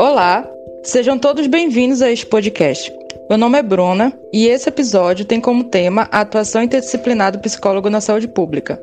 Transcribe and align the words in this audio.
Olá, 0.00 0.50
sejam 0.82 1.18
todos 1.18 1.46
bem-vindos 1.46 2.00
a 2.00 2.10
este 2.10 2.24
podcast. 2.24 2.90
Meu 3.28 3.36
nome 3.36 3.58
é 3.58 3.62
Bruna 3.62 4.18
e 4.32 4.46
esse 4.46 4.66
episódio 4.66 5.26
tem 5.26 5.38
como 5.38 5.64
tema 5.64 6.08
a 6.10 6.22
atuação 6.22 6.62
interdisciplinar 6.62 7.32
do 7.32 7.38
psicólogo 7.38 7.90
na 7.90 8.00
saúde 8.00 8.26
pública. 8.26 8.82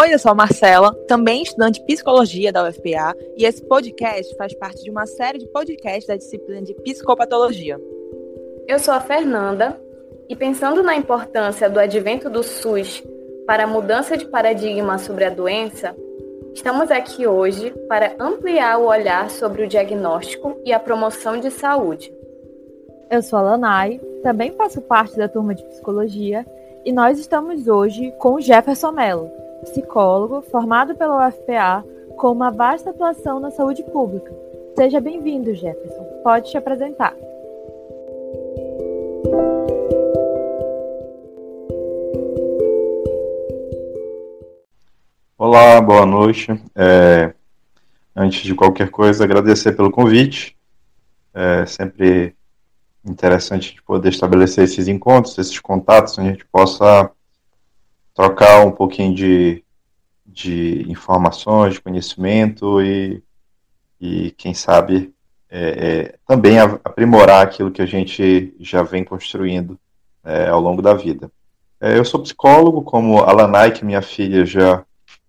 Oi, 0.00 0.14
eu 0.14 0.18
sou 0.20 0.30
a 0.30 0.34
Marcela, 0.36 0.94
também 1.08 1.42
estudante 1.42 1.80
de 1.80 1.86
psicologia 1.86 2.52
da 2.52 2.68
UFPA, 2.68 3.16
e 3.36 3.44
esse 3.44 3.64
podcast 3.64 4.32
faz 4.36 4.54
parte 4.54 4.84
de 4.84 4.92
uma 4.92 5.06
série 5.06 5.38
de 5.38 5.48
podcasts 5.48 6.06
da 6.06 6.14
disciplina 6.14 6.62
de 6.62 6.72
psicopatologia. 6.72 7.80
Eu 8.68 8.78
sou 8.78 8.94
a 8.94 9.00
Fernanda, 9.00 9.76
e 10.28 10.36
pensando 10.36 10.84
na 10.84 10.94
importância 10.94 11.68
do 11.68 11.80
advento 11.80 12.30
do 12.30 12.44
SUS 12.44 13.02
para 13.44 13.64
a 13.64 13.66
mudança 13.66 14.16
de 14.16 14.26
paradigma 14.26 14.98
sobre 14.98 15.24
a 15.24 15.30
doença, 15.30 15.96
estamos 16.54 16.90
aqui 16.90 17.26
hoje 17.26 17.70
para 17.88 18.14
ampliar 18.18 18.78
o 18.78 18.86
olhar 18.86 19.30
sobre 19.30 19.64
o 19.64 19.68
diagnóstico 19.68 20.56
e 20.64 20.72
a 20.72 20.78
promoção 20.78 21.38
de 21.38 21.50
saúde. 21.50 22.12
Eu 23.10 23.22
sou 23.22 23.38
a 23.38 23.42
Lanai, 23.42 24.00
também 24.22 24.52
faço 24.52 24.80
parte 24.80 25.16
da 25.16 25.28
turma 25.28 25.54
de 25.54 25.64
psicologia, 25.64 26.46
e 26.84 26.92
nós 26.92 27.18
estamos 27.18 27.68
hoje 27.68 28.12
com 28.18 28.40
Jefferson 28.40 28.92
Mello, 28.92 29.30
psicólogo 29.62 30.42
formado 30.42 30.94
pela 30.94 31.28
UFPA 31.28 31.84
com 32.16 32.32
uma 32.32 32.50
vasta 32.50 32.90
atuação 32.90 33.40
na 33.40 33.50
saúde 33.50 33.82
pública. 33.84 34.32
Seja 34.76 35.00
bem-vindo, 35.00 35.54
Jefferson. 35.54 36.04
Pode 36.22 36.50
te 36.50 36.56
apresentar. 36.56 37.14
Olá, 45.44 45.80
boa 45.80 46.06
noite. 46.06 46.52
É, 46.72 47.34
antes 48.14 48.42
de 48.42 48.54
qualquer 48.54 48.90
coisa, 48.92 49.24
agradecer 49.24 49.72
pelo 49.72 49.90
convite. 49.90 50.56
É 51.34 51.66
sempre 51.66 52.36
interessante 53.04 53.74
de 53.74 53.82
poder 53.82 54.10
estabelecer 54.10 54.62
esses 54.62 54.86
encontros, 54.86 55.36
esses 55.36 55.58
contatos, 55.58 56.16
onde 56.16 56.28
a 56.28 56.30
gente 56.30 56.44
possa 56.44 57.10
trocar 58.14 58.64
um 58.64 58.70
pouquinho 58.70 59.16
de, 59.16 59.64
de 60.24 60.88
informações, 60.88 61.74
de 61.74 61.80
conhecimento 61.80 62.80
e, 62.80 63.20
e 64.00 64.30
quem 64.38 64.54
sabe, 64.54 65.12
é, 65.50 65.70
é, 65.70 66.18
também 66.24 66.60
aprimorar 66.60 67.44
aquilo 67.44 67.72
que 67.72 67.82
a 67.82 67.86
gente 67.86 68.54
já 68.60 68.84
vem 68.84 69.02
construindo 69.02 69.76
é, 70.22 70.46
ao 70.46 70.60
longo 70.60 70.80
da 70.80 70.94
vida. 70.94 71.28
É, 71.80 71.98
eu 71.98 72.04
sou 72.04 72.22
psicólogo, 72.22 72.82
como 72.82 73.18
a 73.18 73.32
Lanai, 73.32 73.72
que 73.72 73.84
minha 73.84 74.02
filha 74.02 74.46
já 74.46 74.84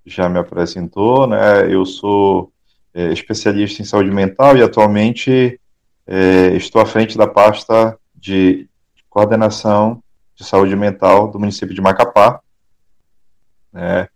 já 0.05 0.27
me 0.27 0.39
apresentou, 0.39 1.27
né? 1.27 1.71
Eu 1.71 1.85
sou 1.85 2.51
é, 2.93 3.11
especialista 3.11 3.81
em 3.81 3.85
saúde 3.85 4.11
mental 4.11 4.57
e 4.57 4.61
atualmente 4.61 5.59
é, 6.05 6.55
estou 6.55 6.81
à 6.81 6.85
frente 6.85 7.17
da 7.17 7.27
pasta 7.27 7.97
de 8.15 8.67
coordenação 9.09 10.01
de 10.35 10.43
saúde 10.43 10.75
mental 10.75 11.29
do 11.29 11.39
município 11.39 11.73
de 11.73 11.81
Macapá. 11.81 12.41
Né? 13.71 14.07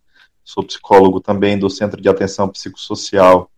Sou 0.44 0.64
psicólogo 0.64 1.20
também 1.20 1.58
do 1.58 1.70
Centro 1.70 2.02
de 2.02 2.10
Atenção 2.10 2.50
Psicossocial 2.50 3.50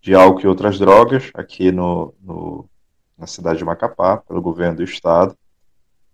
de 0.00 0.14
Álcool 0.14 0.42
e 0.42 0.46
Outras 0.46 0.78
Drogas, 0.78 1.30
aqui 1.34 1.72
no, 1.72 2.14
no 2.20 2.68
na 3.16 3.26
cidade 3.26 3.58
de 3.58 3.64
Macapá, 3.64 4.16
pelo 4.16 4.40
governo 4.40 4.76
do 4.76 4.84
estado. 4.84 5.36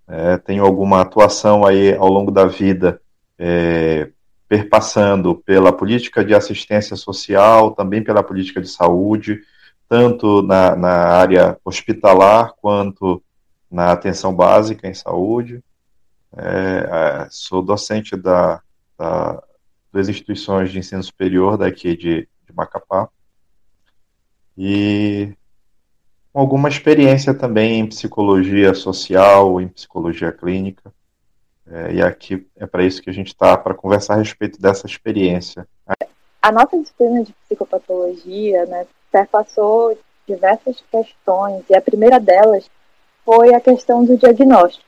É, 0.08 0.38
tenho 0.38 0.64
alguma 0.64 1.02
atuação 1.02 1.64
aí 1.64 1.94
ao 1.94 2.08
longo 2.08 2.30
da 2.30 2.46
vida 2.46 3.00
é, 3.38 4.10
perpassando 4.54 5.34
pela 5.34 5.72
política 5.72 6.24
de 6.24 6.32
assistência 6.32 6.94
social, 6.94 7.72
também 7.72 8.04
pela 8.04 8.22
política 8.22 8.60
de 8.60 8.68
saúde, 8.68 9.40
tanto 9.88 10.42
na, 10.42 10.76
na 10.76 10.92
área 10.92 11.58
hospitalar 11.64 12.52
quanto 12.62 13.20
na 13.68 13.90
atenção 13.90 14.32
básica 14.32 14.86
em 14.86 14.94
saúde. 14.94 15.60
É, 16.36 17.24
é, 17.24 17.28
sou 17.30 17.62
docente 17.62 18.14
da, 18.14 18.62
da, 18.96 19.42
das 19.92 20.08
instituições 20.08 20.70
de 20.70 20.78
ensino 20.78 21.02
superior 21.02 21.58
daqui 21.58 21.96
de, 21.96 22.28
de 22.46 22.54
Macapá 22.54 23.08
e 24.56 25.32
alguma 26.32 26.68
experiência 26.68 27.34
também 27.34 27.80
em 27.80 27.88
psicologia 27.88 28.72
social, 28.72 29.60
em 29.60 29.66
psicologia 29.66 30.30
clínica. 30.30 30.94
É, 31.70 31.94
e 31.94 32.02
aqui 32.02 32.46
é 32.56 32.66
para 32.66 32.84
isso 32.84 33.02
que 33.02 33.10
a 33.10 33.12
gente 33.12 33.28
está, 33.28 33.56
para 33.56 33.74
conversar 33.74 34.14
a 34.14 34.18
respeito 34.18 34.60
dessa 34.60 34.86
experiência. 34.86 35.66
A 36.42 36.52
nossa 36.52 36.78
disciplina 36.78 37.24
de 37.24 37.32
psicopatologia 37.44 38.66
né, 38.66 38.86
perpassou 39.10 39.96
diversas 40.26 40.82
questões, 40.90 41.64
e 41.70 41.74
a 41.74 41.80
primeira 41.80 42.20
delas 42.20 42.68
foi 43.24 43.54
a 43.54 43.60
questão 43.60 44.04
do 44.04 44.16
diagnóstico. 44.16 44.84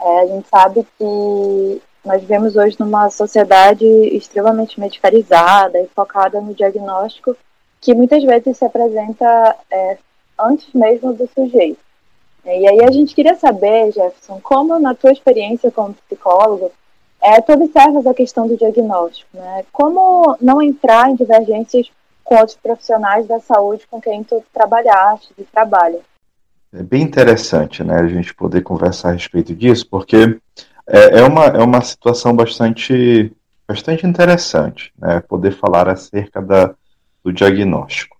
É, 0.00 0.20
a 0.20 0.26
gente 0.26 0.48
sabe 0.48 0.86
que 0.98 1.82
nós 2.04 2.20
vivemos 2.20 2.56
hoje 2.56 2.76
numa 2.80 3.10
sociedade 3.10 3.84
extremamente 3.84 4.80
medicalizada 4.80 5.78
e 5.78 5.88
focada 5.88 6.40
no 6.40 6.54
diagnóstico, 6.54 7.36
que 7.80 7.94
muitas 7.94 8.22
vezes 8.24 8.56
se 8.56 8.64
apresenta 8.64 9.56
é, 9.70 9.98
antes 10.38 10.72
mesmo 10.72 11.12
do 11.12 11.28
sujeito. 11.28 11.89
E 12.44 12.68
aí 12.68 12.84
a 12.84 12.90
gente 12.90 13.14
queria 13.14 13.34
saber, 13.34 13.92
Jefferson, 13.92 14.40
como 14.42 14.78
na 14.78 14.94
tua 14.94 15.12
experiência 15.12 15.70
como 15.70 15.94
psicólogo, 15.94 16.72
é, 17.22 17.40
tu 17.40 17.52
observas 17.52 18.06
a 18.06 18.14
questão 18.14 18.48
do 18.48 18.56
diagnóstico, 18.56 19.28
né? 19.34 19.64
Como 19.70 20.36
não 20.40 20.62
entrar 20.62 21.10
em 21.10 21.16
divergências 21.16 21.90
com 22.24 22.36
outros 22.36 22.56
profissionais 22.56 23.26
da 23.26 23.40
saúde 23.40 23.86
com 23.90 24.00
quem 24.00 24.22
tu 24.22 24.42
trabalhaste 24.54 25.32
e 25.36 25.42
trabalha? 25.42 26.00
É 26.72 26.82
bem 26.82 27.02
interessante, 27.02 27.82
né, 27.82 27.96
a 27.96 28.06
gente 28.06 28.32
poder 28.32 28.62
conversar 28.62 29.08
a 29.08 29.12
respeito 29.12 29.52
disso, 29.52 29.86
porque 29.90 30.38
é, 30.86 31.18
é 31.18 31.24
uma, 31.24 31.46
é 31.46 31.58
uma 31.58 31.80
situação 31.80 32.34
bastante, 32.34 33.32
bastante 33.66 34.06
interessante, 34.06 34.92
né, 34.96 35.20
poder 35.28 35.50
falar 35.50 35.88
acerca 35.88 36.40
da, 36.40 36.72
do 37.24 37.32
diagnóstico. 37.32 38.16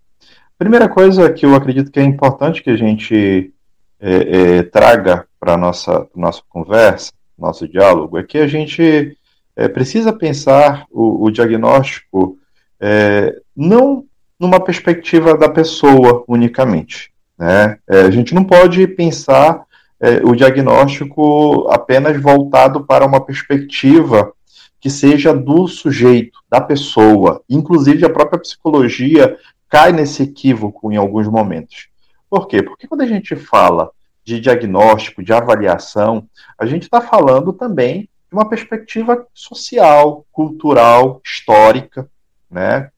Primeira 0.59 0.89
coisa 0.89 1.33
que 1.33 1.47
eu 1.47 1.55
acredito 1.55 1.93
que 1.93 2.01
é 2.01 2.03
importante 2.03 2.61
que 2.61 2.71
a 2.71 2.77
gente 2.77 3.55
é, 4.01 4.59
é, 4.59 4.63
traga 4.63 5.27
para 5.39 5.55
a 5.55 5.57
nossa, 5.57 6.07
nossa 6.15 6.43
conversa, 6.49 7.13
nosso 7.39 7.69
diálogo, 7.69 8.19
é 8.19 8.23
que 8.23 8.39
a 8.39 8.47
gente 8.47 9.17
é, 9.55 9.69
precisa 9.69 10.13
pensar 10.13 10.87
o, 10.91 11.25
o 11.25 11.31
diagnóstico 11.31 12.39
é, 12.81 13.37
não 13.55 14.05
numa 14.39 14.59
perspectiva 14.59 15.37
da 15.37 15.49
pessoa 15.49 16.25
unicamente. 16.27 17.13
Né? 17.39 17.79
É, 17.89 18.01
a 18.03 18.11
gente 18.11 18.35
não 18.35 18.45
pode 18.45 18.87
pensar 18.87 19.65
o 20.25 20.35
diagnóstico 20.35 21.69
apenas 21.71 22.19
voltado 22.19 22.87
para 22.87 23.05
uma 23.05 23.21
perspectiva 23.21 24.33
que 24.81 24.89
seja 24.89 25.35
do 25.35 25.69
sujeito, 25.69 26.39
da 26.49 26.59
pessoa. 26.59 27.43
Inclusive, 27.51 28.07
a 28.07 28.09
própria 28.09 28.41
psicologia 28.41 29.37
cai 29.69 29.93
nesse 29.93 30.23
equívoco 30.23 30.91
em 30.91 30.97
alguns 30.97 31.29
momentos. 31.29 31.90
Por 32.31 32.47
quê? 32.47 32.63
Porque 32.63 32.87
quando 32.87 33.01
a 33.01 33.07
gente 33.07 33.35
fala 33.35 33.91
de 34.25 34.41
diagnóstico, 34.41 35.23
de 35.23 35.33
avaliação, 35.33 36.29
a 36.57 36.65
gente 36.65 36.85
está 36.85 37.01
falando 37.01 37.53
também 37.53 38.03
de 38.03 38.35
uma 38.35 38.49
perspectiva 38.49 39.27
social, 39.35 40.25
cultural, 40.31 41.21
histórica, 41.25 42.09
né? 42.49 42.91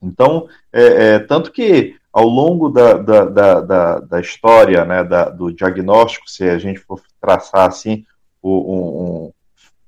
Então, 0.00 0.48
é, 0.72 0.82
é, 0.82 1.18
tanto 1.18 1.52
que 1.52 1.96
ao 2.12 2.26
longo 2.26 2.70
da, 2.70 2.94
da, 2.94 3.24
da, 3.24 3.60
da, 3.60 4.00
da 4.00 4.20
história 4.20 4.84
né, 4.84 5.04
da, 5.04 5.28
do 5.28 5.52
diagnóstico, 5.52 6.28
se 6.28 6.44
a 6.44 6.58
gente 6.58 6.80
for 6.80 7.00
traçar 7.20 7.68
assim, 7.68 8.04
um, 8.42 8.50
um, 8.50 9.32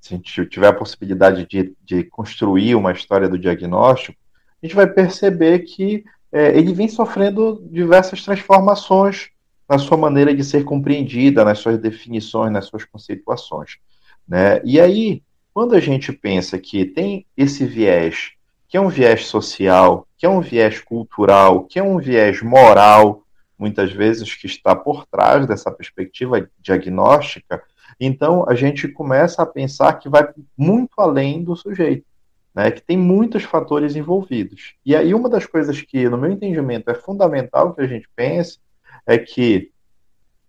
se 0.01 0.15
a 0.15 0.17
gente 0.17 0.47
tiver 0.47 0.69
a 0.69 0.73
possibilidade 0.73 1.47
de, 1.47 1.75
de 1.85 2.05
construir 2.05 2.75
uma 2.75 2.93
história 2.93 3.29
do 3.29 3.39
diagnóstico, 3.39 4.19
a 4.63 4.67
gente 4.67 4.77
vai 4.77 4.87
perceber 4.87 5.61
que 5.61 6.05
é, 6.35 6.49
ele 6.59 6.75
vem 6.75 6.89
sofrendo 6.89 7.63
diversas 7.71 8.25
transformações 8.25 9.31
na 9.69 9.79
sua 9.79 9.97
maneira 9.97 10.35
de 10.35 10.43
ser 10.43 10.65
compreendida, 10.65 11.45
nas 11.45 11.61
suas 11.61 11.79
definições, 11.79 12.53
nas 12.53 12.67
suas 12.67 12.85
conceituações. 12.85 13.77
Né? 14.27 14.61
E 14.65 14.81
aí, 14.81 15.23
quando 15.55 15.77
a 15.77 15.81
gente 15.81 16.13
pensa 16.13 16.59
que 16.59 16.85
tem 16.85 17.25
esse 17.37 17.65
viés, 17.65 18.33
que 18.69 18.77
é 18.77 18.81
um 18.81 18.89
viés 18.89 19.27
social, 19.27 20.09
que 20.19 20.27
é 20.27 20.29
um 20.29 20.41
viés 20.41 20.81
cultural, 20.81 21.67
que 21.67 21.79
é 21.79 21.83
um 21.85 21.99
viés 21.99 22.43
moral, 22.43 23.23
muitas 23.57 23.93
vezes 23.93 24.35
que 24.35 24.49
está 24.49 24.75
por 24.75 25.07
trás 25.07 25.47
dessa 25.47 25.71
perspectiva 25.71 26.51
diagnóstica, 26.61 27.63
então 28.01 28.45
a 28.49 28.57
gente 28.57 28.89
começa 28.89 29.41
a 29.41 29.47
pensar 29.47 29.93
que 30.01 30.09
vai 30.09 30.27
muito 30.59 30.95
além 30.99 31.45
do 31.45 31.55
sujeito 31.55 32.05
né, 32.55 32.71
que 32.71 32.81
tem 32.81 32.97
muitos 32.97 33.43
fatores 33.43 33.97
envolvidos. 33.97 34.75
E 34.87 34.95
aí 34.95 35.13
uma 35.13 35.29
das 35.29 35.45
coisas 35.45 35.81
que, 35.83 36.09
no 36.09 36.17
meu 36.17 36.31
entendimento, 36.31 36.91
é 36.91 36.95
fundamental 36.95 37.75
que 37.75 37.81
a 37.81 37.87
gente 37.87 38.09
pense 38.15 38.59
é 39.07 39.19
que 39.19 39.73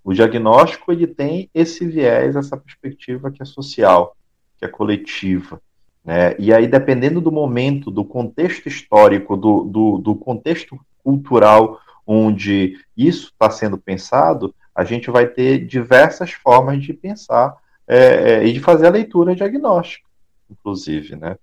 o 0.04 0.14
diagnóstico 0.14 0.92
ele 0.92 1.08
tem 1.08 1.50
esse 1.54 1.86
viés, 1.86 2.36
essa 2.36 2.56
perspectiva 2.56 3.32
que 3.32 3.42
é 3.42 3.46
social, 3.46 4.16
que 4.60 4.66
é 4.66 4.68
coletiva. 4.68 5.60
Né? 6.04 6.36
E 6.38 6.54
aí, 6.54 6.68
dependendo 6.68 7.20
do 7.20 7.32
momento, 7.32 7.90
do 7.90 8.06
contexto 8.06 8.68
histórico, 8.68 9.36
do, 9.36 9.64
do, 9.64 9.98
do 9.98 10.16
contexto 10.16 10.80
cultural 11.04 11.80
onde 12.06 12.80
isso 12.96 13.32
está 13.32 13.50
sendo 13.50 13.80
pensado, 13.80 14.54
a 14.76 14.84
gente 14.84 15.10
vai 15.10 15.26
ter 15.26 15.66
diversas 15.66 16.32
formas 16.32 16.84
de 16.84 16.94
pensar 16.94 17.56
é, 17.88 17.98
é, 17.98 18.46
e 18.46 18.54
de 18.54 18.60
fazer 18.60 18.86
a 18.86 18.92
leitura 18.92 19.36
diagnóstica, 19.36 20.08
inclusive, 20.50 21.16
né? 21.16 21.38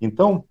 Então, 0.00 0.44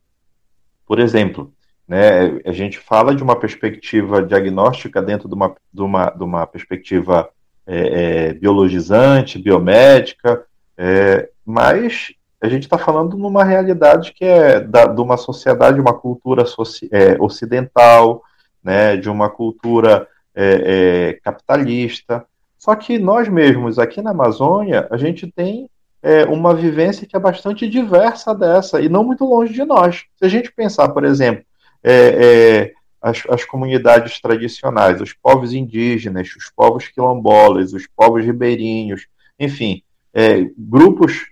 por 0.85 1.00
exemplo, 1.00 1.53
né, 1.88 2.39
a 2.45 2.51
gente 2.51 2.79
fala 2.79 3.15
de 3.15 3.23
uma 3.23 3.35
perspectiva 3.35 4.23
diagnóstica 4.23 5.01
dentro 5.01 5.27
de 5.27 5.35
uma, 5.35 5.56
de 5.73 5.81
uma, 5.81 6.09
de 6.09 6.23
uma 6.23 6.47
perspectiva 6.47 7.29
é, 7.67 8.29
é 8.29 8.33
biologizante, 8.33 9.39
biomédica, 9.39 10.45
é, 10.77 11.29
mas 11.45 12.13
a 12.41 12.50
gente 12.50 12.63
está 12.63 12.77
falando 12.77 13.17
numa 13.17 13.44
realidade 13.44 14.13
que 14.13 14.25
é 14.25 14.59
da, 14.59 14.85
de 14.85 15.01
uma 15.01 15.17
sociedade, 15.17 15.79
uma 15.79 15.94
cultura 15.94 16.44
é, 16.91 17.17
ocidental, 17.19 18.23
né, 18.63 18.97
de 18.97 19.09
uma 19.09 19.29
cultura 19.29 20.07
é, 20.33 21.09
é, 21.09 21.13
capitalista. 21.23 22.25
Só 22.57 22.75
que 22.75 22.97
nós 22.97 23.27
mesmos, 23.29 23.79
aqui 23.79 24.01
na 24.01 24.12
Amazônia, 24.12 24.88
a 24.89 24.97
gente 24.97 25.31
tem 25.31 25.69
é, 26.05 26.23
uma 26.25 26.53
vivência 26.53 27.07
que 27.07 27.15
é 27.17 27.19
bastante 27.19 27.67
diversa 27.67 28.35
dessa, 28.35 28.79
e 28.79 28.87
não 28.87 29.03
muito 29.03 29.25
longe 29.25 29.51
de 29.51 29.65
nós. 29.65 30.03
Se 30.17 30.23
a 30.23 30.27
gente 30.27 30.51
pensar, 30.51 30.89
por 30.89 31.03
exemplo, 31.03 31.43
é, 31.83 31.93
é, 31.93 32.73
as, 33.01 33.23
as, 33.27 33.43
comunidades 33.43 34.21
tradicionais, 34.21 35.01
os 35.01 35.13
povos 35.13 35.51
indígenas, 35.51 36.27
os 36.35 36.51
povos 36.55 36.87
quilombolas, 36.89 37.73
os 37.73 37.87
povos 37.87 38.23
ribeirinhos, 38.23 39.07
enfim, 39.39 39.81
é, 40.13 40.47
grupos 40.55 41.25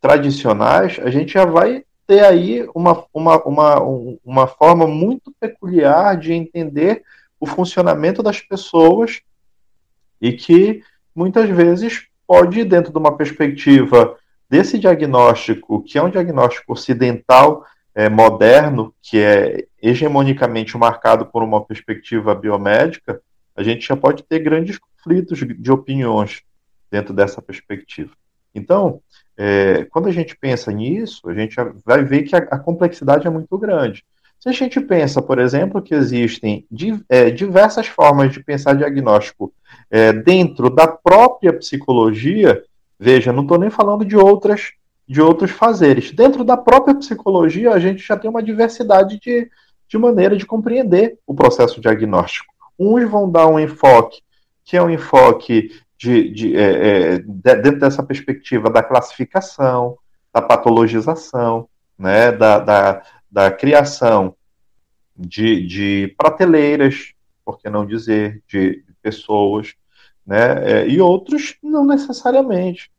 tradicionais, 0.00 0.98
a 1.02 1.10
gente 1.10 1.34
já 1.34 1.44
vai 1.44 1.84
ter 2.06 2.24
aí 2.24 2.66
uma, 2.74 3.04
uma, 3.12 3.42
uma, 3.44 3.80
uma 4.24 4.46
forma 4.46 4.86
muito 4.86 5.34
peculiar 5.38 6.16
de 6.16 6.32
entender 6.32 7.02
o 7.38 7.44
funcionamento 7.44 8.22
das 8.22 8.40
pessoas 8.40 9.20
e 10.18 10.32
que 10.32 10.82
muitas 11.14 11.50
vezes 11.50 12.08
pode, 12.26 12.64
dentro 12.64 12.92
de 12.92 12.98
uma 12.98 13.16
perspectiva 13.16 14.16
desse 14.48 14.78
diagnóstico, 14.78 15.82
que 15.82 15.98
é 15.98 16.02
um 16.02 16.10
diagnóstico 16.10 16.72
ocidental 16.72 17.64
é, 17.94 18.08
moderno, 18.08 18.94
que 19.02 19.18
é 19.18 19.66
hegemonicamente 19.80 20.76
marcado 20.76 21.26
por 21.26 21.42
uma 21.42 21.64
perspectiva 21.64 22.34
biomédica, 22.34 23.20
a 23.56 23.62
gente 23.62 23.86
já 23.86 23.96
pode 23.96 24.22
ter 24.24 24.40
grandes 24.40 24.78
conflitos 24.78 25.38
de 25.38 25.72
opiniões 25.72 26.42
dentro 26.90 27.14
dessa 27.14 27.40
perspectiva. 27.40 28.12
Então, 28.54 29.00
é, 29.36 29.84
quando 29.86 30.08
a 30.08 30.12
gente 30.12 30.36
pensa 30.36 30.70
nisso, 30.70 31.28
a 31.28 31.34
gente 31.34 31.56
vai 31.84 32.04
ver 32.04 32.22
que 32.22 32.36
a, 32.36 32.38
a, 32.38 32.58
complexidade 32.58 33.26
é 33.26 33.30
muito 33.30 33.56
grande. 33.58 34.04
Se 34.44 34.50
a 34.50 34.52
gente 34.52 34.78
pensa, 34.78 35.22
por 35.22 35.38
exemplo, 35.38 35.80
que 35.80 35.94
existem 35.94 36.66
é, 37.08 37.30
diversas 37.30 37.86
formas 37.86 38.30
de 38.30 38.44
pensar 38.44 38.76
diagnóstico 38.76 39.50
é, 39.90 40.12
dentro 40.12 40.68
da 40.68 40.86
própria 40.86 41.50
psicologia, 41.50 42.62
veja, 43.00 43.32
não 43.32 43.44
estou 43.44 43.58
nem 43.58 43.70
falando 43.70 44.04
de 44.04 44.18
outras 44.18 44.72
de 45.08 45.18
outros 45.22 45.50
fazeres. 45.50 46.10
Dentro 46.12 46.44
da 46.44 46.58
própria 46.58 46.94
psicologia, 46.94 47.72
a 47.72 47.78
gente 47.78 48.06
já 48.06 48.18
tem 48.18 48.28
uma 48.28 48.42
diversidade 48.42 49.18
de, 49.18 49.50
de 49.88 49.96
maneira 49.96 50.36
de 50.36 50.44
compreender 50.44 51.18
o 51.26 51.34
processo 51.34 51.80
diagnóstico. 51.80 52.52
Uns 52.78 53.10
vão 53.10 53.30
dar 53.30 53.46
um 53.46 53.58
enfoque 53.58 54.20
que 54.62 54.76
é 54.76 54.82
um 54.82 54.90
enfoque 54.90 55.70
de, 55.96 56.28
de, 56.28 56.54
é, 56.54 57.14
é, 57.14 57.18
dentro 57.18 57.80
dessa 57.80 58.02
perspectiva 58.02 58.68
da 58.68 58.82
classificação, 58.82 59.96
da 60.30 60.42
patologização, 60.42 61.66
né, 61.98 62.30
da, 62.30 62.58
da, 62.58 63.02
da 63.34 63.50
criação 63.50 64.36
de, 65.16 65.66
de 65.66 66.14
prateleiras, 66.16 67.14
por 67.44 67.58
que 67.58 67.68
não 67.68 67.84
dizer, 67.84 68.40
de, 68.46 68.76
de 68.76 68.94
pessoas, 69.02 69.74
né, 70.24 70.82
é, 70.82 70.88
e 70.88 71.00
outros 71.00 71.56
não 71.60 71.84
necessariamente. 71.84 72.92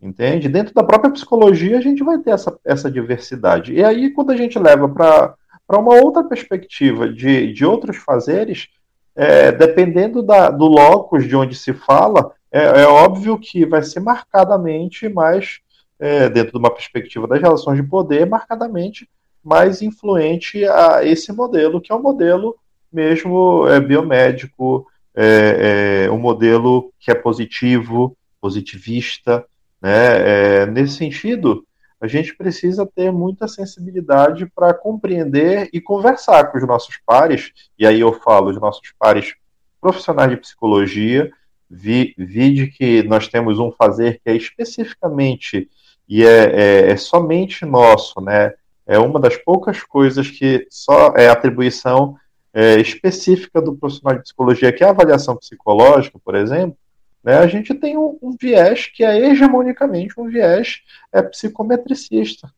Entende? 0.00 0.48
Dentro 0.48 0.72
da 0.72 0.84
própria 0.84 1.10
psicologia, 1.10 1.76
a 1.76 1.80
gente 1.80 2.04
vai 2.04 2.18
ter 2.18 2.30
essa, 2.30 2.56
essa 2.64 2.88
diversidade. 2.88 3.72
E 3.72 3.82
aí, 3.82 4.12
quando 4.12 4.30
a 4.30 4.36
gente 4.36 4.56
leva 4.60 4.88
para 4.88 5.36
uma 5.80 5.94
outra 5.94 6.22
perspectiva 6.22 7.12
de, 7.12 7.52
de 7.52 7.64
outros 7.64 7.96
fazeres, 7.96 8.68
é, 9.16 9.50
dependendo 9.50 10.22
da, 10.22 10.50
do 10.50 10.66
locus 10.66 11.26
de 11.26 11.34
onde 11.34 11.56
se 11.56 11.72
fala, 11.72 12.32
é, 12.52 12.82
é 12.82 12.86
óbvio 12.86 13.36
que 13.40 13.66
vai 13.66 13.82
ser 13.82 13.98
marcadamente 13.98 15.08
mais, 15.08 15.58
é, 15.98 16.28
dentro 16.28 16.52
de 16.52 16.58
uma 16.58 16.72
perspectiva 16.72 17.26
das 17.26 17.40
relações 17.40 17.76
de 17.76 17.82
poder, 17.82 18.24
marcadamente 18.24 19.08
mais 19.44 19.82
influente 19.82 20.64
a 20.66 21.04
esse 21.04 21.32
modelo, 21.32 21.80
que 21.80 21.92
é 21.92 21.94
um 21.94 22.02
modelo 22.02 22.56
mesmo 22.92 23.66
é, 23.68 23.80
biomédico, 23.80 24.86
é, 25.14 26.06
é, 26.06 26.10
um 26.10 26.18
modelo 26.18 26.92
que 26.98 27.10
é 27.10 27.14
positivo, 27.14 28.16
positivista. 28.40 29.44
Né? 29.82 30.62
É, 30.62 30.66
nesse 30.66 30.94
sentido, 30.94 31.66
a 32.00 32.06
gente 32.06 32.36
precisa 32.36 32.86
ter 32.86 33.10
muita 33.10 33.48
sensibilidade 33.48 34.46
para 34.54 34.74
compreender 34.74 35.68
e 35.72 35.80
conversar 35.80 36.50
com 36.50 36.58
os 36.58 36.66
nossos 36.66 36.98
pares, 37.04 37.52
e 37.78 37.86
aí 37.86 38.00
eu 38.00 38.12
falo 38.12 38.52
de 38.52 38.60
nossos 38.60 38.92
pares 38.98 39.34
profissionais 39.80 40.30
de 40.30 40.36
psicologia, 40.36 41.30
vi, 41.68 42.14
vi 42.16 42.54
de 42.54 42.66
que 42.68 43.02
nós 43.02 43.28
temos 43.28 43.58
um 43.58 43.72
fazer 43.72 44.20
que 44.22 44.30
é 44.30 44.36
especificamente 44.36 45.68
e 46.08 46.24
é, 46.24 46.28
é, 46.28 46.90
é, 46.90 46.96
somente 46.96 47.64
nosso, 47.64 48.20
né? 48.20 48.52
É 48.86 48.98
uma 48.98 49.18
das 49.18 49.36
poucas 49.36 49.82
coisas 49.82 50.30
que 50.30 50.66
só 50.70 51.14
é 51.16 51.28
atribuição 51.28 52.16
é, 52.52 52.80
específica 52.80 53.60
do 53.60 53.74
profissional 53.74 54.16
de 54.16 54.22
psicologia, 54.22 54.72
que 54.72 54.84
é 54.84 54.86
a 54.86 54.90
avaliação 54.90 55.36
psicológica, 55.36 56.18
por 56.24 56.34
exemplo, 56.34 56.76
né, 57.22 57.38
a 57.38 57.46
gente 57.46 57.74
tem 57.74 57.96
um, 57.96 58.18
um, 58.20 58.36
viés 58.38 58.86
que 58.86 59.02
é 59.02 59.18
hegemonicamente 59.30 60.20
um 60.20 60.28
viés 60.28 60.82
é, 61.10 61.22
psicometricista, 61.22 62.52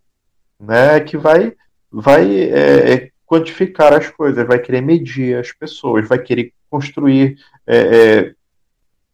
né, 0.59 0.99
que 1.01 1.17
vai, 1.17 1.55
vai 1.91 2.35
é, 2.35 2.93
é, 2.93 3.11
quantificar 3.25 3.95
as 3.95 4.11
coisas, 4.11 4.47
vai 4.47 4.59
querer 4.59 4.81
medir 4.81 5.39
as 5.39 5.53
pessoas, 5.53 6.09
vai 6.09 6.19
querer 6.19 6.53
construir 6.69 7.39
é, 7.67 7.77
é, 7.77 8.35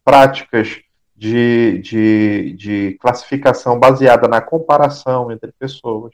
práticas 0.03 0.81
de, 1.15 1.79
de, 1.79 2.55
de 2.55 2.99
classificação 3.01 3.79
baseada 3.79 4.27
na 4.27 4.41
comparação 4.41 5.31
entre 5.31 5.53
pessoas. 5.53 6.13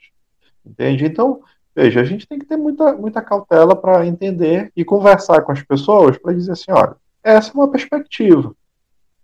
Entende? 0.65 1.05
Então, 1.05 1.41
veja, 1.75 2.01
a 2.01 2.03
gente 2.03 2.27
tem 2.27 2.39
que 2.39 2.45
ter 2.45 2.57
muita, 2.57 2.93
muita 2.93 3.21
cautela 3.21 3.75
para 3.75 4.05
entender 4.05 4.71
e 4.75 4.85
conversar 4.85 5.41
com 5.41 5.51
as 5.51 5.61
pessoas 5.63 6.17
para 6.17 6.33
dizer 6.33 6.51
assim: 6.51 6.71
olha, 6.71 6.95
essa 7.23 7.51
é 7.51 7.53
uma 7.53 7.69
perspectiva 7.69 8.53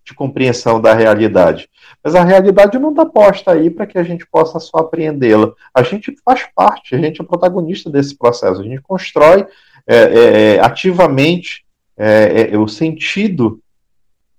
de 0.05 0.13
compreensão 0.13 0.79
da 0.79 0.93
realidade. 0.93 1.67
Mas 2.03 2.13
a 2.13 2.23
realidade 2.23 2.77
não 2.77 2.91
está 2.91 3.05
posta 3.05 3.51
aí 3.51 3.71
para 3.71 3.87
que 3.87 3.97
a 3.97 4.03
gente 4.03 4.25
possa 4.27 4.59
só 4.59 4.77
apreendê-la. 4.77 5.51
A 5.73 5.81
gente 5.81 6.15
faz 6.23 6.47
parte, 6.55 6.93
a 6.93 6.99
gente 6.99 7.19
é 7.19 7.25
protagonista 7.25 7.89
desse 7.89 8.15
processo. 8.15 8.61
A 8.61 8.63
gente 8.63 8.81
constrói 8.81 9.47
é, 9.87 9.95
é, 9.95 10.55
é 10.55 10.59
ativamente 10.59 11.65
é, 11.97 12.53
é, 12.53 12.57
o 12.57 12.67
sentido 12.67 13.59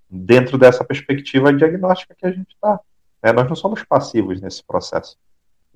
dentro 0.08 0.56
dessa 0.56 0.84
perspectiva 0.84 1.52
diagnóstica 1.52 2.14
que 2.16 2.26
a 2.26 2.30
gente 2.30 2.54
está. 2.54 2.78
Né? 3.22 3.32
Nós 3.32 3.48
não 3.48 3.56
somos 3.56 3.82
passivos 3.82 4.40
nesse 4.40 4.62
processo. 4.64 5.16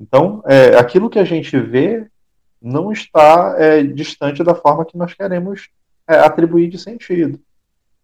Então, 0.00 0.42
é, 0.46 0.76
aquilo 0.76 1.10
que 1.10 1.18
a 1.18 1.24
gente 1.24 1.58
vê 1.58 2.06
não 2.60 2.92
está 2.92 3.56
distante 3.94 4.42
da 4.42 4.54
forma 4.54 4.84
que 4.84 4.96
nós 4.96 5.14
queremos 5.14 5.68
atribuir 6.06 6.68
de 6.68 6.78
sentido. 6.78 7.40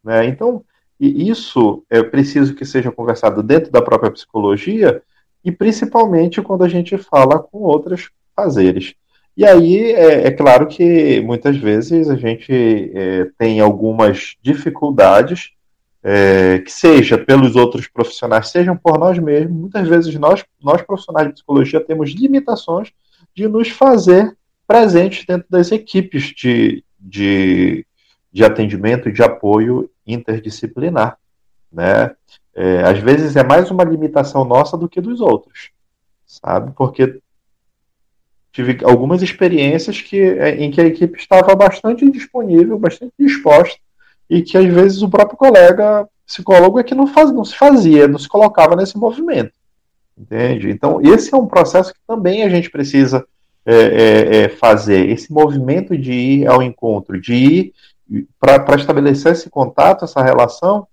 Né? 0.03 0.27
Então, 0.27 0.65
isso 0.99 1.85
é 1.91 2.03
preciso 2.03 2.55
que 2.55 2.65
seja 2.65 2.91
conversado 2.91 3.43
dentro 3.43 3.71
da 3.71 3.83
própria 3.83 4.11
psicologia 4.11 5.03
e 5.45 5.53
principalmente 5.53 6.41
quando 6.41 6.65
a 6.65 6.69
gente 6.69 6.97
fala 6.97 7.39
com 7.39 7.59
outros 7.59 8.11
fazeres. 8.35 8.95
E 9.37 9.45
aí 9.45 9.93
é, 9.93 10.29
é 10.29 10.31
claro 10.31 10.67
que 10.67 11.21
muitas 11.21 11.57
vezes 11.57 12.09
a 12.09 12.17
gente 12.17 12.53
é, 12.95 13.31
tem 13.39 13.61
algumas 13.61 14.35
dificuldades, 14.41 15.51
é, 16.03 16.59
que 16.61 16.71
seja 16.71 17.19
pelos 17.19 17.57
outros 17.57 17.89
profissionais, 17.89 18.49
sejam 18.49 18.77
por 18.77 18.99
nós 18.99 19.19
mesmos. 19.19 19.57
Muitas 19.57 19.89
vezes 19.89 20.15
nós, 20.17 20.45
nós 20.63 20.83
profissionais 20.83 21.29
de 21.29 21.35
psicologia 21.35 21.81
temos 21.81 22.11
limitações 22.11 22.93
de 23.35 23.49
nos 23.49 23.69
fazer 23.69 24.37
presentes 24.67 25.25
dentro 25.25 25.47
das 25.51 25.71
equipes 25.73 26.33
de, 26.35 26.85
de, 26.99 27.87
de 28.33 28.45
atendimento 28.45 29.09
e 29.09 29.13
de 29.13 29.23
apoio 29.23 29.91
interdisciplinar, 30.07 31.19
né? 31.73 32.15
É, 32.55 32.83
às 32.85 32.99
vezes 32.99 33.37
é 33.37 33.45
mais 33.45 33.71
uma 33.71 33.85
limitação 33.85 34.43
nossa 34.43 34.79
do 34.79 34.89
que 34.89 35.01
dos 35.01 35.21
outros, 35.21 35.71
sabe? 36.25 36.73
Porque 36.75 37.21
tive 38.51 38.79
algumas 38.83 39.21
experiências 39.21 40.01
que, 40.01 40.19
é, 40.19 40.57
em 40.57 40.71
que 40.71 40.81
a 40.81 40.87
equipe 40.87 41.19
estava 41.19 41.55
bastante 41.55 42.11
disponível, 42.11 42.79
bastante 42.79 43.13
disposta, 43.19 43.79
e 44.29 44.43
que 44.43 44.57
às 44.57 44.67
vezes 44.67 45.03
o 45.03 45.09
próprio 45.09 45.37
colega 45.37 46.09
psicólogo 46.27 46.79
é 46.79 46.83
que 46.83 46.95
não, 46.95 47.07
faz, 47.07 47.33
não 47.33 47.45
se 47.45 47.57
fazia, 47.57 48.09
não 48.09 48.19
se 48.19 48.29
colocava 48.29 48.75
nesse 48.75 48.99
movimento. 48.99 49.53
Entende? 50.19 50.71
Então, 50.71 51.01
esse 51.01 51.33
é 51.33 51.37
um 51.37 51.47
processo 51.47 51.93
que 51.93 52.01
também 52.07 52.43
a 52.43 52.49
gente 52.49 52.71
precisa 52.71 53.25
é, 53.65 53.75
é, 53.75 54.37
é 54.45 54.49
fazer, 54.49 55.09
esse 55.11 55.33
movimento 55.33 55.97
de 55.97 56.13
ir 56.13 56.47
ao 56.47 56.63
encontro, 56.63 57.21
de 57.21 57.35
ir 57.35 57.75
para 58.41 58.77
estabelecer 58.77 59.33
esse 59.33 59.51
contato, 59.51 60.05
essa 60.05 60.23
relação 60.23 60.87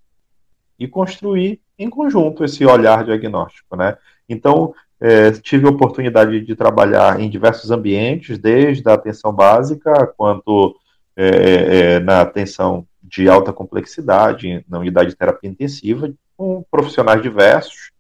e 0.78 0.88
construir 0.88 1.62
em 1.78 1.90
conjunto 1.90 2.44
esse 2.44 2.66
olhar 2.66 3.06
diagnóstico, 3.06 3.76
né? 3.76 3.98
Então, 4.28 4.74
é, 5.00 5.32
tive 5.32 5.68
a 5.68 5.70
oportunidade 5.70 6.42
de 6.42 6.56
trabalhar 6.56 7.20
em 7.20 7.30
diversos 7.30 7.72
ambientes, 7.72 8.38
desde 8.38 8.88
a 8.90 8.94
atenção 8.94 9.34
básica, 9.34 10.08
quanto 10.18 10.76
é, 11.16 11.28
é, 11.28 12.00
na 12.00 12.22
atenção 12.22 12.86
de 13.16 13.30
alta 13.30 13.54
complexidade, 13.54 14.66
na 14.68 14.80
unidade 14.80 15.12
de 15.12 15.16
terapia 15.16 15.50
intensiva, 15.50 16.12
com 16.36 16.66
profissionais 16.72 17.22
diversos, 17.22 17.92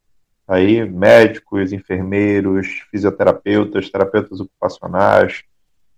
aí 0.47 0.83
médicos, 0.89 1.71
enfermeiros, 1.71 2.67
fisioterapeutas, 2.89 3.91
terapeutas 3.91 4.39
ocupacionais, 4.39 5.43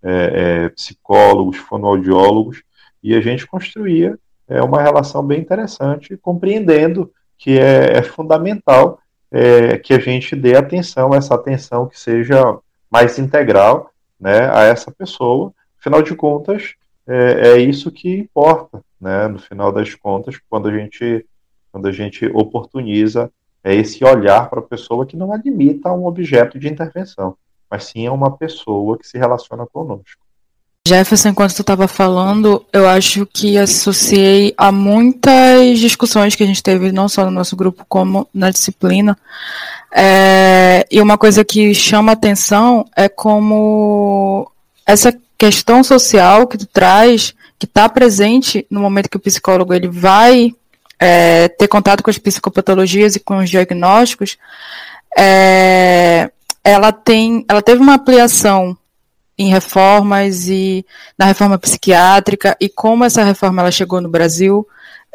é, 0.02 0.64
é, 0.64 0.68
psicólogos, 0.68 1.56
fonoaudiólogos, 1.56 2.62
e 3.02 3.14
a 3.14 3.20
gente 3.22 3.46
construía 3.46 4.18
é, 4.46 4.62
uma 4.62 4.82
relação 4.82 5.22
bem 5.24 5.40
interessante, 5.40 6.16
compreendendo 6.18 7.10
que 7.38 7.58
é, 7.58 7.96
é 7.96 8.02
fundamental 8.02 9.00
é, 9.32 9.78
que 9.78 9.94
a 9.94 9.98
gente 9.98 10.36
dê 10.36 10.56
atenção, 10.56 11.14
essa 11.14 11.34
atenção 11.34 11.88
que 11.88 11.98
seja 11.98 12.58
mais 12.90 13.18
integral 13.18 13.90
né, 14.20 14.50
a 14.52 14.62
essa 14.64 14.90
pessoa. 14.90 15.52
Afinal 15.80 16.02
de 16.02 16.14
contas, 16.14 16.74
é, 17.06 17.50
é 17.50 17.58
isso 17.58 17.90
que 17.90 18.16
importa, 18.16 18.82
né, 19.00 19.28
no 19.28 19.38
final 19.38 19.70
das 19.72 19.94
contas, 19.94 20.38
quando 20.48 20.68
a 20.68 20.76
gente, 20.76 21.24
quando 21.70 21.86
a 21.86 21.92
gente 21.92 22.26
oportuniza 22.26 23.30
é 23.62 23.74
esse 23.74 24.04
olhar 24.04 24.48
para 24.48 24.60
a 24.60 24.62
pessoa 24.62 25.04
que 25.04 25.16
não 25.16 25.32
a 25.32 25.36
limita 25.36 25.88
a 25.88 25.92
um 25.92 26.06
objeto 26.06 26.56
de 26.56 26.68
intervenção, 26.68 27.36
mas 27.68 27.84
sim 27.84 28.06
a 28.06 28.12
uma 28.12 28.36
pessoa 28.36 28.96
que 28.96 29.06
se 29.06 29.18
relaciona 29.18 29.66
conosco. 29.66 30.24
Jefferson, 30.86 31.30
enquanto 31.30 31.56
tu 31.56 31.62
estava 31.62 31.88
falando, 31.88 32.64
eu 32.72 32.88
acho 32.88 33.26
que 33.26 33.58
associei 33.58 34.54
a 34.56 34.70
muitas 34.70 35.80
discussões 35.80 36.36
que 36.36 36.44
a 36.44 36.46
gente 36.46 36.62
teve, 36.62 36.92
não 36.92 37.08
só 37.08 37.24
no 37.24 37.32
nosso 37.32 37.56
grupo, 37.56 37.84
como 37.88 38.28
na 38.32 38.50
disciplina. 38.50 39.18
É, 39.92 40.86
e 40.88 41.02
uma 41.02 41.18
coisa 41.18 41.44
que 41.44 41.74
chama 41.74 42.12
atenção 42.12 42.84
é 42.94 43.08
como 43.08 44.48
essa 44.86 45.12
questão 45.38 45.82
social 45.84 46.46
que 46.46 46.58
tu 46.58 46.66
traz, 46.66 47.34
que 47.58 47.66
está 47.66 47.88
presente 47.88 48.66
no 48.70 48.80
momento 48.80 49.08
que 49.08 49.16
o 49.16 49.20
psicólogo 49.20 49.72
ele 49.74 49.88
vai 49.88 50.54
é, 50.98 51.48
ter 51.48 51.68
contato 51.68 52.02
com 52.02 52.10
as 52.10 52.18
psicopatologias 52.18 53.16
e 53.16 53.20
com 53.20 53.38
os 53.38 53.50
diagnósticos, 53.50 54.36
é, 55.16 56.30
ela 56.64 56.92
tem, 56.92 57.44
ela 57.48 57.62
teve 57.62 57.80
uma 57.80 57.94
ampliação 57.94 58.76
em 59.38 59.50
reformas 59.50 60.48
e 60.48 60.84
na 61.18 61.26
reforma 61.26 61.58
psiquiátrica 61.58 62.56
e 62.60 62.68
como 62.68 63.04
essa 63.04 63.22
reforma 63.22 63.62
ela 63.62 63.70
chegou 63.70 64.00
no 64.00 64.08
Brasil, 64.08 64.66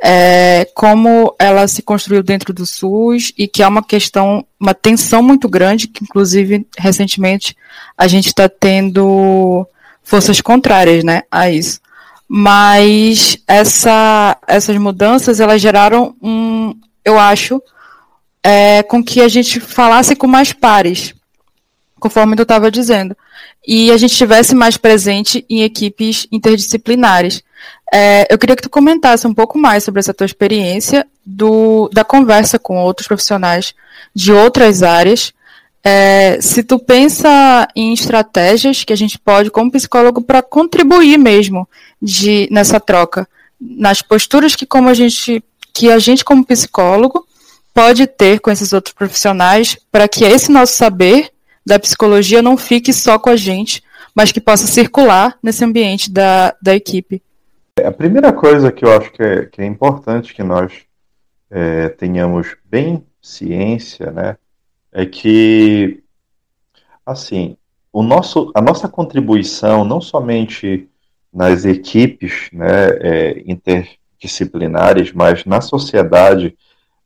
é, 0.03 0.67
como 0.75 1.35
ela 1.37 1.67
se 1.67 1.81
construiu 1.81 2.23
dentro 2.23 2.53
do 2.53 2.65
SUS 2.65 3.33
e 3.37 3.47
que 3.47 3.61
é 3.61 3.67
uma 3.67 3.83
questão, 3.83 4.45
uma 4.59 4.73
tensão 4.73 5.21
muito 5.21 5.47
grande, 5.49 5.87
que 5.87 6.03
inclusive 6.03 6.65
recentemente 6.77 7.55
a 7.97 8.07
gente 8.07 8.27
está 8.27 8.47
tendo 8.47 9.67
forças 10.03 10.41
contrárias 10.41 11.03
né, 11.03 11.23
a 11.31 11.49
isso. 11.49 11.79
Mas 12.27 13.37
essa, 13.47 14.37
essas 14.47 14.77
mudanças 14.77 15.39
elas 15.39 15.61
geraram 15.61 16.15
um, 16.21 16.73
eu 17.03 17.19
acho, 17.19 17.61
é, 18.43 18.83
com 18.83 19.03
que 19.03 19.21
a 19.21 19.27
gente 19.27 19.59
falasse 19.59 20.15
com 20.15 20.27
mais 20.27 20.53
pares, 20.53 21.13
conforme 21.99 22.35
tu 22.35 22.43
estava 22.43 22.71
dizendo 22.71 23.15
e 23.65 23.91
a 23.91 23.97
gente 23.97 24.11
estivesse 24.11 24.55
mais 24.55 24.77
presente 24.77 25.45
em 25.49 25.63
equipes 25.63 26.27
interdisciplinares. 26.31 27.43
É, 27.93 28.27
eu 28.29 28.37
queria 28.37 28.55
que 28.55 28.61
tu 28.61 28.69
comentasse 28.69 29.27
um 29.27 29.33
pouco 29.33 29.57
mais 29.57 29.83
sobre 29.83 29.99
essa 29.99 30.13
tua 30.13 30.25
experiência 30.25 31.05
do, 31.25 31.89
da 31.93 32.03
conversa 32.03 32.57
com 32.57 32.77
outros 32.77 33.07
profissionais 33.07 33.75
de 34.15 34.31
outras 34.31 34.81
áreas. 34.81 35.33
É, 35.83 36.39
se 36.39 36.63
tu 36.63 36.77
pensa 36.77 37.67
em 37.75 37.93
estratégias 37.93 38.83
que 38.83 38.93
a 38.93 38.95
gente 38.95 39.17
pode, 39.17 39.49
como 39.49 39.71
psicólogo, 39.71 40.21
para 40.21 40.41
contribuir 40.43 41.17
mesmo 41.17 41.67
de, 42.01 42.47
nessa 42.51 42.79
troca, 42.79 43.27
nas 43.59 44.01
posturas 44.01 44.55
que 44.55 44.65
como 44.65 44.89
a 44.89 44.93
gente, 44.93 45.43
que 45.73 45.91
a 45.91 45.97
gente 45.97 46.23
como 46.23 46.45
psicólogo 46.45 47.25
pode 47.73 48.05
ter 48.05 48.39
com 48.39 48.51
esses 48.51 48.73
outros 48.73 48.93
profissionais, 48.93 49.77
para 49.91 50.07
que 50.07 50.23
esse 50.23 50.51
nosso 50.51 50.73
saber 50.73 51.31
da 51.65 51.79
psicologia 51.79 52.41
não 52.41 52.57
fique 52.57 52.93
só 52.93 53.17
com 53.17 53.29
a 53.29 53.35
gente, 53.35 53.83
mas 54.13 54.31
que 54.31 54.41
possa 54.41 54.67
circular 54.67 55.37
nesse 55.41 55.63
ambiente 55.63 56.11
da, 56.11 56.55
da 56.61 56.75
equipe. 56.75 57.21
É, 57.79 57.87
a 57.87 57.91
primeira 57.91 58.33
coisa 58.33 58.71
que 58.71 58.83
eu 58.85 58.91
acho 58.91 59.11
que 59.11 59.23
é, 59.23 59.45
que 59.45 59.61
é 59.61 59.65
importante 59.65 60.33
que 60.33 60.43
nós 60.43 60.71
é, 61.49 61.89
tenhamos 61.89 62.55
bem 62.65 63.03
ciência, 63.21 64.11
né, 64.11 64.35
é 64.91 65.05
que, 65.05 66.03
assim, 67.05 67.55
o 67.93 68.03
nosso, 68.03 68.51
a 68.53 68.61
nossa 68.61 68.87
contribuição, 68.87 69.83
não 69.83 70.01
somente 70.01 70.89
nas 71.33 71.65
equipes 71.65 72.49
né, 72.51 72.89
é, 72.99 73.43
interdisciplinares, 73.45 75.11
mas 75.13 75.45
na 75.45 75.61
sociedade, 75.61 76.57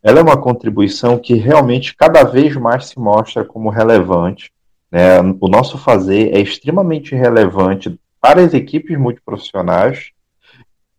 ela 0.01 0.19
é 0.19 0.23
uma 0.23 0.37
contribuição 0.37 1.17
que 1.17 1.35
realmente 1.35 1.95
cada 1.95 2.23
vez 2.23 2.55
mais 2.55 2.87
se 2.87 2.99
mostra 2.99 3.43
como 3.43 3.69
relevante. 3.69 4.51
Né? 4.91 5.19
O 5.39 5.47
nosso 5.47 5.77
fazer 5.77 6.33
é 6.35 6.39
extremamente 6.39 7.15
relevante 7.15 7.99
para 8.19 8.41
as 8.41 8.53
equipes 8.53 8.97
multiprofissionais, 8.97 10.11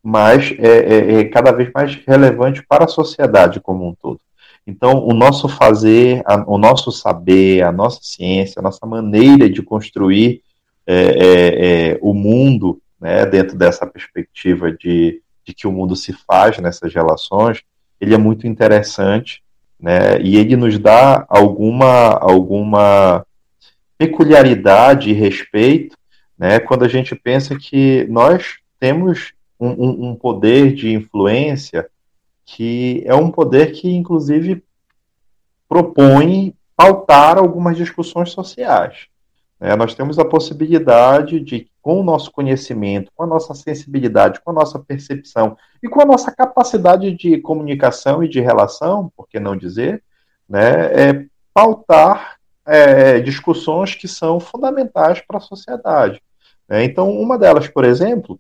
mas 0.03 0.55
é, 0.59 0.69
é, 0.69 1.21
é 1.21 1.25
cada 1.25 1.51
vez 1.51 1.71
mais 1.75 1.97
relevante 2.07 2.65
para 2.67 2.85
a 2.85 2.89
sociedade 2.89 3.61
como 3.61 3.89
um 3.89 3.95
todo. 3.95 4.21
Então, 4.67 5.07
o 5.07 5.15
nosso 5.15 5.49
fazer, 5.49 6.23
a, 6.27 6.43
o 6.47 6.59
nosso 6.59 6.91
saber, 6.91 7.63
a 7.63 7.71
nossa 7.71 8.01
ciência, 8.03 8.59
a 8.59 8.63
nossa 8.63 8.85
maneira 8.85 9.49
de 9.49 9.63
construir 9.63 10.43
é, 10.87 10.95
é, 10.95 11.91
é, 11.93 11.99
o 12.03 12.13
mundo 12.13 12.81
né, 13.01 13.25
dentro 13.27 13.57
dessa 13.57 13.87
perspectiva 13.87 14.73
de, 14.73 15.23
de 15.45 15.55
que 15.55 15.67
o 15.67 15.73
mundo 15.73 15.95
se 15.95 16.13
faz 16.13 16.59
nessas 16.59 16.93
relações, 16.93 17.63
ele 18.01 18.15
é 18.15 18.19
muito 18.19 18.47
interessante, 18.47 19.43
né? 19.79 20.21
E 20.21 20.37
ele 20.37 20.57
nos 20.57 20.79
dá 20.79 21.25
alguma 21.29 22.13
alguma 22.19 23.27
peculiaridade 23.99 25.11
e 25.11 25.15
respeito, 25.15 25.97
né? 26.39 26.59
Quando 26.59 26.85
a 26.85 26.89
gente 26.89 27.15
pensa 27.15 27.57
que 27.57 28.07
nós 28.09 28.57
temos 28.81 29.33
um, 29.59 29.69
um, 29.69 30.11
um 30.11 30.15
poder 30.15 30.75
de 30.75 30.93
influência 30.93 31.89
que 32.47 33.03
é 33.05 33.15
um 33.15 33.31
poder 33.31 33.73
que 33.73 33.91
inclusive 33.91 34.65
propõe 35.69 36.55
pautar 36.77 37.37
algumas 37.37 37.77
discussões 37.77 38.31
sociais. 38.31 39.09
É, 39.59 39.75
nós 39.75 39.95
temos 39.95 40.19
a 40.19 40.25
possibilidade 40.25 41.41
de, 41.41 41.69
com 41.81 42.01
o 42.01 42.05
nosso 42.05 42.31
conhecimento, 42.31 43.11
com 43.15 43.25
a 43.25 43.27
nossa 43.27 43.55
sensibilidade, 43.55 44.41
com 44.43 44.51
a 44.51 44.55
nossa 44.55 44.79
percepção 44.79 45.57
e 45.83 45.89
com 45.89 46.01
a 46.01 46.05
nossa 46.05 46.31
capacidade 46.31 47.11
de 47.13 47.39
comunicação 47.39 48.23
e 48.23 48.29
de 48.29 48.41
relação, 48.41 49.11
por 49.17 49.27
que 49.27 49.41
não 49.41 49.57
dizer, 49.57 50.03
né, 50.49 50.93
é, 50.93 51.27
pautar 51.55 52.37
é, 52.67 53.19
discussões 53.21 53.95
que 53.95 54.07
são 54.07 54.39
fundamentais 54.39 55.23
para 55.27 55.39
a 55.39 55.41
sociedade. 55.41 56.23
Né? 56.69 56.85
Então, 56.85 57.11
uma 57.11 57.39
delas, 57.39 57.67
por 57.67 57.85
exemplo, 57.85 58.39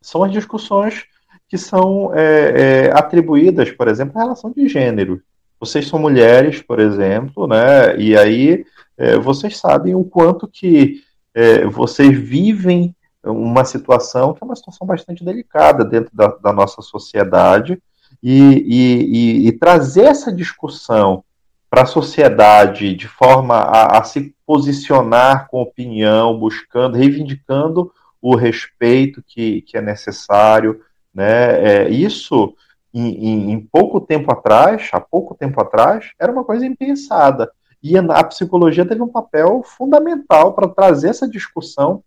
são 0.00 0.22
as 0.22 0.30
discussões 0.30 1.06
que 1.50 1.58
são 1.58 2.14
é, 2.14 2.86
é, 2.86 2.90
atribuídas, 2.96 3.72
por 3.72 3.88
exemplo, 3.88 4.16
à 4.16 4.22
relação 4.22 4.52
de 4.52 4.68
gênero. 4.68 5.20
Vocês 5.58 5.88
são 5.88 5.98
mulheres, 5.98 6.62
por 6.62 6.78
exemplo, 6.78 7.48
né? 7.48 7.98
E 7.98 8.16
aí 8.16 8.64
é, 8.96 9.18
vocês 9.18 9.58
sabem 9.58 9.96
o 9.96 10.04
quanto 10.04 10.46
que 10.46 11.02
é, 11.34 11.66
vocês 11.66 12.16
vivem 12.16 12.94
uma 13.24 13.64
situação 13.64 14.32
que 14.32 14.42
é 14.42 14.46
uma 14.46 14.54
situação 14.54 14.86
bastante 14.86 15.24
delicada 15.24 15.84
dentro 15.84 16.14
da, 16.14 16.28
da 16.28 16.52
nossa 16.52 16.80
sociedade 16.82 17.82
e, 18.22 18.40
e, 18.40 19.44
e, 19.44 19.48
e, 19.48 19.52
trazer 19.52 20.04
essa 20.04 20.32
discussão 20.32 21.24
para 21.68 21.82
a 21.82 21.86
sociedade 21.86 22.94
de 22.94 23.08
forma 23.08 23.56
a, 23.56 23.98
a, 23.98 24.04
se 24.04 24.34
posicionar 24.46 25.48
com 25.48 25.60
opinião, 25.60 26.38
buscando, 26.38 26.96
reivindicando 26.96 27.92
o 28.22 28.36
respeito 28.36 29.22
que, 29.26 29.62
que 29.62 29.76
é 29.76 29.80
necessário, 29.80 30.80
né? 31.14 31.84
É, 31.84 31.88
isso 31.88 32.54
em, 32.92 33.08
em, 33.08 33.52
em 33.52 33.60
pouco 33.60 34.00
tempo 34.00 34.32
atrás, 34.32 34.90
há 34.92 35.00
pouco 35.00 35.34
tempo 35.34 35.60
atrás, 35.60 36.10
era 36.18 36.32
uma 36.32 36.44
coisa 36.44 36.66
impensada. 36.66 37.50
E 37.82 37.96
a 37.96 38.24
psicologia 38.24 38.84
teve 38.84 39.00
um 39.02 39.08
papel 39.08 39.62
fundamental 39.64 40.52
para 40.52 40.68
trazer 40.68 41.08
essa 41.08 41.28
discussão, 41.28 42.02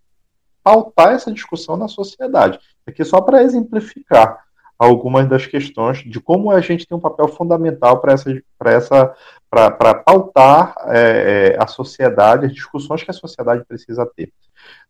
pautar 0.64 1.14
essa 1.14 1.32
discussão 1.32 1.76
na 1.76 1.88
sociedade. 1.88 2.60
Aqui 2.86 3.04
só 3.04 3.20
para 3.20 3.42
exemplificar 3.42 4.44
algumas 4.78 5.28
das 5.28 5.46
questões 5.46 6.00
de 6.00 6.20
como 6.20 6.52
a 6.52 6.62
gente 6.62 6.86
tem 6.86 6.98
um 6.98 7.02
papel 7.02 7.28
fundamental 7.28 8.00
para 8.00 8.14
essa, 8.14 8.42
para 8.58 8.72
essa, 8.72 9.16
para 9.50 9.96
pautar 9.96 10.76
é, 10.88 11.56
é, 11.56 11.58
a 11.62 11.68
sociedade, 11.68 12.46
as 12.46 12.54
discussões 12.54 13.04
que 13.04 13.12
a 13.12 13.14
sociedade 13.14 13.64
precisa 13.66 14.06
ter. 14.16 14.32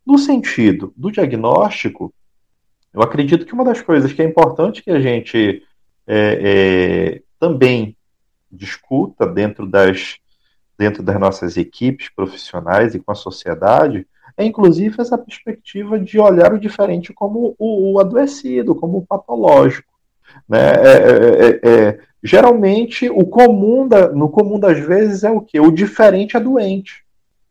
No 0.05 0.17
sentido 0.17 0.93
do 0.97 1.11
diagnóstico, 1.11 2.13
eu 2.93 3.01
acredito 3.01 3.45
que 3.45 3.53
uma 3.53 3.65
das 3.65 3.81
coisas 3.81 4.11
que 4.13 4.21
é 4.21 4.25
importante 4.25 4.83
que 4.83 4.91
a 4.91 4.99
gente 4.99 5.63
é, 6.05 7.15
é, 7.15 7.21
também 7.39 7.97
discuta 8.51 9.25
dentro 9.25 9.65
das, 9.65 10.17
dentro 10.77 11.01
das 11.01 11.19
nossas 11.19 11.57
equipes 11.57 12.09
profissionais 12.09 12.93
e 12.93 12.99
com 12.99 13.11
a 13.11 13.15
sociedade 13.15 14.05
é 14.37 14.43
inclusive 14.43 14.99
essa 14.99 15.17
perspectiva 15.17 15.99
de 15.99 16.19
olhar 16.19 16.53
o 16.53 16.59
diferente 16.59 17.13
como 17.13 17.55
o, 17.57 17.93
o 17.93 17.99
adoecido, 17.99 18.75
como 18.75 18.97
o 18.97 19.05
patológico. 19.05 19.91
Né? 20.47 20.59
É, 20.59 20.87
é, 20.87 21.69
é, 21.71 21.87
é 21.87 21.99
geralmente, 22.23 23.09
o 23.09 23.25
comum 23.25 23.87
da, 23.87 24.07
no 24.07 24.29
comum 24.29 24.57
das 24.57 24.79
vezes 24.79 25.23
é 25.23 25.29
o 25.29 25.41
que? 25.41 25.59
O 25.59 25.71
diferente 25.71 26.37
é 26.37 26.39
doente. 26.39 27.03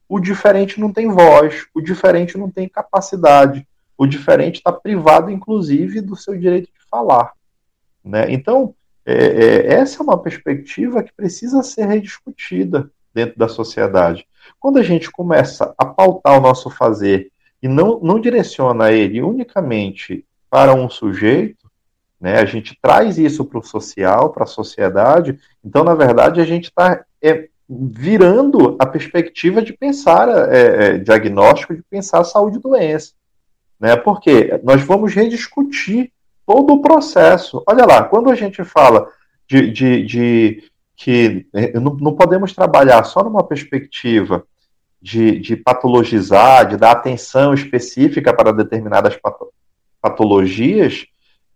O 0.09 0.19
diferente 0.19 0.81
não 0.81 0.93
tem 0.93 1.09
voz, 1.09 1.67
o 1.75 1.81
diferente 1.81 2.39
não 2.39 2.51
tem 2.51 2.69
capacidade, 2.69 3.67
o 3.97 4.07
diferente 4.07 4.57
está 4.57 4.73
privado, 4.73 5.31
inclusive, 5.31 6.01
do 6.01 6.17
seu 6.17 6.37
direito 6.37 6.67
de 6.67 6.89
falar. 6.91 7.33
Né? 8.05 8.33
Então, 8.33 8.75
é, 9.05 9.15
é, 9.15 9.75
essa 9.75 10.03
é 10.03 10.05
uma 10.05 10.19
perspectiva 10.19 11.03
que 11.03 11.13
precisa 11.13 11.63
ser 11.63 11.87
rediscutida 11.87 12.91
dentro 13.15 13.39
da 13.39 13.49
sociedade. 13.49 14.27
Quando 14.59 14.79
a 14.79 14.83
gente 14.83 15.11
começa 15.11 15.75
a 15.77 15.85
pautar 15.85 16.39
o 16.39 16.41
nosso 16.41 16.71
fazer 16.71 17.31
e 17.63 17.69
não, 17.69 18.01
não 18.01 18.21
direciona 18.21 18.91
ele 18.91 19.23
unicamente 19.23 20.25
para 20.51 20.75
um 20.75 20.89
sujeito, 20.89 21.71
né, 22.21 22.39
a 22.39 22.45
gente 22.45 22.79
traz 22.81 23.19
isso 23.19 23.45
para 23.45 23.59
o 23.59 23.65
social, 23.65 24.31
para 24.31 24.45
a 24.45 24.47
sociedade, 24.47 25.39
então, 25.65 25.83
na 25.83 25.95
verdade, 25.95 26.41
a 26.41 26.45
gente 26.45 26.65
está 26.65 27.05
é, 27.21 27.49
virando 27.69 28.77
a 28.79 28.87
perspectiva 28.87 29.63
de 29.63 29.73
pensar 29.73 30.29
é, 30.29 30.59
é, 30.95 30.99
diagnóstico, 30.99 31.75
de 31.75 31.83
pensar 31.83 32.23
saúde 32.25 32.59
e 32.59 32.61
doença. 32.61 33.13
Né, 33.83 33.97
porque 33.97 34.61
nós 34.63 34.81
vamos 34.83 35.13
rediscutir 35.13 36.13
todo 36.47 36.75
o 36.75 36.81
processo. 36.81 37.65
Olha 37.67 37.85
lá, 37.85 38.05
quando 38.05 38.31
a 38.31 38.35
gente 38.37 38.63
fala 38.63 39.09
de, 39.45 39.73
de, 39.73 40.05
de 40.05 40.65
que 40.95 41.49
é, 41.53 41.73
não, 41.81 41.93
não, 41.97 42.15
podemos 42.15 42.53
trabalhar 42.53 43.03
só 43.03 43.25
numa 43.25 43.43
perspectiva 43.43 44.45
de, 45.01 45.41
de, 45.41 45.57
patologizar, 45.57 46.69
de 46.69 46.77
dar 46.77 46.93
atenção 46.93 47.53
específica 47.53 48.33
para 48.33 48.53
determinadas 48.53 49.19
patologias, 50.01 51.05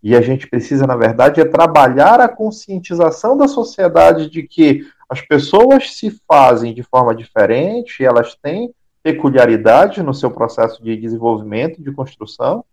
e 0.02 0.16
a 0.16 0.20
gente 0.20 0.48
precisa, 0.48 0.84
na 0.84 0.96
verdade, 0.96 1.40
é 1.40 1.44
trabalhar 1.44 2.20
a 2.20 2.28
conscientização 2.28 3.36
da 3.36 3.46
sociedade 3.46 4.28
de 4.28 4.42
que 4.42 4.84
as 5.08 5.20
pessoas 5.20 5.92
se 5.92 6.10
fazem 6.26 6.74
de 6.74 6.82
forma 6.82 7.14
diferente, 7.14 8.04
elas 8.04 8.34
têm 8.34 8.74
peculiaridades 9.06 10.04
no 10.04 10.12
seu 10.12 10.32
processo 10.32 10.82
de 10.82 10.96
desenvolvimento, 10.96 11.80
de 11.80 11.92
construção. 11.92 12.64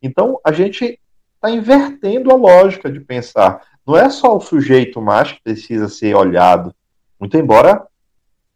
Então, 0.00 0.40
a 0.42 0.50
gente 0.50 0.98
está 1.34 1.50
invertendo 1.50 2.30
a 2.30 2.34
lógica 2.34 2.90
de 2.90 2.98
pensar. 2.98 3.60
Não 3.86 3.94
é 3.94 4.08
só 4.08 4.34
o 4.34 4.40
sujeito 4.40 5.02
mais 5.02 5.32
que 5.32 5.42
precisa 5.42 5.90
ser 5.90 6.14
olhado, 6.16 6.74
muito 7.20 7.36
embora 7.36 7.86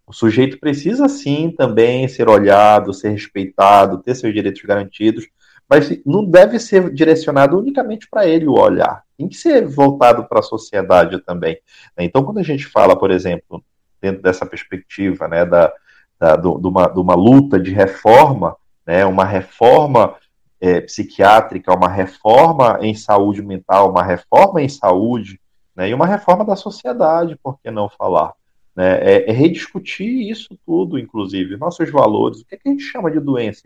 o 0.06 0.14
sujeito 0.14 0.58
precisa 0.58 1.10
sim 1.10 1.50
também 1.50 2.08
ser 2.08 2.26
olhado, 2.26 2.94
ser 2.94 3.10
respeitado, 3.10 3.98
ter 3.98 4.14
seus 4.14 4.32
direitos 4.32 4.62
garantidos, 4.62 5.28
mas 5.68 5.90
não 6.06 6.24
deve 6.24 6.58
ser 6.58 6.90
direcionado 6.90 7.58
unicamente 7.58 8.08
para 8.08 8.26
ele 8.26 8.46
o 8.46 8.58
olhar. 8.58 9.02
Tem 9.18 9.28
que 9.28 9.36
ser 9.36 9.66
voltado 9.66 10.24
para 10.26 10.38
a 10.38 10.42
sociedade 10.42 11.20
também. 11.20 11.58
Então, 11.98 12.24
quando 12.24 12.38
a 12.38 12.42
gente 12.42 12.64
fala, 12.64 12.98
por 12.98 13.10
exemplo, 13.10 13.62
dentro 14.00 14.22
dessa 14.22 14.46
perspectiva, 14.46 15.28
né, 15.28 15.44
da, 15.44 15.70
da 16.18 16.36
do, 16.36 16.58
de, 16.58 16.66
uma, 16.66 16.86
de 16.86 16.98
uma 16.98 17.14
luta 17.14 17.58
de 17.58 17.72
reforma, 17.72 18.56
né, 18.86 19.04
uma 19.04 19.24
reforma 19.24 20.14
é, 20.60 20.80
psiquiátrica, 20.80 21.74
uma 21.74 21.88
reforma 21.88 22.78
em 22.80 22.94
saúde 22.94 23.42
mental, 23.42 23.90
uma 23.90 24.02
reforma 24.02 24.62
em 24.62 24.68
saúde, 24.68 25.40
né, 25.74 25.88
e 25.88 25.94
uma 25.94 26.06
reforma 26.06 26.44
da 26.44 26.56
sociedade, 26.56 27.38
por 27.42 27.58
que 27.60 27.70
não 27.70 27.88
falar? 27.88 28.32
Né, 28.74 28.98
é, 29.00 29.30
é, 29.30 29.32
rediscutir 29.32 30.30
isso 30.30 30.58
tudo, 30.64 30.98
inclusive, 30.98 31.56
nossos 31.56 31.90
valores, 31.90 32.40
o 32.40 32.46
que, 32.46 32.54
é 32.54 32.58
que 32.58 32.68
a 32.68 32.72
gente 32.72 32.84
chama 32.84 33.10
de 33.10 33.20
doença 33.20 33.62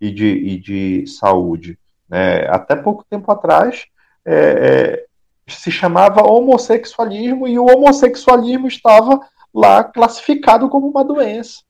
e 0.00 0.10
de, 0.10 0.26
e 0.26 0.58
de 0.58 1.06
saúde. 1.06 1.78
Né? 2.08 2.46
Até 2.48 2.74
pouco 2.74 3.04
tempo 3.08 3.30
atrás, 3.30 3.86
é, 4.24 4.34
é, 4.34 5.06
se 5.46 5.70
chamava 5.70 6.22
homossexualismo 6.22 7.46
e 7.46 7.58
o 7.58 7.66
homossexualismo 7.66 8.66
estava 8.66 9.20
lá 9.52 9.82
classificado 9.84 10.68
como 10.68 10.88
uma 10.88 11.04
doença. 11.04 11.62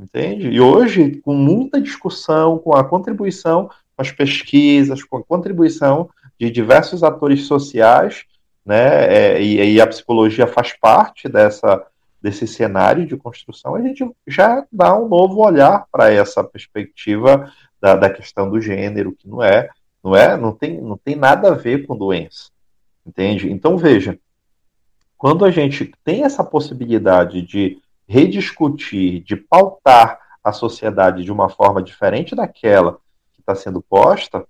Entende? 0.00 0.48
E 0.48 0.60
hoje, 0.60 1.16
com 1.16 1.34
muita 1.34 1.80
discussão, 1.80 2.58
com 2.58 2.74
a 2.74 2.82
contribuição, 2.82 3.68
com 3.68 4.02
as 4.02 4.10
pesquisas, 4.10 5.04
com 5.04 5.18
a 5.18 5.22
contribuição 5.22 6.08
de 6.38 6.50
diversos 6.50 7.02
atores 7.02 7.46
sociais, 7.46 8.24
né, 8.64 9.34
é, 9.34 9.42
e, 9.42 9.74
e, 9.74 9.80
a 9.80 9.86
psicologia 9.86 10.46
faz 10.46 10.72
parte 10.72 11.28
dessa, 11.28 11.84
desse 12.22 12.46
cenário 12.46 13.06
de 13.06 13.16
construção, 13.16 13.74
a 13.74 13.82
gente 13.82 14.08
já 14.26 14.64
dá 14.72 14.96
um 14.96 15.08
novo 15.08 15.44
olhar 15.44 15.86
para 15.92 16.10
essa 16.10 16.42
perspectiva 16.42 17.52
da, 17.80 17.94
da 17.96 18.08
questão 18.08 18.50
do 18.50 18.60
gênero, 18.60 19.12
que 19.12 19.28
não 19.28 19.42
é, 19.42 19.68
não 20.02 20.16
é, 20.16 20.36
não 20.36 20.52
tem, 20.52 20.80
não 20.80 20.96
tem 20.96 21.14
nada 21.14 21.48
a 21.48 21.54
ver 21.54 21.86
com 21.86 21.96
doença, 21.96 22.50
entende? 23.06 23.50
Então 23.50 23.76
veja, 23.76 24.18
quando 25.18 25.44
a 25.44 25.50
gente 25.50 25.92
tem 26.02 26.24
essa 26.24 26.42
possibilidade 26.42 27.42
de 27.42 27.78
rediscutir, 28.10 29.22
de 29.22 29.36
pautar 29.36 30.18
a 30.42 30.52
sociedade 30.52 31.22
de 31.22 31.30
uma 31.30 31.48
forma 31.48 31.80
diferente 31.80 32.34
daquela 32.34 32.98
que 33.32 33.40
está 33.40 33.54
sendo 33.54 33.80
posta, 33.80 34.44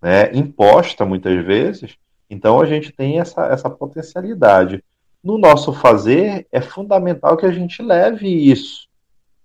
né, 0.00 0.30
imposta 0.32 1.04
muitas 1.04 1.44
vezes, 1.44 1.96
então 2.30 2.60
a 2.60 2.66
gente 2.66 2.92
tem 2.92 3.18
essa, 3.18 3.46
essa 3.46 3.68
potencialidade. 3.68 4.84
No 5.24 5.38
nosso 5.38 5.72
fazer, 5.72 6.46
é 6.52 6.60
fundamental 6.60 7.36
que 7.36 7.44
a 7.44 7.50
gente 7.50 7.82
leve 7.82 8.28
isso 8.28 8.88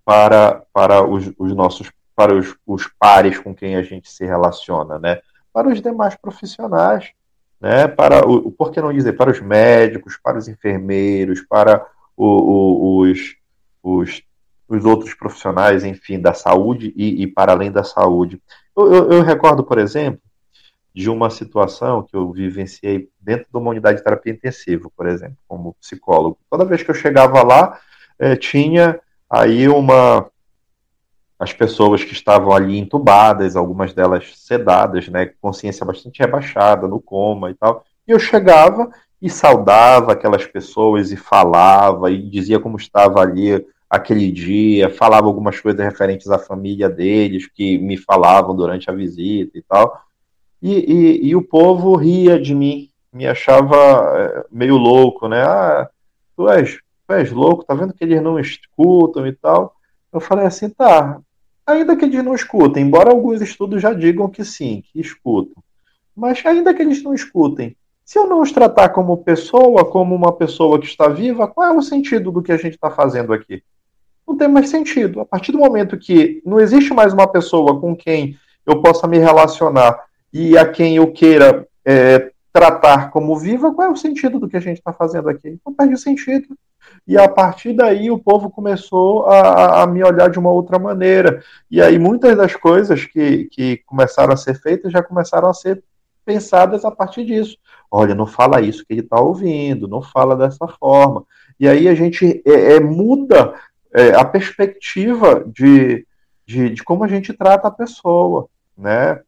para, 0.06 0.62
para 0.72 1.04
os, 1.04 1.32
os 1.38 1.54
nossos 1.56 1.92
para 2.16 2.34
os, 2.34 2.56
os 2.66 2.88
pares 2.98 3.38
com 3.40 3.54
quem 3.54 3.76
a 3.76 3.82
gente 3.82 4.10
se 4.10 4.26
relaciona, 4.26 4.98
né? 4.98 5.20
Para 5.52 5.68
os 5.68 5.82
demais 5.82 6.16
profissionais, 6.16 7.12
né? 7.60 7.90
Para 7.90 8.26
o, 8.26 8.52
por 8.52 8.72
que 8.72 8.80
não 8.80 8.94
dizer 8.94 9.14
para 9.14 9.32
os 9.32 9.42
médicos, 9.42 10.18
para 10.24 10.38
os 10.38 10.48
enfermeiros, 10.48 11.42
para 11.42 11.86
o, 12.16 12.26
o, 12.26 13.00
os, 13.02 13.36
os, 13.86 14.22
os 14.68 14.84
outros 14.86 15.14
profissionais, 15.14 15.84
enfim, 15.84 16.20
da 16.20 16.34
saúde 16.34 16.94
e, 16.96 17.24
e 17.24 17.28
para 17.28 17.52
além 17.52 17.72
da 17.72 17.84
saúde. 17.84 18.42
Eu, 18.76 18.94
eu, 18.94 19.12
eu, 19.12 19.22
recordo, 19.24 19.64
por 19.64 19.78
exemplo, 19.78 20.22
de 20.94 21.10
uma 21.10 21.30
situação 21.30 22.04
que 22.04 22.16
eu 22.16 22.32
vivenciei 22.32 23.10
dentro 23.20 23.48
de 23.52 23.58
uma 23.58 23.70
unidade 23.70 23.98
de 23.98 24.04
terapia 24.04 24.34
intensiva, 24.34 24.90
por 24.96 25.08
exemplo, 25.08 25.38
como 25.48 25.76
psicólogo. 25.76 26.38
Toda 26.50 26.66
vez 26.66 26.82
que 26.82 26.90
eu 26.90 26.96
chegava 26.96 27.44
lá, 27.44 27.80
eh, 28.18 28.36
tinha 28.36 29.00
aí 29.30 29.68
uma 29.68 30.30
as 31.38 31.52
pessoas 31.52 32.02
que 32.04 32.14
estavam 32.14 32.54
ali 32.54 32.80
entubadas, 32.80 33.58
algumas 33.58 33.94
delas 33.94 34.32
sedadas, 34.38 35.10
né, 35.10 35.32
consciência 35.42 35.86
bastante 35.86 36.20
rebaixada, 36.20 36.88
no 36.88 37.02
coma 37.02 37.52
e 37.52 37.54
tal. 37.54 37.84
E 38.08 38.12
eu 38.12 38.20
chegava 38.20 38.90
e 39.22 39.30
saudava 39.30 40.14
aquelas 40.14 40.46
pessoas 40.46 41.12
e 41.12 41.18
falava 41.18 42.10
e 42.10 42.30
dizia 42.30 42.60
como 42.60 42.78
estava 42.78 43.20
ali 43.20 43.66
aquele 43.90 44.32
dia, 44.32 44.90
falava 44.90 45.28
algumas 45.28 45.60
coisas 45.60 45.84
referentes 45.84 46.30
à 46.30 46.40
família 46.40 46.90
deles, 46.90 47.48
que 47.48 47.78
me 47.78 47.98
falavam 47.98 48.56
durante 48.56 48.90
a 48.90 48.94
visita 48.94 49.58
e 49.58 49.62
tal. 49.62 50.02
E, 50.62 50.74
e, 50.74 51.28
e 51.28 51.36
o 51.36 51.42
povo 51.42 51.96
ria 51.96 52.40
de 52.40 52.56
mim, 52.56 52.90
me 53.14 53.28
achava 53.28 53.76
é, 53.76 54.46
meio 54.52 54.78
louco, 54.78 55.28
né? 55.28 55.44
Ah, 55.44 55.90
tu 56.36 56.50
és, 56.50 56.80
tu 57.08 57.14
és 57.14 57.32
louco, 57.32 57.64
tá 57.64 57.74
vendo 57.74 57.94
que 57.94 58.04
eles 58.04 58.22
não 58.22 58.40
escutam 58.40 59.26
e 59.28 59.34
tal. 59.34 59.76
Eu 60.12 60.20
falei 60.20 60.46
assim, 60.46 60.70
tá, 60.70 61.20
ainda 61.66 61.96
que 61.96 62.06
eles 62.06 62.24
não 62.24 62.34
escutem, 62.34 62.84
embora 62.84 63.12
alguns 63.12 63.42
estudos 63.42 63.82
já 63.82 63.94
digam 63.94 64.30
que 64.30 64.44
sim, 64.44 64.84
que 64.92 65.00
escutam, 65.00 65.64
mas 66.16 66.44
ainda 66.46 66.74
que 66.74 66.82
eles 66.82 67.04
não 67.04 67.14
escutem, 67.14 67.76
se 68.04 68.20
eu 68.20 68.28
não 68.28 68.42
os 68.42 68.52
tratar 68.52 68.90
como 68.90 69.24
pessoa, 69.24 69.84
como 69.84 70.14
uma 70.14 70.32
pessoa 70.32 70.80
que 70.80 70.86
está 70.86 71.08
viva, 71.08 71.48
qual 71.48 71.74
é 71.74 71.76
o 71.76 71.82
sentido 71.82 72.32
do 72.32 72.42
que 72.42 72.52
a 72.52 72.58
gente 72.58 72.76
está 72.76 72.92
fazendo 72.92 73.34
aqui? 73.34 73.64
Não 74.28 74.38
tem 74.38 74.48
mais 74.48 74.70
sentido. 74.70 75.22
A 75.22 75.26
partir 75.26 75.52
do 75.52 75.60
momento 75.60 75.98
que 75.98 76.42
não 76.46 76.60
existe 76.60 76.94
mais 76.94 77.14
uma 77.14 77.28
pessoa 77.28 77.80
com 77.80 77.96
quem 77.96 78.38
eu 78.66 78.82
possa 78.82 79.08
me 79.08 79.18
relacionar 79.18 80.00
e 80.34 80.58
a 80.58 80.68
quem 80.68 80.98
eu 80.98 81.12
queira 81.12 81.68
é, 81.86 82.32
tratar 82.52 83.12
como 83.12 83.38
viva, 83.38 83.74
qual 83.74 83.90
é 83.90 83.92
o 83.92 83.96
sentido 83.96 84.40
do 84.40 84.48
que 84.48 84.58
a 84.58 84.62
gente 84.62 84.78
está 84.78 84.92
fazendo 84.92 85.30
aqui? 85.30 85.60
Não 85.66 85.74
perde 85.74 85.98
sentido. 85.98 86.58
E 87.08 87.18
a 87.18 87.28
partir 87.28 87.74
daí 87.74 88.10
o 88.10 88.18
povo 88.18 88.50
começou 88.50 89.26
a, 89.28 89.84
a, 89.84 89.88
me 89.88 90.04
olhar 90.04 90.30
de 90.30 90.40
uma 90.40 90.52
outra 90.52 90.80
maneira. 90.80 91.44
E 91.70 91.82
aí 91.82 92.00
muitas 92.00 92.36
das 92.36 92.56
coisas 92.56 93.06
que, 93.06 93.46
que 93.52 93.78
começaram 93.86 94.34
a 94.34 94.38
ser 94.38 94.60
feitas 94.60 94.92
já 94.92 95.04
começaram 95.04 95.50
a 95.50 95.54
ser 95.54 95.84
pensadas 96.26 96.84
a 96.84 96.92
partir 96.92 97.26
disso. 97.26 97.58
Olha, 97.92 98.16
não 98.16 98.26
fala 98.26 98.62
isso 98.62 98.84
que 98.86 98.94
ele 98.94 99.02
está 99.02 99.20
ouvindo, 99.20 99.88
não 99.88 100.02
fala 100.02 100.36
dessa 100.36 100.68
forma. 100.68 101.24
E 101.60 101.68
aí 101.68 101.88
a 101.88 101.94
gente 101.94 102.42
é, 102.46 102.76
é, 102.76 102.80
muda 102.80 103.54
é, 103.96 104.16
a 104.16 104.26
perspectiva 104.26 105.44
de, 105.46 106.06
de, 106.46 106.70
de, 106.72 106.84
como 106.84 107.04
a 107.04 107.08
gente 107.08 107.34
trata 107.34 107.68
a 107.68 107.72
pessoa, 107.72 108.48
né? 108.78 109.22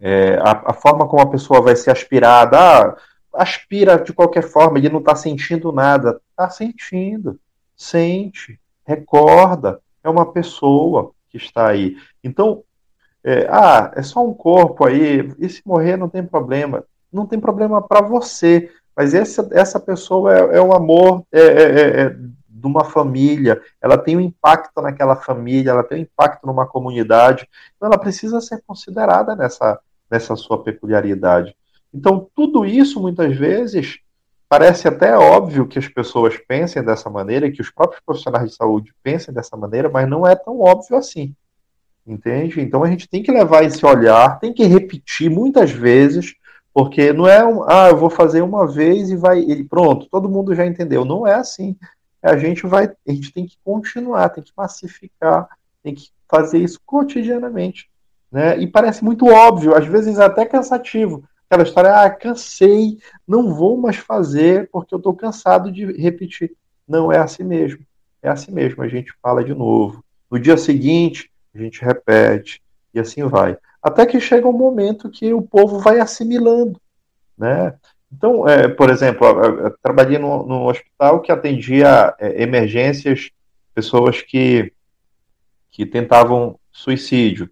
é, 0.00 0.38
a, 0.40 0.70
a, 0.70 0.72
forma 0.72 1.06
como 1.06 1.22
a 1.22 1.30
pessoa 1.30 1.60
vai 1.60 1.76
ser 1.76 1.90
aspirada, 1.90 2.58
ah, 2.58 2.96
aspira 3.34 3.98
de 3.98 4.12
qualquer 4.12 4.42
forma, 4.42 4.78
ele 4.78 4.88
não 4.88 5.00
está 5.00 5.14
sentindo 5.14 5.70
nada. 5.70 6.20
Está 6.30 6.48
sentindo, 6.48 7.38
sente, 7.76 8.58
recorda, 8.84 9.80
é 10.02 10.08
uma 10.08 10.32
pessoa 10.32 11.12
que 11.28 11.36
está 11.36 11.68
aí. 11.68 11.96
Então, 12.24 12.64
é, 13.22 13.46
ah, 13.50 13.92
é 13.94 14.02
só 14.02 14.26
um 14.26 14.32
corpo 14.32 14.86
aí, 14.86 15.30
e 15.38 15.48
se 15.48 15.60
morrer 15.66 15.96
não 15.96 16.08
tem 16.08 16.24
problema. 16.24 16.84
Não 17.12 17.26
tem 17.26 17.38
problema 17.38 17.82
para 17.82 18.00
você, 18.00 18.70
mas 18.96 19.14
essa, 19.14 19.46
essa 19.52 19.78
pessoa 19.78 20.34
é, 20.34 20.56
é 20.56 20.62
um 20.62 20.72
amor 20.72 21.24
é, 21.30 21.40
é, 21.40 21.62
é, 21.62 22.00
é, 22.02 22.16
de 22.60 22.66
uma 22.66 22.84
família, 22.84 23.60
ela 23.80 23.96
tem 23.96 24.16
um 24.16 24.20
impacto 24.20 24.80
naquela 24.82 25.16
família, 25.16 25.70
ela 25.70 25.82
tem 25.82 25.98
um 25.98 26.02
impacto 26.02 26.46
numa 26.46 26.66
comunidade, 26.66 27.48
então 27.76 27.88
ela 27.88 27.98
precisa 27.98 28.40
ser 28.40 28.62
considerada 28.66 29.34
nessa, 29.34 29.80
nessa 30.10 30.36
sua 30.36 30.62
peculiaridade. 30.62 31.56
Então, 31.92 32.28
tudo 32.34 32.64
isso, 32.64 33.00
muitas 33.00 33.36
vezes, 33.36 33.98
parece 34.48 34.86
até 34.86 35.16
óbvio 35.16 35.66
que 35.66 35.78
as 35.78 35.88
pessoas 35.88 36.36
pensem 36.36 36.82
dessa 36.84 37.08
maneira, 37.08 37.50
que 37.50 37.60
os 37.60 37.70
próprios 37.70 38.02
profissionais 38.04 38.50
de 38.50 38.56
saúde 38.56 38.94
pensem 39.02 39.32
dessa 39.32 39.56
maneira, 39.56 39.88
mas 39.88 40.08
não 40.08 40.26
é 40.26 40.36
tão 40.36 40.60
óbvio 40.60 40.96
assim. 40.96 41.34
Entende? 42.06 42.60
Então 42.60 42.82
a 42.82 42.88
gente 42.88 43.08
tem 43.08 43.22
que 43.22 43.30
levar 43.30 43.64
esse 43.64 43.84
olhar, 43.84 44.40
tem 44.40 44.52
que 44.52 44.64
repetir 44.64 45.30
muitas 45.30 45.70
vezes, 45.70 46.34
porque 46.72 47.12
não 47.12 47.26
é 47.28 47.44
um, 47.44 47.62
ah, 47.68 47.88
eu 47.90 47.96
vou 47.96 48.10
fazer 48.10 48.42
uma 48.42 48.66
vez 48.66 49.10
e 49.10 49.16
vai, 49.16 49.40
e 49.40 49.64
pronto, 49.64 50.08
todo 50.10 50.28
mundo 50.28 50.54
já 50.54 50.66
entendeu. 50.66 51.04
Não 51.04 51.26
é 51.26 51.34
assim. 51.34 51.76
A 52.22 52.36
gente 52.36 52.66
vai, 52.66 52.86
a 52.86 53.12
gente 53.12 53.32
tem 53.32 53.46
que 53.46 53.56
continuar, 53.64 54.28
tem 54.28 54.44
que 54.44 54.52
massificar, 54.56 55.48
tem 55.82 55.94
que 55.94 56.10
fazer 56.28 56.58
isso 56.58 56.80
cotidianamente. 56.84 57.90
Né? 58.30 58.58
E 58.58 58.66
parece 58.66 59.02
muito 59.02 59.26
óbvio, 59.26 59.74
às 59.74 59.86
vezes 59.86 60.18
até 60.18 60.44
cansativo. 60.44 61.24
Aquela 61.48 61.64
história, 61.64 62.04
ah, 62.04 62.10
cansei, 62.10 62.98
não 63.26 63.52
vou 63.52 63.76
mais 63.76 63.96
fazer 63.96 64.68
porque 64.70 64.94
eu 64.94 64.98
estou 64.98 65.14
cansado 65.14 65.72
de 65.72 65.84
repetir. 65.92 66.54
Não 66.86 67.10
é 67.10 67.18
assim 67.18 67.42
mesmo. 67.42 67.84
É 68.22 68.28
assim 68.28 68.52
mesmo, 68.52 68.82
a 68.82 68.88
gente 68.88 69.12
fala 69.20 69.42
de 69.42 69.54
novo. 69.54 70.04
No 70.30 70.38
dia 70.38 70.56
seguinte, 70.56 71.30
a 71.54 71.58
gente 71.58 71.84
repete, 71.84 72.62
e 72.94 73.00
assim 73.00 73.24
vai. 73.24 73.56
Até 73.82 74.04
que 74.06 74.20
chega 74.20 74.46
um 74.46 74.52
momento 74.52 75.10
que 75.10 75.32
o 75.32 75.42
povo 75.42 75.78
vai 75.78 75.98
assimilando. 75.98 76.80
Né? 77.36 77.74
Então, 78.12 78.48
é, 78.48 78.68
por 78.68 78.90
exemplo, 78.90 79.26
eu, 79.26 79.74
trabalhei 79.82 80.18
no, 80.18 80.68
hospital 80.68 81.20
que 81.20 81.30
atendia 81.30 82.14
é, 82.18 82.42
emergências, 82.42 83.30
pessoas 83.74 84.20
que, 84.20 84.72
que 85.70 85.86
tentavam 85.86 86.58
suicídio. 86.72 87.48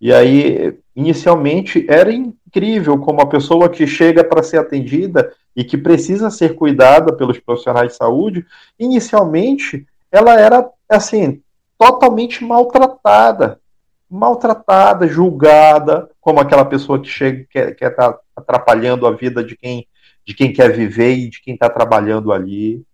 E 0.00 0.12
aí, 0.12 0.78
inicialmente, 0.94 1.86
era 1.88 2.12
incrível 2.12 2.98
como 2.98 3.20
a 3.20 3.26
pessoa 3.26 3.68
que 3.68 3.86
chega 3.86 4.22
para 4.22 4.42
ser 4.42 4.58
atendida 4.58 5.32
e 5.54 5.64
que 5.64 5.76
precisa 5.76 6.30
ser 6.30 6.54
cuidada 6.54 7.16
pelos 7.16 7.38
profissionais 7.40 7.92
de 7.92 7.96
saúde, 7.96 8.46
inicialmente 8.78 9.86
ela 10.12 10.38
era 10.38 10.68
assim 10.88 11.42
totalmente 11.78 12.44
maltratada, 12.44 13.60
maltratada, 14.08 15.06
julgada, 15.08 16.10
como 16.20 16.40
aquela 16.40 16.64
pessoa 16.64 17.00
que 17.00 17.08
chega 17.08 17.44
que 17.50 17.72
quer 17.74 17.90
estar 17.90 18.12
tá 18.12 18.20
atrapalhando 18.36 19.06
a 19.06 19.12
vida 19.12 19.42
de 19.42 19.56
quem 19.56 19.86
de 20.26 20.34
quem 20.34 20.52
quer 20.52 20.72
viver 20.72 21.14
e 21.14 21.30
de 21.30 21.40
quem 21.40 21.54
está 21.54 21.70
trabalhando 21.70 22.32
ali, 22.32 22.84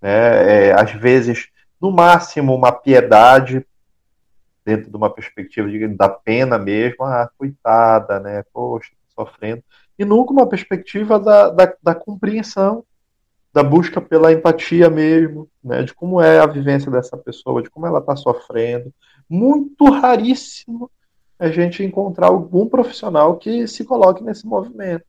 né? 0.00 0.68
É, 0.68 0.72
às 0.72 0.92
vezes, 0.92 1.48
no 1.80 1.90
máximo, 1.90 2.54
uma 2.54 2.70
piedade 2.70 3.66
dentro 4.64 4.90
de 4.90 4.96
uma 4.96 5.10
perspectiva 5.10 5.68
de, 5.68 5.88
da 5.88 6.08
pena 6.08 6.58
mesmo, 6.58 7.04
ah, 7.04 7.28
coitada, 7.36 8.20
né? 8.20 8.44
Poxa, 8.52 8.92
sofrendo. 9.14 9.62
E 9.98 10.04
nunca 10.04 10.32
uma 10.32 10.48
perspectiva 10.48 11.18
da, 11.18 11.50
da, 11.50 11.74
da 11.82 11.94
compreensão, 11.94 12.84
da 13.52 13.62
busca 13.62 14.00
pela 14.00 14.32
empatia 14.32 14.88
mesmo, 14.88 15.48
né? 15.64 15.82
De 15.82 15.92
como 15.92 16.20
é 16.20 16.38
a 16.38 16.46
vivência 16.46 16.90
dessa 16.90 17.16
pessoa, 17.16 17.62
de 17.62 17.70
como 17.70 17.86
ela 17.86 17.98
está 17.98 18.14
sofrendo. 18.14 18.92
Muito 19.28 19.84
raríssimo 19.90 20.90
a 21.38 21.48
gente 21.48 21.82
encontrar 21.82 22.28
algum 22.28 22.68
profissional 22.68 23.36
que 23.36 23.66
se 23.66 23.84
coloque 23.84 24.22
nesse 24.22 24.46
movimento. 24.46 25.04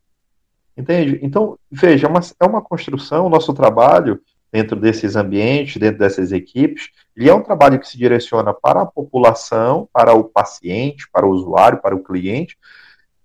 Entende? 0.78 1.20
Então, 1.24 1.58
veja, 1.72 2.06
é 2.06 2.10
uma, 2.10 2.20
é 2.40 2.46
uma 2.46 2.62
construção, 2.62 3.26
o 3.26 3.30
nosso 3.30 3.52
trabalho 3.54 4.22
dentro 4.52 4.76
desses 4.76 5.16
ambientes, 5.16 5.78
dentro 5.78 6.00
dessas 6.00 6.32
equipes, 6.32 6.90
ele 7.16 7.30
é 7.30 7.34
um 7.34 7.42
trabalho 7.42 7.80
que 7.80 7.88
se 7.88 7.98
direciona 7.98 8.54
para 8.54 8.84
a 8.84 8.86
população, 8.86 9.90
para 9.92 10.14
o 10.14 10.24
paciente, 10.24 11.10
para 11.12 11.26
o 11.26 11.32
usuário, 11.32 11.82
para 11.82 11.96
o 11.96 12.04
cliente, 12.04 12.58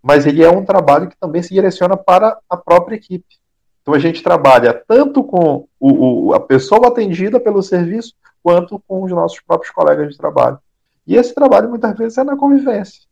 mas 0.02 0.26
ele 0.26 0.42
é 0.42 0.50
um 0.50 0.64
trabalho 0.64 1.08
que 1.08 1.16
também 1.16 1.42
se 1.42 1.54
direciona 1.54 1.96
para 1.96 2.38
a 2.48 2.56
própria 2.56 2.96
equipe. 2.96 3.36
Então 3.82 3.94
a 3.94 3.98
gente 3.98 4.22
trabalha 4.22 4.72
tanto 4.88 5.22
com 5.22 5.68
o, 5.78 6.28
o, 6.28 6.34
a 6.34 6.40
pessoa 6.40 6.88
atendida 6.88 7.38
pelo 7.38 7.62
serviço, 7.62 8.14
quanto 8.42 8.82
com 8.88 9.04
os 9.04 9.10
nossos 9.10 9.40
próprios 9.40 9.72
colegas 9.72 10.10
de 10.10 10.16
trabalho. 10.16 10.58
E 11.06 11.16
esse 11.16 11.34
trabalho 11.34 11.68
muitas 11.68 11.96
vezes 11.96 12.18
é 12.18 12.24
na 12.24 12.36
convivência, 12.36 13.02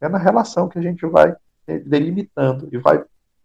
é 0.00 0.08
na 0.08 0.18
relação 0.18 0.68
que 0.68 0.78
a 0.78 0.82
gente 0.82 1.06
vai 1.06 1.34
delimitando 1.86 2.68
e 2.72 2.76
vai 2.76 3.02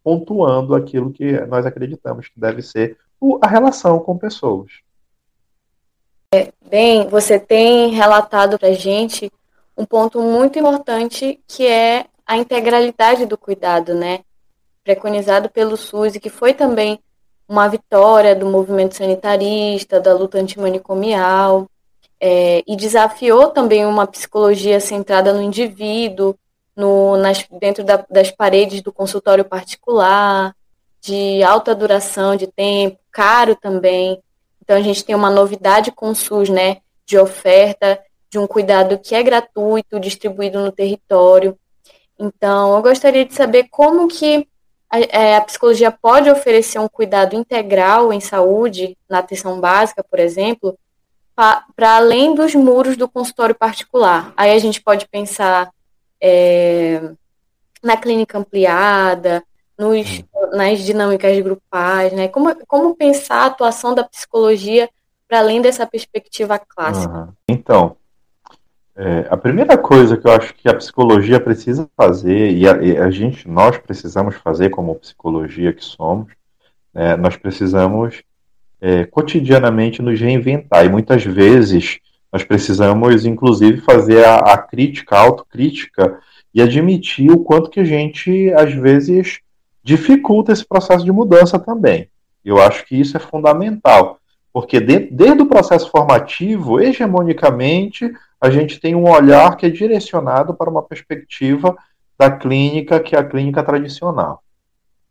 pontuando 0.09 0.73
aquilo 0.73 1.11
que 1.11 1.39
nós 1.41 1.67
acreditamos 1.67 2.27
que 2.27 2.39
deve 2.39 2.63
ser 2.63 2.97
a 3.41 3.47
relação 3.47 3.99
com 3.99 4.17
pessoas. 4.17 4.71
É, 6.33 6.51
bem, 6.67 7.07
você 7.07 7.39
tem 7.39 7.91
relatado 7.91 8.57
para 8.57 8.73
gente 8.73 9.31
um 9.77 9.85
ponto 9.85 10.19
muito 10.19 10.57
importante 10.57 11.39
que 11.47 11.67
é 11.67 12.07
a 12.25 12.37
integralidade 12.37 13.27
do 13.27 13.37
cuidado, 13.37 13.93
né? 13.93 14.21
Preconizado 14.83 15.47
pelo 15.47 15.77
SUS 15.77 16.15
e 16.15 16.19
que 16.19 16.29
foi 16.29 16.55
também 16.55 16.99
uma 17.47 17.67
vitória 17.67 18.35
do 18.35 18.47
movimento 18.47 18.95
sanitarista, 18.95 19.99
da 19.99 20.13
luta 20.13 20.39
antimanicomial, 20.39 21.67
é, 22.19 22.63
e 22.67 22.75
desafiou 22.75 23.49
também 23.49 23.85
uma 23.85 24.07
psicologia 24.07 24.79
centrada 24.79 25.33
no 25.33 25.41
indivíduo, 25.41 26.35
no, 26.79 27.17
nas, 27.17 27.45
dentro 27.59 27.83
da, 27.83 28.05
das 28.09 28.31
paredes 28.31 28.81
do 28.81 28.93
consultório 28.93 29.43
particular, 29.43 30.55
de 31.01 31.43
alta 31.43 31.75
duração 31.75 32.37
de 32.37 32.47
tempo, 32.47 32.97
caro 33.11 33.53
também. 33.53 34.17
Então 34.63 34.77
a 34.77 34.81
gente 34.81 35.03
tem 35.03 35.13
uma 35.13 35.29
novidade 35.29 35.91
com 35.91 36.09
o 36.09 36.15
SUS, 36.15 36.47
né, 36.47 36.77
de 37.05 37.17
oferta 37.17 37.99
de 38.29 38.39
um 38.39 38.47
cuidado 38.47 38.97
que 38.97 39.13
é 39.13 39.21
gratuito, 39.21 39.99
distribuído 39.99 40.61
no 40.61 40.71
território. 40.71 41.59
Então 42.17 42.73
eu 42.77 42.81
gostaria 42.81 43.25
de 43.25 43.33
saber 43.33 43.67
como 43.69 44.07
que 44.07 44.47
a, 44.89 44.99
é, 44.99 45.35
a 45.35 45.41
psicologia 45.41 45.91
pode 45.91 46.29
oferecer 46.29 46.79
um 46.79 46.87
cuidado 46.87 47.35
integral 47.35 48.13
em 48.13 48.21
saúde, 48.21 48.97
na 49.09 49.19
atenção 49.19 49.59
básica, 49.59 50.01
por 50.01 50.17
exemplo, 50.17 50.79
para 51.35 51.95
além 51.97 52.35
dos 52.35 52.55
muros 52.55 52.95
do 52.95 53.09
consultório 53.09 53.55
particular. 53.55 54.31
Aí 54.37 54.51
a 54.51 54.59
gente 54.59 54.81
pode 54.81 55.07
pensar 55.09 55.69
é, 56.21 57.11
na 57.83 57.97
clínica 57.97 58.37
ampliada, 58.37 59.43
nos, 59.77 60.23
nas 60.53 60.79
dinâmicas 60.79 61.39
grupais, 61.39 62.11
né? 62.11 62.27
Como, 62.27 62.53
como 62.67 62.95
pensar 62.95 63.43
a 63.43 63.45
atuação 63.45 63.95
da 63.95 64.03
psicologia 64.03 64.89
para 65.27 65.39
além 65.39 65.61
dessa 65.61 65.85
perspectiva 65.85 66.59
clássica? 66.59 67.13
Uhum. 67.13 67.33
Então, 67.47 67.95
é, 68.95 69.27
a 69.29 69.37
primeira 69.37 69.77
coisa 69.77 70.17
que 70.17 70.27
eu 70.27 70.31
acho 70.33 70.53
que 70.53 70.67
a 70.67 70.73
psicologia 70.73 71.39
precisa 71.39 71.89
fazer, 71.95 72.51
e 72.51 72.67
a, 72.67 72.83
e 72.83 72.97
a 72.97 73.09
gente, 73.09 73.47
nós 73.47 73.77
precisamos 73.77 74.35
fazer 74.35 74.69
como 74.69 74.95
psicologia 74.95 75.71
que 75.71 75.85
somos, 75.85 76.33
né, 76.93 77.15
nós 77.15 77.37
precisamos 77.37 78.21
é, 78.81 79.05
cotidianamente 79.05 80.01
nos 80.01 80.19
reinventar. 80.19 80.85
E 80.85 80.89
muitas 80.89 81.23
vezes 81.23 81.99
nós 82.31 82.43
precisamos, 82.43 83.25
inclusive, 83.25 83.81
fazer 83.81 84.23
a, 84.23 84.37
a 84.37 84.57
crítica, 84.57 85.15
a 85.15 85.21
autocrítica 85.21 86.19
e 86.53 86.61
admitir 86.61 87.31
o 87.31 87.39
quanto 87.39 87.69
que 87.69 87.79
a 87.79 87.83
gente, 87.83 88.51
às 88.53 88.73
vezes, 88.73 89.39
dificulta 89.83 90.51
esse 90.51 90.65
processo 90.65 91.03
de 91.03 91.11
mudança 91.11 91.57
também. 91.57 92.09
Eu 92.43 92.61
acho 92.61 92.85
que 92.85 92.99
isso 92.99 93.17
é 93.17 93.19
fundamental, 93.19 94.19
porque 94.53 94.79
de, 94.79 94.99
desde 95.11 95.41
o 95.41 95.47
processo 95.47 95.89
formativo, 95.89 96.79
hegemonicamente, 96.79 98.11
a 98.39 98.49
gente 98.49 98.79
tem 98.79 98.95
um 98.95 99.09
olhar 99.09 99.55
que 99.57 99.65
é 99.65 99.69
direcionado 99.69 100.53
para 100.53 100.69
uma 100.69 100.83
perspectiva 100.83 101.75
da 102.17 102.31
clínica, 102.31 102.99
que 102.99 103.15
é 103.15 103.19
a 103.19 103.23
clínica 103.23 103.63
tradicional, 103.63 104.43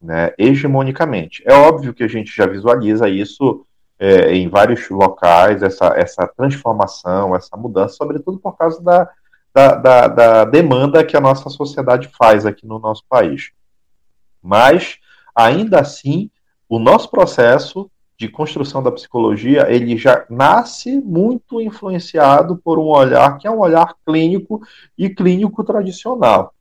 né, 0.01 0.33
hegemonicamente. 0.39 1.43
É 1.47 1.55
óbvio 1.55 1.95
que 1.95 2.03
a 2.03 2.09
gente 2.09 2.35
já 2.35 2.47
visualiza 2.47 3.09
isso 3.09 3.65
é, 3.99 4.35
em 4.35 4.49
vários 4.49 4.89
locais, 4.89 5.63
essa, 5.63 5.93
essa 5.97 6.27
transformação, 6.27 7.35
essa 7.35 7.57
mudança, 7.57 7.95
sobretudo 7.95 8.39
por 8.39 8.57
causa 8.57 8.81
da, 8.83 9.11
da, 9.53 9.75
da, 9.75 10.09
da 10.09 10.45
demanda 10.45 11.05
que 11.05 11.17
a 11.17 11.21
nossa 11.21 11.51
sociedade 11.51 12.09
faz 12.17 12.47
aqui 12.47 12.67
no 12.67 12.79
nosso 12.79 13.05
país. 13.09 13.51
Mas, 14.43 14.99
ainda 15.35 15.81
assim, 15.81 16.31
o 16.69 16.79
nosso 16.79 17.11
processo 17.11 17.91
de 18.17 18.29
construção 18.29 18.83
da 18.83 18.91
psicologia, 18.91 19.71
ele 19.71 19.97
já 19.97 20.25
nasce 20.29 21.01
muito 21.01 21.61
influenciado 21.61 22.57
por 22.57 22.79
um 22.79 22.87
olhar 22.87 23.39
que 23.39 23.47
é 23.47 23.51
um 23.51 23.61
olhar 23.61 23.95
clínico 24.05 24.61
e 24.97 25.09
clínico 25.09 25.63
tradicional. 25.63 26.53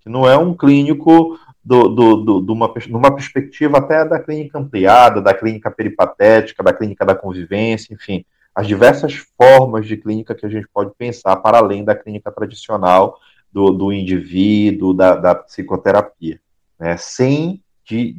que 0.00 0.08
não 0.08 0.28
é 0.28 0.36
um 0.36 0.54
clínico 0.54 1.38
do, 1.66 1.88
do, 1.88 2.40
do, 2.40 2.52
uma, 2.52 2.72
numa 2.88 3.12
perspectiva 3.12 3.78
até 3.78 4.04
da 4.04 4.20
clínica 4.20 4.56
ampliada, 4.56 5.20
da 5.20 5.34
clínica 5.34 5.68
peripatética, 5.68 6.62
da 6.62 6.72
clínica 6.72 7.04
da 7.04 7.12
convivência, 7.12 7.92
enfim, 7.92 8.24
as 8.54 8.68
diversas 8.68 9.14
formas 9.36 9.84
de 9.84 9.96
clínica 9.96 10.32
que 10.32 10.46
a 10.46 10.48
gente 10.48 10.68
pode 10.72 10.92
pensar 10.96 11.34
para 11.34 11.58
além 11.58 11.84
da 11.84 11.96
clínica 11.96 12.30
tradicional 12.30 13.18
do, 13.52 13.72
do 13.72 13.92
indivíduo, 13.92 14.94
da, 14.94 15.16
da 15.16 15.34
psicoterapia, 15.34 16.40
né? 16.78 16.96
sem 16.96 17.60
de 17.84 18.16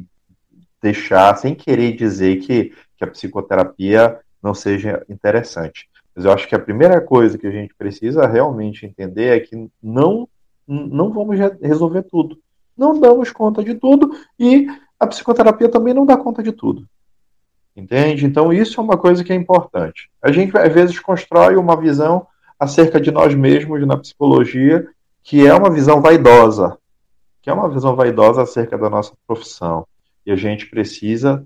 deixar, 0.82 1.34
sem 1.38 1.54
querer 1.54 1.96
dizer 1.96 2.40
que, 2.40 2.74
que 2.98 3.04
a 3.04 3.06
psicoterapia 3.06 4.20
não 4.42 4.52
seja 4.52 5.02
interessante. 5.08 5.88
Mas 6.14 6.26
eu 6.26 6.32
acho 6.32 6.46
que 6.46 6.54
a 6.54 6.60
primeira 6.60 7.00
coisa 7.00 7.38
que 7.38 7.46
a 7.46 7.50
gente 7.50 7.74
precisa 7.74 8.26
realmente 8.26 8.84
entender 8.84 9.38
é 9.38 9.40
que 9.40 9.70
não, 9.82 10.28
não 10.66 11.10
vamos 11.10 11.38
resolver 11.62 12.02
tudo. 12.02 12.38
Não 12.78 12.98
damos 12.98 13.32
conta 13.32 13.62
de 13.62 13.74
tudo 13.74 14.12
e 14.38 14.68
a 14.98 15.06
psicoterapia 15.06 15.68
também 15.68 15.92
não 15.92 16.06
dá 16.06 16.16
conta 16.16 16.42
de 16.42 16.52
tudo. 16.52 16.86
Entende? 17.76 18.26
Então, 18.26 18.52
isso 18.52 18.80
é 18.80 18.82
uma 18.82 18.96
coisa 18.96 19.22
que 19.22 19.32
é 19.32 19.36
importante. 19.36 20.10
A 20.22 20.32
gente, 20.32 20.56
às 20.56 20.72
vezes, 20.72 20.98
constrói 20.98 21.56
uma 21.56 21.76
visão 21.76 22.26
acerca 22.58 23.00
de 23.00 23.10
nós 23.10 23.34
mesmos 23.34 23.86
na 23.86 23.96
psicologia, 23.96 24.88
que 25.22 25.46
é 25.46 25.54
uma 25.54 25.70
visão 25.70 26.00
vaidosa, 26.00 26.76
que 27.40 27.48
é 27.48 27.52
uma 27.52 27.68
visão 27.68 27.94
vaidosa 27.94 28.42
acerca 28.42 28.76
da 28.76 28.90
nossa 28.90 29.12
profissão. 29.26 29.86
E 30.26 30.32
a 30.32 30.36
gente 30.36 30.66
precisa 30.66 31.44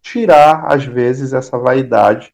tirar, 0.00 0.72
às 0.72 0.84
vezes, 0.84 1.34
essa 1.34 1.58
vaidade, 1.58 2.32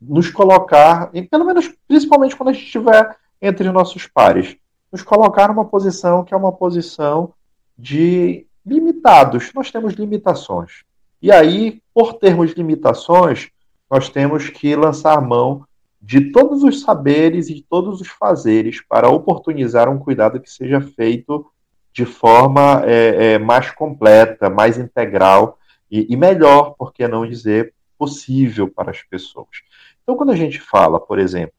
nos 0.00 0.30
colocar, 0.30 1.10
pelo 1.28 1.44
menos, 1.44 1.72
principalmente 1.88 2.36
quando 2.36 2.50
a 2.50 2.52
gente 2.52 2.66
estiver 2.66 3.16
entre 3.40 3.70
nossos 3.72 4.06
pares, 4.06 4.56
nos 4.92 5.02
colocar 5.02 5.48
numa 5.48 5.64
posição 5.64 6.22
que 6.22 6.34
é 6.34 6.36
uma 6.36 6.52
posição 6.52 7.32
de 7.78 8.46
limitados. 8.64 9.50
Nós 9.54 9.70
temos 9.70 9.94
limitações. 9.94 10.84
E 11.20 11.32
aí, 11.32 11.80
por 11.94 12.14
termos 12.14 12.52
limitações, 12.52 13.50
nós 13.90 14.08
temos 14.08 14.48
que 14.50 14.76
lançar 14.76 15.20
mão 15.20 15.64
de 16.00 16.32
todos 16.32 16.62
os 16.62 16.80
saberes 16.80 17.48
e 17.48 17.54
de 17.54 17.62
todos 17.62 18.00
os 18.00 18.08
fazeres 18.08 18.80
para 18.80 19.08
oportunizar 19.08 19.88
um 19.88 19.98
cuidado 19.98 20.40
que 20.40 20.50
seja 20.50 20.80
feito 20.80 21.46
de 21.92 22.04
forma 22.04 22.82
é, 22.84 23.34
é, 23.34 23.38
mais 23.38 23.70
completa, 23.70 24.50
mais 24.50 24.78
integral 24.78 25.58
e, 25.90 26.12
e, 26.12 26.16
melhor, 26.16 26.74
por 26.76 26.92
que 26.92 27.06
não 27.06 27.26
dizer, 27.26 27.72
possível 27.98 28.68
para 28.68 28.90
as 28.90 29.02
pessoas. 29.02 29.62
Então, 30.02 30.16
quando 30.16 30.32
a 30.32 30.36
gente 30.36 30.58
fala, 30.58 30.98
por 30.98 31.18
exemplo, 31.18 31.54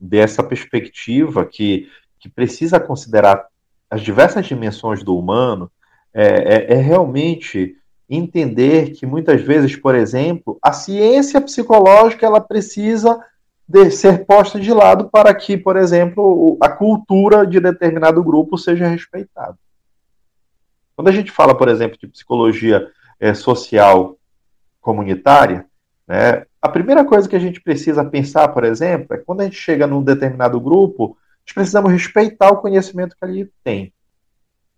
dessa 0.00 0.42
perspectiva 0.42 1.44
que, 1.44 1.90
que 2.18 2.28
precisa 2.28 2.80
considerar 2.80 3.46
as 3.90 4.00
diversas 4.00 4.46
dimensões 4.46 5.02
do 5.02 5.16
humano, 5.16 5.70
é, 6.12 6.72
é, 6.72 6.74
é 6.74 6.76
realmente 6.76 7.76
entender 8.08 8.92
que 8.92 9.06
muitas 9.06 9.40
vezes, 9.42 9.76
por 9.76 9.94
exemplo, 9.94 10.58
a 10.62 10.72
ciência 10.72 11.40
psicológica 11.40 12.26
ela 12.26 12.40
precisa 12.40 13.18
de 13.66 13.90
ser 13.90 14.26
posta 14.26 14.60
de 14.60 14.72
lado 14.72 15.08
para 15.10 15.34
que, 15.34 15.56
por 15.56 15.76
exemplo, 15.76 16.58
a 16.60 16.68
cultura 16.68 17.46
de 17.46 17.58
determinado 17.58 18.22
grupo 18.22 18.58
seja 18.58 18.86
respeitada. 18.86 19.56
Quando 20.94 21.08
a 21.08 21.12
gente 21.12 21.30
fala, 21.30 21.56
por 21.56 21.68
exemplo, 21.68 21.98
de 21.98 22.06
psicologia 22.06 22.86
é, 23.18 23.32
social 23.32 24.16
comunitária, 24.80 25.66
né, 26.06 26.44
a 26.60 26.68
primeira 26.68 27.04
coisa 27.04 27.28
que 27.28 27.36
a 27.36 27.40
gente 27.40 27.60
precisa 27.60 28.04
pensar, 28.04 28.48
por 28.48 28.64
exemplo, 28.64 29.14
é 29.14 29.18
quando 29.18 29.40
a 29.40 29.44
gente 29.44 29.56
chega 29.56 29.86
num 29.86 30.02
determinado 30.02 30.60
grupo, 30.60 31.16
nós 31.46 31.54
precisamos 31.54 31.92
respeitar 31.92 32.50
o 32.50 32.58
conhecimento 32.58 33.16
que 33.16 33.24
ali 33.24 33.50
tem 33.62 33.92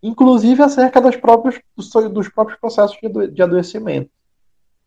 inclusive 0.02 0.62
acerca 0.62 1.00
das 1.00 1.16
próprias, 1.16 1.60
dos 1.76 2.28
próprios 2.28 2.58
processos 2.58 2.96
de, 3.02 3.28
de 3.28 3.42
adoecimento 3.42 4.10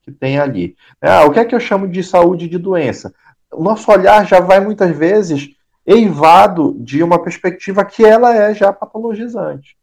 que 0.02 0.12
tem 0.12 0.39
ali. 0.39 0.76
Ah, 1.02 1.26
o 1.26 1.32
que 1.32 1.39
é 1.39 1.46
que 1.46 1.54
eu 1.54 1.60
chamo 1.60 1.88
de 1.88 2.04
saúde 2.04 2.48
de 2.48 2.58
doença? 2.58 3.13
O 3.52 3.62
nosso 3.62 3.92
olhar 3.92 4.26
já 4.26 4.39
vai 4.39 4.60
muitas 4.60 4.96
vezes 4.96 5.50
eivado 5.86 6.76
de 6.80 7.04
uma 7.04 7.22
perspectiva 7.22 7.84
que 7.84 8.06
ela 8.06 8.36
é 8.36 8.54
já 8.54 8.72
patologizante. 8.72 9.76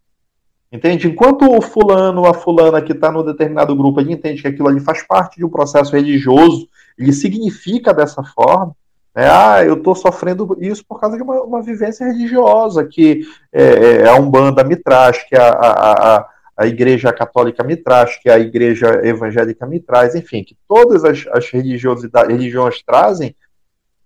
Entende? 0.71 1.09
Enquanto 1.09 1.43
o 1.43 1.61
fulano 1.61 2.23
ou 2.23 2.27
a 2.27 2.35
fulana 2.35 2.83
que 2.83 2.93
está 2.93 3.11
no 3.11 3.23
determinado 3.23 3.75
grupo, 3.75 4.01
ele 4.01 4.13
entende 4.13 4.43
que 4.43 4.49
aquilo 4.49 4.69
ali 4.69 4.81
faz 4.81 5.03
parte 5.07 5.37
de 5.37 5.45
um 5.45 5.49
processo 5.49 5.93
religioso, 5.93 6.69
ele 6.99 7.13
significa 7.13 7.93
dessa 7.93 8.23
forma, 8.23 8.75
é, 9.17 9.27
ah, 9.27 9.65
eu 9.65 9.77
estou 9.79 9.95
sofrendo 9.95 10.55
isso 10.61 10.85
por 10.87 11.01
causa 11.01 11.17
de 11.17 11.23
uma, 11.23 11.41
uma 11.43 11.63
vivência 11.63 12.05
religiosa 12.05 12.85
que 12.85 13.23
é, 13.51 13.63
é, 13.63 13.97
é 14.03 14.09
a 14.11 14.17
Umbanda 14.17 14.63
me 14.63 14.77
traz, 14.77 15.23
que 15.23 15.35
a, 15.35 15.49
a, 15.49 16.17
a, 16.17 16.29
a 16.55 16.67
Igreja 16.67 17.11
Católica 17.15 17.65
me 17.65 17.77
traz, 17.77 18.19
que 18.19 18.29
a 18.29 18.39
Igreja 18.39 19.01
Evangélica 19.03 19.67
me 19.67 19.81
traz, 19.81 20.15
enfim, 20.15 20.45
que 20.45 20.55
todas 20.69 21.03
as, 21.03 21.27
as 21.29 21.49
religiosidades, 21.49 22.31
religiões 22.31 22.83
trazem. 22.83 23.35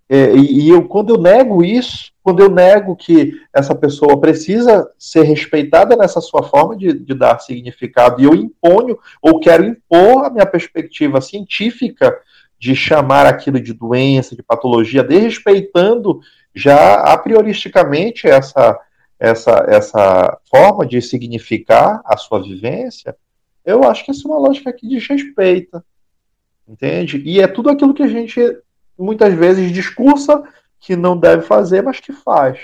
É, 0.08 0.32
e, 0.32 0.66
e 0.66 0.70
eu, 0.70 0.86
quando 0.86 1.16
eu 1.16 1.20
nego 1.20 1.64
isso, 1.64 2.12
quando 2.22 2.38
eu 2.38 2.48
nego 2.48 2.94
que 2.94 3.32
essa 3.52 3.74
pessoa 3.74 4.20
precisa 4.20 4.88
ser 4.96 5.22
respeitada 5.22 5.96
nessa 5.96 6.20
sua 6.20 6.44
forma 6.44 6.76
de, 6.76 6.92
de 6.92 7.14
dar 7.14 7.40
significado, 7.40 8.20
e 8.20 8.26
eu 8.26 8.34
imponho, 8.34 8.96
ou 9.20 9.40
quero 9.40 9.64
impor 9.64 10.24
a 10.24 10.30
minha 10.30 10.46
perspectiva 10.46 11.20
científica 11.20 12.16
de 12.60 12.76
chamar 12.76 13.24
aquilo 13.24 13.58
de 13.58 13.72
doença, 13.72 14.36
de 14.36 14.42
patologia, 14.42 15.02
desrespeitando 15.02 16.20
já 16.54 16.94
a 16.96 17.16
prioristicamente 17.16 18.28
essa, 18.28 18.78
essa, 19.18 19.64
essa 19.66 20.38
forma 20.50 20.86
de 20.86 21.00
significar 21.00 22.02
a 22.04 22.18
sua 22.18 22.42
vivência, 22.42 23.16
eu 23.64 23.82
acho 23.84 24.04
que 24.04 24.10
essa 24.10 24.28
é 24.28 24.30
uma 24.30 24.38
lógica 24.38 24.70
que 24.74 24.86
desrespeita. 24.86 25.82
Entende? 26.68 27.22
E 27.24 27.40
é 27.40 27.48
tudo 27.48 27.70
aquilo 27.70 27.94
que 27.94 28.02
a 28.02 28.08
gente 28.08 28.40
muitas 28.96 29.32
vezes 29.32 29.72
discursa 29.72 30.42
que 30.78 30.94
não 30.94 31.16
deve 31.16 31.42
fazer, 31.42 31.82
mas 31.82 31.98
que 31.98 32.12
faz. 32.12 32.60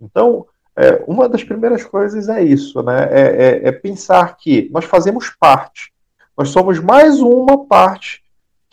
Então, 0.00 0.46
é, 0.74 1.04
uma 1.06 1.28
das 1.28 1.44
primeiras 1.44 1.84
coisas 1.84 2.30
é 2.30 2.42
isso, 2.42 2.82
né? 2.82 3.08
É, 3.10 3.20
é, 3.20 3.68
é 3.68 3.72
pensar 3.72 4.36
que 4.38 4.70
nós 4.72 4.86
fazemos 4.86 5.28
parte, 5.38 5.92
nós 6.36 6.48
somos 6.48 6.80
mais 6.80 7.20
uma 7.20 7.66
parte 7.66 8.25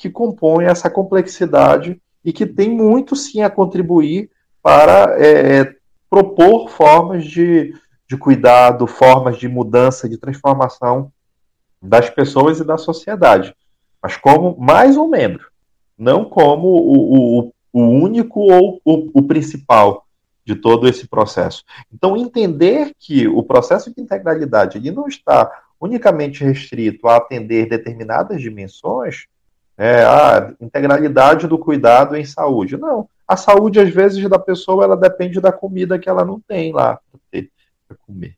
que 0.03 0.09
compõem 0.09 0.65
essa 0.65 0.89
complexidade 0.89 1.97
e 2.25 2.33
que 2.33 2.45
tem 2.45 2.69
muito 2.69 3.15
sim 3.15 3.41
a 3.41 3.49
contribuir 3.49 4.29
para 4.61 5.15
é, 5.17 5.59
é, 5.61 5.75
propor 6.09 6.67
formas 6.67 7.23
de, 7.23 7.73
de 8.05 8.17
cuidado, 8.17 8.85
formas 8.85 9.37
de 9.37 9.47
mudança, 9.47 10.09
de 10.09 10.17
transformação 10.17 11.09
das 11.81 12.09
pessoas 12.09 12.59
e 12.59 12.65
da 12.65 12.77
sociedade, 12.77 13.55
mas 14.01 14.17
como 14.17 14.57
mais 14.59 14.97
um 14.97 15.07
membro, 15.07 15.47
não 15.97 16.25
como 16.25 16.67
o, 16.67 17.39
o, 17.39 17.53
o 17.71 17.81
único 17.81 18.41
ou 18.41 18.81
o, 18.83 19.19
o 19.19 19.23
principal 19.23 20.05
de 20.45 20.53
todo 20.53 20.85
esse 20.85 21.07
processo. 21.07 21.63
Então, 21.93 22.17
entender 22.17 22.91
que 22.99 23.25
o 23.25 23.41
processo 23.41 23.89
de 23.89 24.01
integralidade 24.01 24.77
ele 24.77 24.91
não 24.91 25.07
está 25.07 25.49
unicamente 25.79 26.43
restrito 26.43 27.07
a 27.07 27.15
atender 27.15 27.69
determinadas 27.69 28.41
dimensões, 28.41 29.27
é, 29.77 30.03
a 30.03 30.53
integralidade 30.61 31.47
do 31.47 31.57
cuidado 31.57 32.15
em 32.15 32.25
saúde. 32.25 32.77
Não. 32.77 33.07
A 33.27 33.37
saúde, 33.37 33.79
às 33.79 33.89
vezes, 33.89 34.27
da 34.29 34.39
pessoa, 34.39 34.83
ela 34.83 34.97
depende 34.97 35.39
da 35.39 35.51
comida 35.51 35.97
que 35.97 36.09
ela 36.09 36.23
não 36.25 36.39
tem 36.39 36.71
lá 36.71 36.99
para 37.87 37.97
comer. 38.05 38.35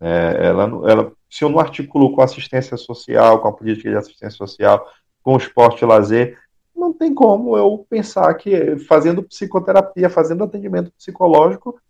É, 0.00 0.46
ela, 0.46 0.64
ela, 0.90 1.12
se 1.30 1.44
eu 1.44 1.48
não 1.48 1.60
articulo 1.60 2.14
com 2.14 2.22
assistência 2.22 2.76
social, 2.76 3.40
com 3.40 3.48
a 3.48 3.52
política 3.52 3.90
de 3.90 3.96
assistência 3.96 4.36
social, 4.36 4.86
com 5.22 5.34
o 5.34 5.38
esporte 5.38 5.82
e 5.82 5.86
lazer, 5.86 6.38
não 6.74 6.92
tem 6.92 7.14
como 7.14 7.56
eu 7.56 7.86
pensar 7.88 8.34
que 8.34 8.76
fazendo 8.76 9.22
psicoterapia, 9.22 10.10
fazendo 10.10 10.42
atendimento 10.42 10.90
psicológico, 10.92 11.80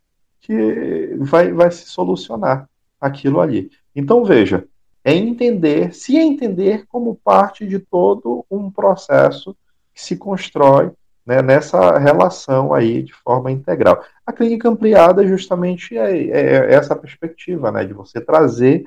que 0.41 1.15
vai, 1.19 1.53
vai 1.53 1.71
se 1.71 1.87
solucionar 1.87 2.69
aquilo 3.01 3.41
ali. 3.41 3.71
Então, 3.95 4.25
veja, 4.25 4.67
é 5.05 5.15
entender, 5.15 5.95
se 5.95 6.17
entender 6.17 6.87
como 6.87 7.17
parte 7.17 7.67
de 7.67 7.79
todo 7.79 8.45
um 8.51 8.71
processo 8.71 9.57
que 9.95 10.03
se 10.03 10.17
constrói 10.17 10.93
né, 11.27 11.43
nessa 11.43 11.99
relação 11.99 12.73
aí 12.73 13.03
de 13.03 13.13
forma 13.13 13.51
integral. 13.51 14.05
A 14.27 14.33
clínica 14.33 14.69
ampliada 14.69 15.27
justamente 15.27 15.97
é, 15.97 16.29
é, 16.29 16.31
é 16.31 16.75
essa 16.75 16.95
perspectiva, 16.95 17.71
né, 17.71 17.85
de 17.85 17.93
você 17.93 18.21
trazer 18.21 18.85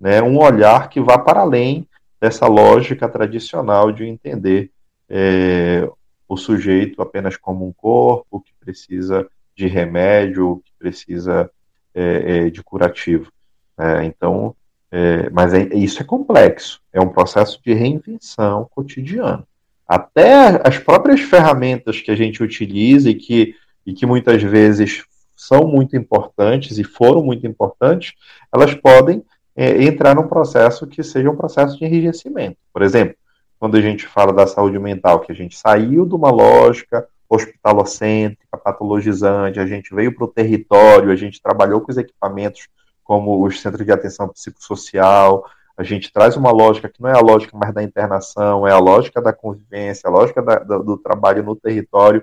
né, 0.00 0.22
um 0.22 0.38
olhar 0.38 0.88
que 0.88 1.00
vá 1.00 1.18
para 1.18 1.40
além 1.40 1.86
dessa 2.20 2.46
lógica 2.46 3.08
tradicional 3.08 3.92
de 3.92 4.04
entender 4.04 4.70
é, 5.08 5.88
o 6.28 6.36
sujeito 6.36 7.00
apenas 7.00 7.36
como 7.36 7.66
um 7.66 7.72
corpo 7.72 8.40
que 8.40 8.52
precisa 8.60 9.26
de 9.56 9.66
remédio, 9.66 10.62
que 10.64 10.72
precisa 10.78 11.50
é, 11.94 12.46
é 12.46 12.50
de 12.50 12.62
curativo. 12.62 13.32
É, 13.78 14.04
então, 14.04 14.54
é, 14.90 15.28
mas 15.30 15.52
é, 15.52 15.68
isso 15.74 16.02
é 16.02 16.04
complexo, 16.04 16.80
é 16.92 17.00
um 17.00 17.08
processo 17.08 17.60
de 17.62 17.74
reinvenção 17.74 18.68
cotidiano. 18.74 19.46
Até 19.86 20.60
as 20.66 20.78
próprias 20.78 21.20
ferramentas 21.20 22.00
que 22.00 22.10
a 22.10 22.16
gente 22.16 22.42
utiliza 22.42 23.10
e 23.10 23.14
que, 23.14 23.54
e 23.86 23.92
que 23.92 24.04
muitas 24.04 24.42
vezes 24.42 25.04
são 25.34 25.66
muito 25.66 25.96
importantes 25.96 26.78
e 26.78 26.84
foram 26.84 27.22
muito 27.22 27.46
importantes, 27.46 28.14
elas 28.52 28.74
podem 28.74 29.22
é, 29.56 29.82
entrar 29.84 30.14
num 30.14 30.28
processo 30.28 30.86
que 30.86 31.02
seja 31.02 31.30
um 31.30 31.36
processo 31.36 31.78
de 31.78 31.84
enrijecimento. 31.84 32.56
Por 32.72 32.82
exemplo, 32.82 33.16
quando 33.58 33.76
a 33.76 33.80
gente 33.80 34.06
fala 34.06 34.32
da 34.32 34.46
saúde 34.46 34.78
mental, 34.78 35.20
que 35.20 35.32
a 35.32 35.34
gente 35.34 35.56
saiu 35.56 36.06
de 36.06 36.14
uma 36.14 36.30
lógica 36.30 37.06
hospitalocêntrica, 37.28 38.56
patologizante, 38.56 39.60
a 39.60 39.66
gente 39.66 39.94
veio 39.94 40.14
para 40.14 40.24
o 40.24 40.28
território, 40.28 41.10
a 41.10 41.16
gente 41.16 41.42
trabalhou 41.42 41.80
com 41.80 41.90
os 41.90 41.98
equipamentos 41.98 42.68
como 43.08 43.42
os 43.42 43.62
centros 43.62 43.86
de 43.86 43.90
atenção 43.90 44.28
psicossocial, 44.28 45.50
a 45.74 45.82
gente 45.82 46.12
traz 46.12 46.36
uma 46.36 46.50
lógica 46.50 46.90
que 46.90 47.00
não 47.00 47.08
é 47.08 47.14
a 47.14 47.22
lógica 47.22 47.56
mais 47.56 47.72
da 47.72 47.82
internação, 47.82 48.68
é 48.68 48.70
a 48.70 48.78
lógica 48.78 49.22
da 49.22 49.32
convivência, 49.32 50.06
a 50.06 50.10
lógica 50.10 50.42
da, 50.42 50.58
do, 50.58 50.82
do 50.82 50.98
trabalho 50.98 51.42
no 51.42 51.56
território. 51.56 52.22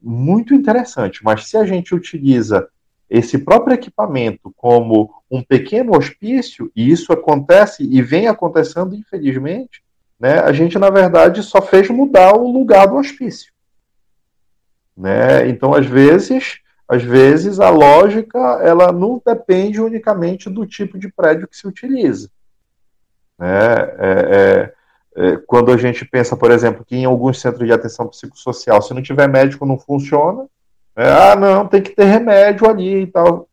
Muito 0.00 0.54
interessante, 0.54 1.24
mas 1.24 1.48
se 1.48 1.56
a 1.56 1.66
gente 1.66 1.92
utiliza 1.92 2.68
esse 3.10 3.36
próprio 3.36 3.74
equipamento 3.74 4.52
como 4.56 5.12
um 5.28 5.42
pequeno 5.42 5.96
hospício, 5.96 6.70
e 6.76 6.88
isso 6.88 7.12
acontece 7.12 7.82
e 7.82 8.00
vem 8.00 8.28
acontecendo, 8.28 8.94
infelizmente, 8.94 9.82
né, 10.20 10.38
a 10.38 10.52
gente, 10.52 10.78
na 10.78 10.88
verdade, 10.88 11.42
só 11.42 11.60
fez 11.60 11.88
mudar 11.88 12.36
o 12.36 12.48
lugar 12.48 12.86
do 12.86 12.94
hospício. 12.94 13.52
Né? 14.96 15.48
Então, 15.48 15.74
às 15.74 15.86
vezes, 15.86 16.61
às 16.92 17.02
vezes, 17.02 17.58
a 17.58 17.70
lógica 17.70 18.38
ela 18.62 18.92
não 18.92 19.18
depende 19.24 19.80
unicamente 19.80 20.50
do 20.50 20.66
tipo 20.66 20.98
de 20.98 21.10
prédio 21.10 21.48
que 21.48 21.56
se 21.56 21.66
utiliza. 21.66 22.28
Né? 23.38 23.48
É, 23.48 24.72
é, 25.16 25.24
é, 25.24 25.36
quando 25.46 25.72
a 25.72 25.78
gente 25.78 26.04
pensa, 26.04 26.36
por 26.36 26.50
exemplo, 26.50 26.84
que 26.84 26.94
em 26.94 27.06
alguns 27.06 27.40
centros 27.40 27.66
de 27.66 27.72
atenção 27.72 28.08
psicossocial, 28.08 28.82
se 28.82 28.92
não 28.92 29.00
tiver 29.00 29.26
médico, 29.26 29.64
não 29.64 29.78
funciona. 29.78 30.42
Né? 30.94 31.04
Ah, 31.08 31.34
não, 31.34 31.66
tem 31.66 31.80
que 31.80 31.96
ter 31.96 32.04
remédio 32.04 32.68
ali 32.68 33.04
e 33.04 33.06
tal. 33.06 33.48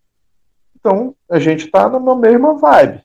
Então, 0.78 1.16
a 1.32 1.40
gente 1.40 1.68
está 1.68 1.88
na 1.88 2.16
mesma 2.16 2.56
vibe. 2.56 3.02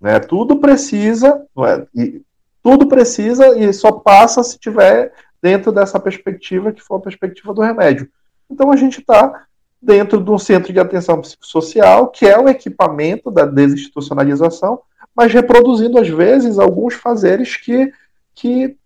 Né? 0.00 0.20
Tudo 0.20 0.60
precisa, 0.60 1.44
é? 1.58 1.86
e, 1.92 2.22
tudo 2.62 2.86
precisa 2.86 3.58
e 3.58 3.72
só 3.72 3.90
passa 3.90 4.44
se 4.44 4.60
tiver 4.60 5.12
dentro 5.42 5.72
dessa 5.72 5.98
perspectiva 5.98 6.70
que 6.70 6.80
for 6.80 6.98
a 6.98 7.00
perspectiva 7.00 7.52
do 7.52 7.62
remédio. 7.62 8.08
Então, 8.50 8.70
a 8.70 8.76
gente 8.76 9.00
está 9.00 9.46
dentro 9.80 10.22
de 10.22 10.30
um 10.30 10.38
centro 10.38 10.72
de 10.72 10.80
atenção 10.80 11.20
psicossocial, 11.20 12.08
que 12.08 12.26
é 12.26 12.38
o 12.38 12.48
equipamento 12.48 13.30
da 13.30 13.46
desinstitucionalização, 13.46 14.80
mas 15.14 15.32
reproduzindo 15.32 15.98
às 15.98 16.08
vezes 16.08 16.58
alguns 16.58 16.94
fazeres 16.94 17.56
que, 17.56 17.92
que 18.34 18.76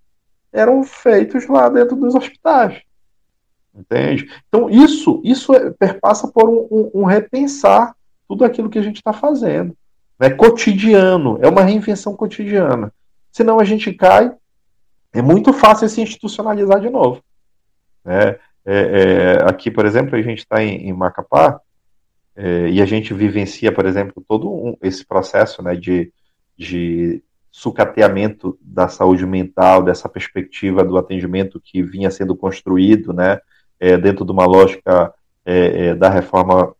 eram 0.52 0.84
feitos 0.84 1.46
lá 1.48 1.68
dentro 1.68 1.96
dos 1.96 2.14
hospitais. 2.14 2.82
Entende? 3.74 4.30
Então, 4.48 4.70
isso, 4.70 5.20
isso 5.24 5.52
é, 5.52 5.70
perpassa 5.70 6.28
por 6.28 6.48
um, 6.48 6.68
um, 6.70 6.90
um 7.02 7.04
repensar 7.04 7.94
tudo 8.28 8.44
aquilo 8.44 8.70
que 8.70 8.78
a 8.78 8.82
gente 8.82 8.96
está 8.96 9.12
fazendo. 9.12 9.76
É 10.20 10.28
né? 10.28 10.34
cotidiano, 10.34 11.38
é 11.42 11.48
uma 11.48 11.62
reinvenção 11.62 12.14
cotidiana. 12.14 12.92
Senão 13.32 13.58
a 13.58 13.64
gente 13.64 13.92
cai, 13.92 14.32
é 15.12 15.20
muito 15.20 15.52
fácil 15.52 15.88
se 15.88 16.00
institucionalizar 16.00 16.80
de 16.80 16.88
novo. 16.88 17.20
É, 18.04 18.38
é, 18.66 18.76
é, 18.76 19.48
aqui, 19.48 19.70
por 19.70 19.84
exemplo, 19.84 20.16
a 20.16 20.22
gente 20.22 20.38
está 20.38 20.62
em, 20.62 20.88
em, 20.88 20.92
Macapá 20.92 21.60
é, 22.34 22.68
e 22.68 22.80
a 22.80 22.86
gente 22.86 23.12
vivencia, 23.12 23.70
por 23.70 23.84
exemplo, 23.84 24.24
todo 24.26 24.50
um, 24.50 24.76
esse 24.82 25.04
processo 25.04 25.62
né, 25.62 25.74
de, 25.74 26.10
de 26.56 27.22
sucateamento 27.50 28.58
da 28.60 28.88
saúde 28.88 29.26
mental, 29.26 29.82
dessa 29.82 30.08
perspectiva 30.08 30.82
do 30.82 30.96
atendimento 30.96 31.60
que 31.62 31.82
vinha 31.82 32.10
sendo 32.10 32.34
construído, 32.34 33.12
né, 33.12 33.38
é, 33.78 33.98
dentro 33.98 34.24
de 34.24 34.32
uma 34.32 34.46
lógica 34.46 35.12
é, 35.44 35.88
é 35.88 35.94
da 35.94 36.08
reforma 36.08 36.74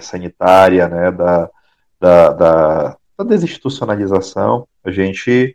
sanitária, 0.00 0.88
né, 0.88 1.10
da, 1.10 1.50
da, 2.00 2.28
da, 2.32 2.96
da, 3.18 3.24
desinstitucionalização, 3.24 4.66
a 4.82 4.90
gente 4.90 5.54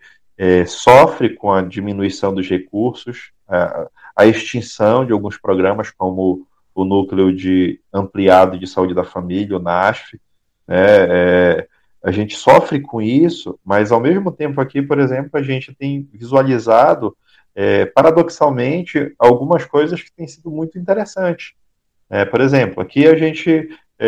sofre 0.67 1.33
com 1.33 1.51
a 1.51 1.63
diminuição 1.63 2.31
dos 2.31 2.47
recursos, 2.47 3.31
a, 3.47 3.88
a 4.15 4.25
extinção 4.25 5.05
de 5.05 5.12
alguns 5.12 5.38
programas 5.38 5.91
como 5.91 6.47
o 6.73 6.86
núcleo 6.86 7.36
de 7.36 7.79
ampliado 7.91 8.57
de 8.57 8.67
saúde 8.67 8.93
da 8.93 9.03
família, 9.03 9.57
o 9.57 9.62
NASF, 9.62 10.19
né, 10.67 11.65
a 12.03 12.12
gente 12.12 12.36
sofre 12.38 12.79
com 12.79 13.01
isso, 13.01 13.60
mas 13.65 13.91
ao 13.91 13.99
mesmo 13.99 14.31
tempo 14.31 14.62
aqui, 14.62 14.81
por 14.81 14.99
exemplo, 14.99 15.31
a 15.33 15.41
gente 15.41 15.75
tem 15.75 16.07
visualizado, 16.13 17.17
é, 17.55 17.86
paradoxalmente, 17.86 19.13
algumas 19.17 19.65
coisas 19.65 20.01
que 20.01 20.12
têm 20.12 20.27
sido 20.27 20.49
muito 20.51 20.77
interessantes. 20.77 21.53
É, 22.10 22.23
por 22.23 22.39
exemplo, 22.39 22.81
aqui 22.81 23.07
a 23.07 23.17
gente, 23.17 23.69
é, 23.99 24.07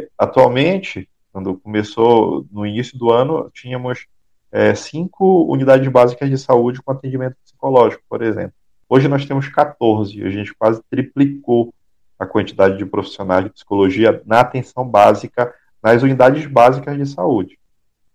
é 0.00 0.08
atualmente, 0.16 1.08
quando 1.32 1.58
começou 1.58 2.46
no 2.50 2.64
início 2.64 2.96
do 2.96 3.10
ano, 3.10 3.50
tínhamos 3.52 4.06
é, 4.50 4.74
cinco 4.74 5.44
unidades 5.52 5.86
básicas 5.88 6.30
de 6.30 6.38
saúde 6.38 6.80
com 6.80 6.92
atendimento 6.92 7.36
psicológico, 7.44 8.02
por 8.08 8.22
exemplo. 8.22 8.54
Hoje 8.88 9.06
nós 9.06 9.26
temos 9.26 9.48
14, 9.48 10.24
a 10.24 10.30
gente 10.30 10.54
quase 10.54 10.82
triplicou 10.90 11.74
a 12.18 12.24
quantidade 12.24 12.78
de 12.78 12.86
profissionais 12.86 13.44
de 13.44 13.50
psicologia 13.50 14.22
na 14.24 14.40
atenção 14.40 14.88
básica 14.88 15.54
nas 15.82 16.02
unidades 16.02 16.46
básicas 16.46 16.96
de 16.96 17.06
saúde, 17.06 17.58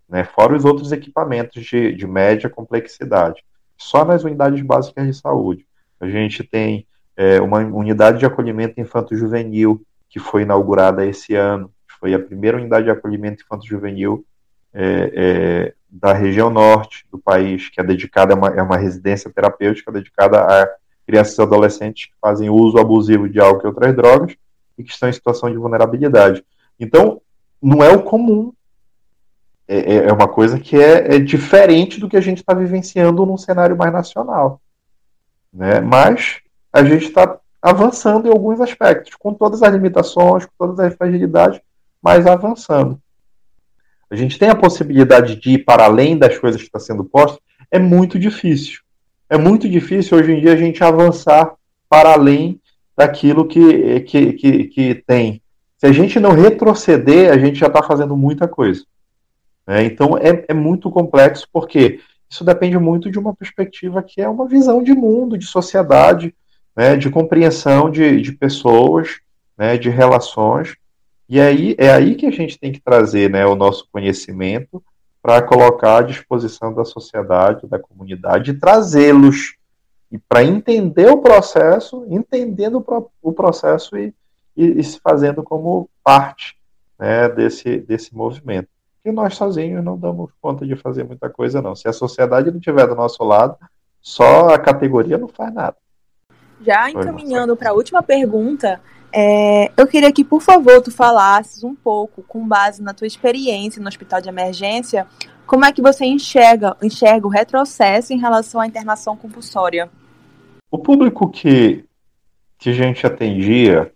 né, 0.08 0.24
fora 0.24 0.56
os 0.56 0.64
outros 0.64 0.90
equipamentos 0.90 1.64
de, 1.64 1.92
de 1.92 2.06
média 2.06 2.50
complexidade. 2.50 3.42
Só 3.76 4.04
nas 4.04 4.24
unidades 4.24 4.60
básicas 4.62 5.06
de 5.06 5.14
saúde. 5.14 5.66
A 6.00 6.08
gente 6.08 6.42
tem 6.44 6.86
é, 7.16 7.40
uma 7.40 7.58
unidade 7.58 8.18
de 8.18 8.26
acolhimento 8.26 8.80
infanto-juvenil 8.80 9.80
que 10.08 10.18
foi 10.18 10.42
inaugurada 10.42 11.06
esse 11.06 11.34
ano, 11.34 11.72
foi 12.00 12.14
a 12.14 12.18
primeira 12.18 12.56
unidade 12.56 12.84
de 12.84 12.90
acolhimento 12.90 13.42
infanto-juvenil 13.42 14.24
é, 14.72 15.12
é, 15.14 15.74
da 15.94 16.12
região 16.12 16.50
norte 16.50 17.06
do 17.10 17.18
país, 17.18 17.68
que 17.68 17.80
é 17.80 17.84
dedicada 17.84 18.34
a 18.34 18.36
uma, 18.36 18.48
é 18.48 18.60
uma 18.60 18.76
residência 18.76 19.30
terapêutica 19.30 19.92
dedicada 19.92 20.40
a 20.40 20.68
crianças 21.06 21.38
e 21.38 21.42
adolescentes 21.42 22.06
que 22.06 22.12
fazem 22.20 22.50
uso 22.50 22.78
abusivo 22.78 23.28
de 23.28 23.38
álcool 23.38 23.64
e 23.64 23.68
outras 23.68 23.94
drogas 23.94 24.36
e 24.76 24.82
que 24.82 24.90
estão 24.90 25.08
em 25.08 25.12
situação 25.12 25.48
de 25.50 25.56
vulnerabilidade. 25.56 26.44
Então, 26.80 27.20
não 27.62 27.82
é 27.82 27.94
o 27.94 28.02
comum. 28.02 28.52
É, 29.68 29.78
é, 29.78 29.94
é 30.08 30.12
uma 30.12 30.26
coisa 30.26 30.58
que 30.58 30.76
é, 30.76 31.14
é 31.14 31.18
diferente 31.20 32.00
do 32.00 32.08
que 32.08 32.16
a 32.16 32.20
gente 32.20 32.38
está 32.38 32.52
vivenciando 32.52 33.24
num 33.24 33.38
cenário 33.38 33.76
mais 33.76 33.92
nacional. 33.92 34.60
Né? 35.52 35.80
Mas 35.80 36.40
a 36.72 36.82
gente 36.82 37.06
está 37.06 37.38
avançando 37.62 38.26
em 38.26 38.30
alguns 38.30 38.60
aspectos, 38.60 39.14
com 39.14 39.32
todas 39.32 39.62
as 39.62 39.72
limitações, 39.72 40.44
com 40.44 40.52
todas 40.58 40.80
as 40.80 40.94
fragilidades, 40.94 41.60
mas 42.02 42.26
avançando. 42.26 43.00
A 44.10 44.16
gente 44.16 44.38
tem 44.38 44.48
a 44.48 44.54
possibilidade 44.54 45.36
de 45.36 45.50
ir 45.50 45.64
para 45.64 45.84
além 45.84 46.16
das 46.16 46.38
coisas 46.38 46.60
que 46.60 46.66
estão 46.66 46.80
tá 46.80 46.86
sendo 46.86 47.04
postas, 47.04 47.40
é 47.70 47.78
muito 47.78 48.18
difícil. 48.18 48.80
É 49.28 49.36
muito 49.36 49.68
difícil 49.68 50.18
hoje 50.18 50.32
em 50.32 50.40
dia 50.40 50.52
a 50.52 50.56
gente 50.56 50.82
avançar 50.84 51.54
para 51.88 52.12
além 52.12 52.60
daquilo 52.96 53.46
que, 53.46 54.00
que, 54.00 54.32
que, 54.34 54.64
que 54.64 54.94
tem 55.06 55.42
se 55.84 55.88
a 55.88 55.92
gente 55.92 56.18
não 56.18 56.32
retroceder, 56.32 57.30
a 57.30 57.36
gente 57.36 57.58
já 57.58 57.66
está 57.66 57.82
fazendo 57.82 58.16
muita 58.16 58.48
coisa. 58.48 58.86
Né? 59.66 59.84
Então 59.84 60.16
é, 60.16 60.42
é 60.48 60.54
muito 60.54 60.90
complexo, 60.90 61.46
porque 61.52 62.00
isso 62.26 62.42
depende 62.42 62.78
muito 62.78 63.10
de 63.10 63.18
uma 63.18 63.34
perspectiva 63.34 64.02
que 64.02 64.22
é 64.22 64.26
uma 64.26 64.48
visão 64.48 64.82
de 64.82 64.94
mundo, 64.94 65.36
de 65.36 65.44
sociedade, 65.44 66.34
né, 66.74 66.96
de 66.96 67.10
compreensão 67.10 67.90
de, 67.90 68.18
de 68.22 68.32
pessoas, 68.32 69.20
né, 69.58 69.76
de 69.76 69.90
relações. 69.90 70.74
E 71.28 71.40
aí 71.40 71.74
é 71.78 71.90
aí 71.90 72.14
que 72.14 72.26
a 72.26 72.30
gente 72.30 72.58
tem 72.58 72.72
que 72.72 72.80
trazer 72.80 73.30
né, 73.30 73.46
o 73.46 73.54
nosso 73.54 73.88
conhecimento 73.90 74.82
para 75.22 75.40
colocar 75.40 75.98
à 75.98 76.02
disposição 76.02 76.72
da 76.74 76.84
sociedade, 76.84 77.66
da 77.66 77.78
comunidade, 77.78 78.50
e 78.50 78.54
trazê-los 78.54 79.56
e 80.12 80.18
para 80.18 80.44
entender 80.44 81.10
o 81.10 81.18
processo, 81.18 82.04
entendendo 82.08 82.84
o, 82.86 83.10
o 83.22 83.32
processo 83.32 83.96
e, 83.96 84.14
e, 84.56 84.80
e 84.80 84.84
se 84.84 85.00
fazendo 85.00 85.42
como 85.42 85.88
parte 86.04 86.56
né, 86.98 87.28
desse, 87.28 87.78
desse 87.78 88.14
movimento. 88.14 88.68
E 89.04 89.10
nós 89.10 89.34
sozinhos 89.34 89.82
não 89.82 89.98
damos 89.98 90.30
conta 90.40 90.66
de 90.66 90.76
fazer 90.76 91.04
muita 91.04 91.28
coisa, 91.28 91.60
não. 91.60 91.74
Se 91.74 91.88
a 91.88 91.92
sociedade 91.92 92.50
não 92.50 92.58
estiver 92.58 92.86
do 92.86 92.94
nosso 92.94 93.24
lado, 93.24 93.56
só 94.00 94.50
a 94.50 94.58
categoria 94.58 95.18
não 95.18 95.28
faz 95.28 95.52
nada. 95.52 95.76
Já 96.60 96.90
encaminhando 96.90 97.56
para 97.56 97.70
a 97.70 97.74
última 97.74 98.02
pergunta, 98.02 98.80
é, 99.16 99.70
eu 99.76 99.86
queria 99.86 100.12
que, 100.12 100.24
por 100.24 100.42
favor, 100.42 100.82
tu 100.82 100.90
falasses 100.90 101.62
um 101.62 101.74
pouco, 101.74 102.22
com 102.24 102.46
base 102.46 102.82
na 102.82 102.92
tua 102.92 103.06
experiência 103.06 103.80
no 103.80 103.86
hospital 103.86 104.20
de 104.20 104.28
emergência, 104.28 105.06
como 105.46 105.64
é 105.64 105.72
que 105.72 105.80
você 105.80 106.04
enxerga, 106.04 106.76
enxerga 106.82 107.24
o 107.24 107.30
retrocesso 107.30 108.12
em 108.12 108.18
relação 108.18 108.60
à 108.60 108.66
internação 108.66 109.16
compulsória? 109.16 109.88
O 110.68 110.78
público 110.78 111.30
que, 111.30 111.84
que 112.58 112.70
a 112.70 112.72
gente 112.72 113.06
atendia 113.06 113.92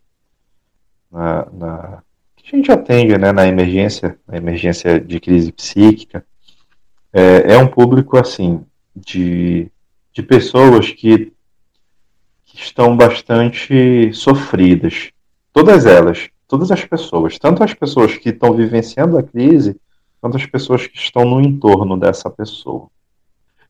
na, 1.10 1.46
na, 1.52 2.02
que 2.36 2.54
a 2.54 2.56
gente 2.56 2.70
atende 2.70 3.18
né, 3.18 3.32
na 3.32 3.46
emergência, 3.48 4.16
na 4.24 4.36
emergência 4.36 5.00
de 5.00 5.18
crise 5.18 5.50
psíquica, 5.50 6.24
é, 7.12 7.54
é 7.54 7.58
um 7.58 7.66
público 7.66 8.16
assim 8.16 8.64
de, 8.94 9.68
de 10.12 10.22
pessoas 10.22 10.90
que, 10.90 11.26
que 11.26 11.32
estão 12.60 12.96
bastante 12.96 14.12
sofridas. 14.12 15.10
todas 15.52 15.86
elas, 15.86 16.28
todas 16.46 16.70
as 16.70 16.84
pessoas, 16.84 17.38
tanto 17.38 17.62
as 17.64 17.74
pessoas 17.74 18.16
que 18.16 18.30
estão 18.30 18.52
vivenciando 18.52 19.18
a 19.18 19.22
crise, 19.22 19.80
quanto 20.20 20.36
as 20.36 20.46
pessoas 20.46 20.86
que 20.86 20.96
estão 20.96 21.24
no 21.24 21.40
entorno 21.40 21.98
dessa 21.98 22.30
pessoa. 22.30 22.88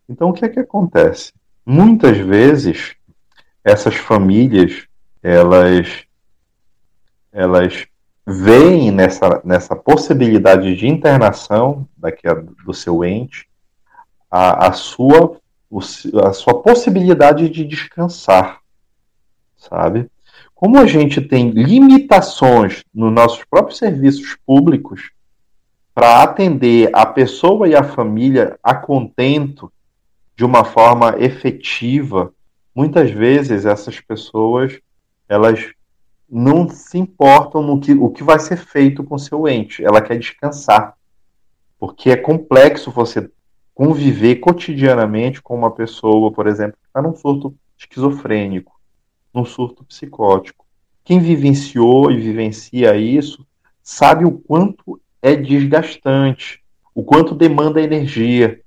Então, 0.09 0.30
o 0.30 0.32
que 0.32 0.45
é 0.45 0.49
que 0.49 0.61
acontece? 0.61 1.32
Muitas 1.64 2.16
vezes, 2.18 2.95
essas 3.62 3.95
famílias, 3.95 4.86
elas, 5.22 6.05
elas 7.32 7.86
veem 8.26 8.91
nessa, 8.91 9.41
nessa 9.45 9.76
possibilidade 9.76 10.74
de 10.76 10.86
internação 10.86 11.86
daqui 11.97 12.26
a, 12.28 12.34
do 12.34 12.72
seu 12.72 13.05
ente 13.05 13.49
a, 14.30 14.68
a, 14.68 14.72
sua, 14.72 15.39
a 16.24 16.32
sua 16.32 16.62
possibilidade 16.62 17.49
de 17.49 17.64
descansar, 17.64 18.61
sabe? 19.59 20.09
Como 20.54 20.78
a 20.78 20.86
gente 20.86 21.20
tem 21.20 21.50
limitações 21.50 22.82
nos 22.94 23.12
nossos 23.12 23.44
próprios 23.44 23.78
serviços 23.78 24.36
públicos 24.46 25.11
para 25.94 26.22
atender 26.22 26.90
a 26.92 27.04
pessoa 27.04 27.68
e 27.68 27.74
a 27.74 27.82
família 27.82 28.59
a 28.62 28.74
contento 28.74 29.70
de 30.36 30.44
uma 30.44 30.64
forma 30.64 31.16
efetiva, 31.18 32.32
muitas 32.74 33.11
vezes 33.11 33.66
essas 33.66 34.00
pessoas 34.00 34.78
elas 35.28 35.72
não 36.30 36.68
se 36.68 36.98
importam 36.98 37.62
no 37.62 37.80
que 37.80 37.92
o 37.92 38.11
que 38.11 38.22
vai 38.22 38.38
ser 38.38 38.56
feito 38.56 39.02
com 39.02 39.18
seu 39.18 39.48
ente, 39.48 39.84
ela 39.84 40.00
quer 40.00 40.18
descansar. 40.18 40.94
Porque 41.78 42.11
é 42.11 42.16
complexo 42.16 42.90
você 42.90 43.30
conviver 43.74 44.36
cotidianamente 44.36 45.40
com 45.40 45.56
uma 45.56 45.70
pessoa, 45.70 46.32
por 46.32 46.46
exemplo, 46.46 46.76
que 46.80 46.86
está 46.86 47.00
num 47.00 47.14
surto 47.14 47.54
esquizofrênico, 47.76 48.77
num 49.32 49.44
surto 49.44 49.84
psicótico. 49.84 50.66
Quem 51.04 51.20
vivenciou 51.20 52.10
e 52.10 52.20
vivencia 52.20 52.96
isso 52.96 53.46
sabe 53.82 54.24
o 54.24 54.32
quanto 54.32 55.00
é 55.22 55.34
desgastante, 55.34 56.62
o 56.94 57.02
quanto 57.02 57.34
demanda 57.34 57.80
energia. 57.80 58.60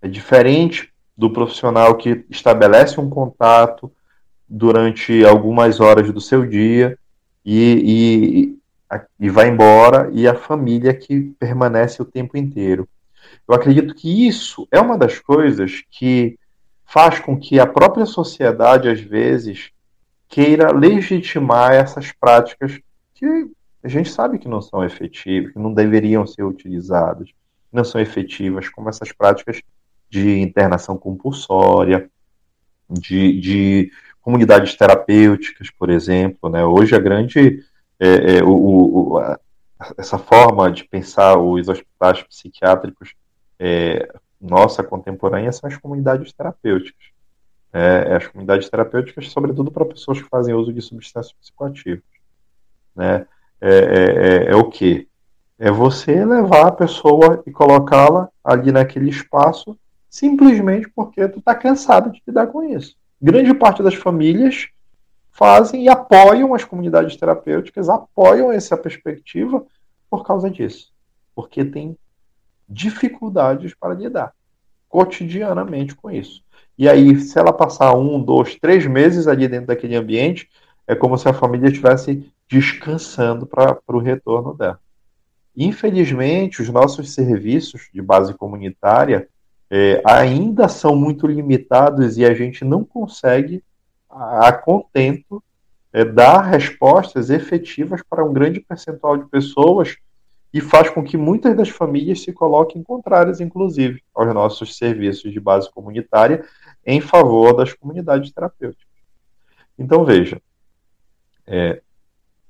É 0.00 0.08
diferente 0.08 0.90
do 1.16 1.30
profissional 1.30 1.96
que 1.96 2.24
estabelece 2.30 2.98
um 2.98 3.10
contato 3.10 3.92
durante 4.48 5.24
algumas 5.24 5.78
horas 5.80 6.10
do 6.10 6.20
seu 6.20 6.46
dia 6.46 6.98
e, 7.44 8.56
e, 8.90 8.98
e 9.18 9.28
vai 9.28 9.48
embora, 9.48 10.10
e 10.12 10.26
a 10.26 10.34
família 10.34 10.94
que 10.94 11.20
permanece 11.38 12.00
o 12.00 12.06
tempo 12.06 12.36
inteiro. 12.36 12.88
Eu 13.46 13.54
acredito 13.54 13.94
que 13.94 14.26
isso 14.26 14.66
é 14.70 14.80
uma 14.80 14.96
das 14.96 15.18
coisas 15.18 15.82
que 15.90 16.38
faz 16.90 17.20
com 17.20 17.38
que 17.38 17.60
a 17.60 17.66
própria 17.66 18.04
sociedade, 18.04 18.88
às 18.88 19.00
vezes, 19.00 19.70
queira 20.28 20.72
legitimar 20.72 21.72
essas 21.72 22.10
práticas 22.10 22.80
que 23.14 23.48
a 23.82 23.88
gente 23.88 24.10
sabe 24.10 24.40
que 24.40 24.48
não 24.48 24.60
são 24.60 24.84
efetivas, 24.84 25.52
que 25.52 25.58
não 25.58 25.72
deveriam 25.72 26.26
ser 26.26 26.42
utilizadas, 26.42 27.30
não 27.72 27.84
são 27.84 28.00
efetivas, 28.00 28.68
como 28.68 28.88
essas 28.88 29.12
práticas 29.12 29.62
de 30.10 30.40
internação 30.40 30.98
compulsória, 30.98 32.10
de, 32.90 33.40
de 33.40 33.92
comunidades 34.20 34.74
terapêuticas, 34.74 35.70
por 35.70 35.90
exemplo. 35.90 36.50
Né? 36.50 36.64
Hoje 36.64 36.96
a 36.96 36.98
grande. 36.98 37.64
É, 38.00 38.38
é, 38.38 38.42
o, 38.42 38.50
o, 39.12 39.18
a, 39.18 39.38
essa 39.96 40.18
forma 40.18 40.72
de 40.72 40.84
pensar 40.84 41.38
os 41.38 41.68
hospitais 41.68 42.22
psiquiátricos 42.24 43.14
é, 43.60 44.12
nossa 44.40 44.82
contemporânea 44.82 45.52
são 45.52 45.68
as 45.68 45.76
comunidades 45.76 46.32
terapêuticas. 46.32 47.10
É, 47.72 48.16
as 48.16 48.26
comunidades 48.26 48.68
terapêuticas, 48.68 49.30
sobretudo 49.30 49.70
para 49.70 49.84
pessoas 49.84 50.20
que 50.20 50.28
fazem 50.28 50.54
uso 50.54 50.72
de 50.72 50.80
substâncias 50.80 51.34
psicoativas. 51.34 52.02
Né? 52.96 53.26
É, 53.60 53.70
é, 53.70 54.46
é, 54.48 54.50
é 54.52 54.56
o 54.56 54.68
que? 54.70 55.08
É 55.58 55.70
você 55.70 56.24
levar 56.24 56.68
a 56.68 56.72
pessoa 56.72 57.42
e 57.46 57.50
colocá-la 57.50 58.28
ali 58.42 58.72
naquele 58.72 59.10
espaço 59.10 59.78
simplesmente 60.08 60.88
porque 60.88 61.28
tu 61.28 61.38
está 61.38 61.54
cansado 61.54 62.10
de 62.10 62.20
lidar 62.26 62.48
com 62.48 62.64
isso. 62.64 62.96
Grande 63.22 63.54
parte 63.54 63.82
das 63.82 63.94
famílias 63.94 64.68
fazem 65.30 65.84
e 65.84 65.88
apoiam 65.88 66.54
as 66.54 66.64
comunidades 66.64 67.16
terapêuticas, 67.16 67.88
apoiam 67.88 68.50
essa 68.50 68.76
perspectiva 68.76 69.64
por 70.10 70.24
causa 70.24 70.50
disso. 70.50 70.90
Porque 71.34 71.64
tem 71.64 71.96
dificuldades 72.70 73.74
para 73.74 73.94
lidar 73.94 74.32
cotidianamente 74.90 75.94
com 75.94 76.10
isso. 76.10 76.42
E 76.76 76.88
aí, 76.88 77.18
se 77.20 77.38
ela 77.38 77.52
passar 77.52 77.94
um, 77.94 78.20
dois, 78.20 78.56
três 78.56 78.84
meses 78.86 79.28
ali 79.28 79.46
dentro 79.46 79.68
daquele 79.68 79.94
ambiente, 79.94 80.48
é 80.86 80.94
como 80.94 81.16
se 81.16 81.28
a 81.28 81.32
família 81.32 81.68
estivesse 81.68 82.28
descansando 82.50 83.46
para 83.46 83.78
o 83.86 83.98
retorno 83.98 84.52
dela. 84.54 84.80
Infelizmente, 85.56 86.60
os 86.60 86.68
nossos 86.68 87.12
serviços 87.12 87.88
de 87.94 88.02
base 88.02 88.34
comunitária 88.34 89.28
é, 89.70 90.02
ainda 90.04 90.68
são 90.68 90.96
muito 90.96 91.26
limitados 91.26 92.18
e 92.18 92.24
a 92.24 92.34
gente 92.34 92.64
não 92.64 92.84
consegue, 92.84 93.62
a, 94.08 94.48
a 94.48 94.52
contento, 94.52 95.42
é, 95.92 96.04
dar 96.04 96.40
respostas 96.40 97.30
efetivas 97.30 98.00
para 98.08 98.24
um 98.24 98.32
grande 98.32 98.58
percentual 98.58 99.16
de 99.16 99.26
pessoas 99.26 99.96
e 100.52 100.60
faz 100.60 100.90
com 100.90 101.02
que 101.02 101.16
muitas 101.16 101.56
das 101.56 101.68
famílias 101.68 102.22
se 102.22 102.32
coloquem 102.32 102.82
contrárias, 102.82 103.40
inclusive, 103.40 104.02
aos 104.14 104.32
nossos 104.34 104.76
serviços 104.76 105.32
de 105.32 105.38
base 105.38 105.70
comunitária 105.70 106.44
em 106.84 107.00
favor 107.00 107.54
das 107.54 107.72
comunidades 107.72 108.32
terapêuticas. 108.32 108.86
Então, 109.78 110.04
veja, 110.04 110.40
é, 111.46 111.80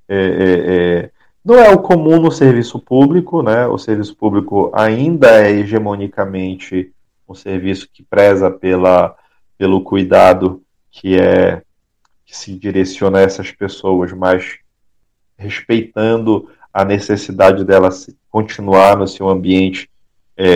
é, 0.07 0.15
é, 0.15 0.75
é, 1.05 1.11
não 1.43 1.55
é 1.55 1.69
o 1.69 1.79
comum 1.81 2.19
no 2.19 2.31
serviço 2.31 2.79
público, 2.79 3.41
né? 3.41 3.67
O 3.67 3.77
serviço 3.77 4.15
público 4.15 4.71
ainda 4.73 5.41
é 5.41 5.51
hegemonicamente 5.51 6.93
um 7.27 7.33
serviço 7.33 7.87
que 7.91 8.03
preza 8.03 8.51
pela, 8.51 9.15
pelo 9.57 9.81
cuidado 9.81 10.61
que 10.89 11.17
é 11.19 11.61
que 12.25 12.37
se 12.37 12.55
direciona 12.57 13.19
a 13.19 13.21
essas 13.21 13.51
pessoas, 13.51 14.11
mas 14.13 14.59
respeitando 15.37 16.49
a 16.73 16.85
necessidade 16.85 17.63
dela 17.63 17.89
continuar 18.29 18.97
no 18.97 19.07
seu 19.07 19.29
ambiente 19.29 19.89
é, 20.37 20.47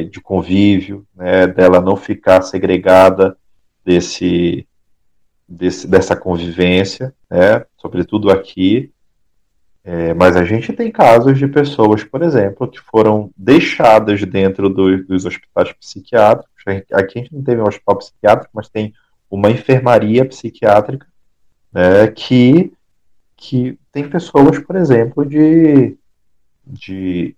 é, 0.00 0.02
de 0.04 0.20
convívio, 0.20 1.06
né, 1.14 1.46
dela 1.46 1.80
não 1.80 1.96
ficar 1.96 2.42
segregada 2.42 3.36
desse, 3.84 4.66
desse 5.48 5.86
dessa 5.86 6.14
convivência, 6.14 7.14
né, 7.30 7.64
sobretudo 7.78 8.30
aqui. 8.30 8.92
É, 9.82 10.12
mas 10.12 10.36
a 10.36 10.44
gente 10.44 10.72
tem 10.74 10.90
casos 10.90 11.38
de 11.38 11.48
pessoas, 11.48 12.04
por 12.04 12.22
exemplo, 12.22 12.68
que 12.68 12.78
foram 12.78 13.30
deixadas 13.34 14.22
dentro 14.22 14.68
do, 14.68 15.02
dos 15.04 15.24
hospitais 15.24 15.72
psiquiátricos. 15.72 16.52
Aqui 16.92 17.18
a 17.18 17.22
gente 17.22 17.34
não 17.34 17.42
teve 17.42 17.62
um 17.62 17.66
hospital 17.66 17.96
psiquiátrico, 17.96 18.50
mas 18.52 18.68
tem 18.68 18.92
uma 19.30 19.50
enfermaria 19.50 20.26
psiquiátrica 20.26 21.06
né, 21.72 22.06
que 22.08 22.72
que 23.38 23.78
tem 23.98 24.08
pessoas, 24.08 24.60
por 24.60 24.76
exemplo, 24.76 25.26
de, 25.26 25.96
de 26.64 27.34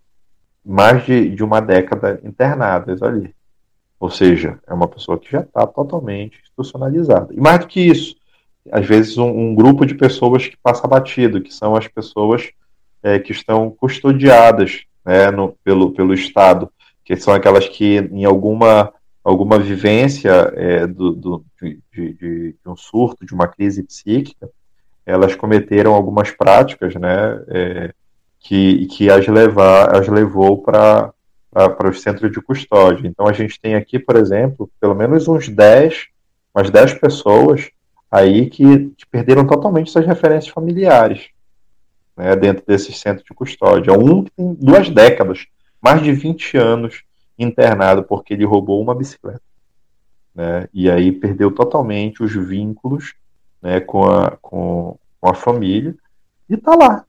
mais 0.62 1.06
de, 1.06 1.30
de 1.30 1.42
uma 1.42 1.58
década 1.61 2.20
internadas 2.22 3.02
ali. 3.02 3.34
Ou 3.98 4.11
seja, 4.11 4.58
é 4.66 4.74
uma 4.74 4.86
pessoa 4.86 5.18
que 5.18 5.30
já 5.30 5.40
está 5.40 5.66
totalmente 5.66 6.38
institucionalizada. 6.42 7.32
E 7.32 7.40
mais 7.40 7.61
do 7.61 7.66
que 7.66 7.80
isso, 7.80 8.14
às 8.70 8.86
vezes 8.86 9.16
um, 9.16 9.28
um, 9.28 9.54
grupo 9.54 9.86
de 9.86 9.94
pessoas 9.94 10.46
que 10.46 10.56
passa 10.62 10.86
batido, 10.86 11.40
que 11.40 11.52
são 11.52 11.74
as 11.74 11.88
pessoas 11.88 12.50
é, 13.02 13.18
que 13.18 13.32
estão 13.32 13.70
custodiadas 13.70 14.82
né, 15.04 15.30
no, 15.30 15.54
pelo, 15.64 15.92
pelo 15.92 16.12
Estado, 16.12 16.70
que 17.02 17.16
são 17.16 17.32
aquelas 17.32 17.68
que 17.68 17.96
em 17.96 18.24
alguma, 18.26 18.92
alguma 19.24 19.58
vivência 19.58 20.30
é, 20.54 20.86
do, 20.86 21.12
do 21.12 21.44
de, 21.61 21.80
de, 21.90 22.12
de, 22.14 22.56
um 22.66 22.76
surto, 22.76 23.24
de 23.24 23.32
uma 23.32 23.48
crise 23.48 23.82
psíquica, 23.82 24.50
elas 25.05 25.34
cometeram 25.34 25.94
algumas 25.94 26.30
práticas, 26.30 26.94
né, 26.94 27.42
é, 27.48 27.94
que, 28.38 28.86
que 28.86 29.11
as, 29.11 29.26
levar, 29.26 29.96
as 29.96 30.09
levou 30.09 30.62
para 30.62 31.12
os 31.84 32.01
centros 32.01 32.30
de 32.30 32.40
custódia. 32.40 33.07
Então 33.07 33.26
a 33.26 33.32
gente 33.32 33.61
tem 33.61 33.74
aqui, 33.74 33.98
por 33.98 34.16
exemplo, 34.16 34.70
pelo 34.80 34.94
menos 34.94 35.28
uns 35.28 35.48
10, 35.48 36.07
umas 36.55 36.70
10 36.70 36.94
pessoas 36.94 37.70
aí 38.11 38.48
que, 38.48 38.90
que 38.96 39.07
perderam 39.07 39.46
totalmente 39.46 39.90
suas 39.90 40.07
referências 40.07 40.53
familiares 40.53 41.28
né, 42.16 42.34
dentro 42.36 42.64
desses 42.66 42.98
centros 42.98 43.24
de 43.24 43.34
custódia. 43.34 43.92
Um 43.92 44.24
que 44.24 44.30
tem 44.32 44.55
duas 44.55 44.88
décadas, 44.88 45.46
mais 45.80 46.03
de 46.03 46.12
20 46.12 46.57
anos 46.57 47.03
internado 47.38 48.03
porque 48.03 48.34
ele 48.34 48.44
roubou 48.44 48.82
uma 48.82 48.94
bicicleta. 48.94 49.42
Né, 50.34 50.68
e 50.72 50.90
aí 50.90 51.12
perdeu 51.12 51.51
totalmente 51.51 52.22
os 52.22 52.32
vínculos 52.32 53.14
né, 53.62 53.80
com, 53.80 54.04
a, 54.04 54.36
com, 54.40 54.96
com 55.20 55.28
a 55.28 55.34
família, 55.34 55.94
e 56.48 56.54
está 56.54 56.74
lá, 56.74 57.04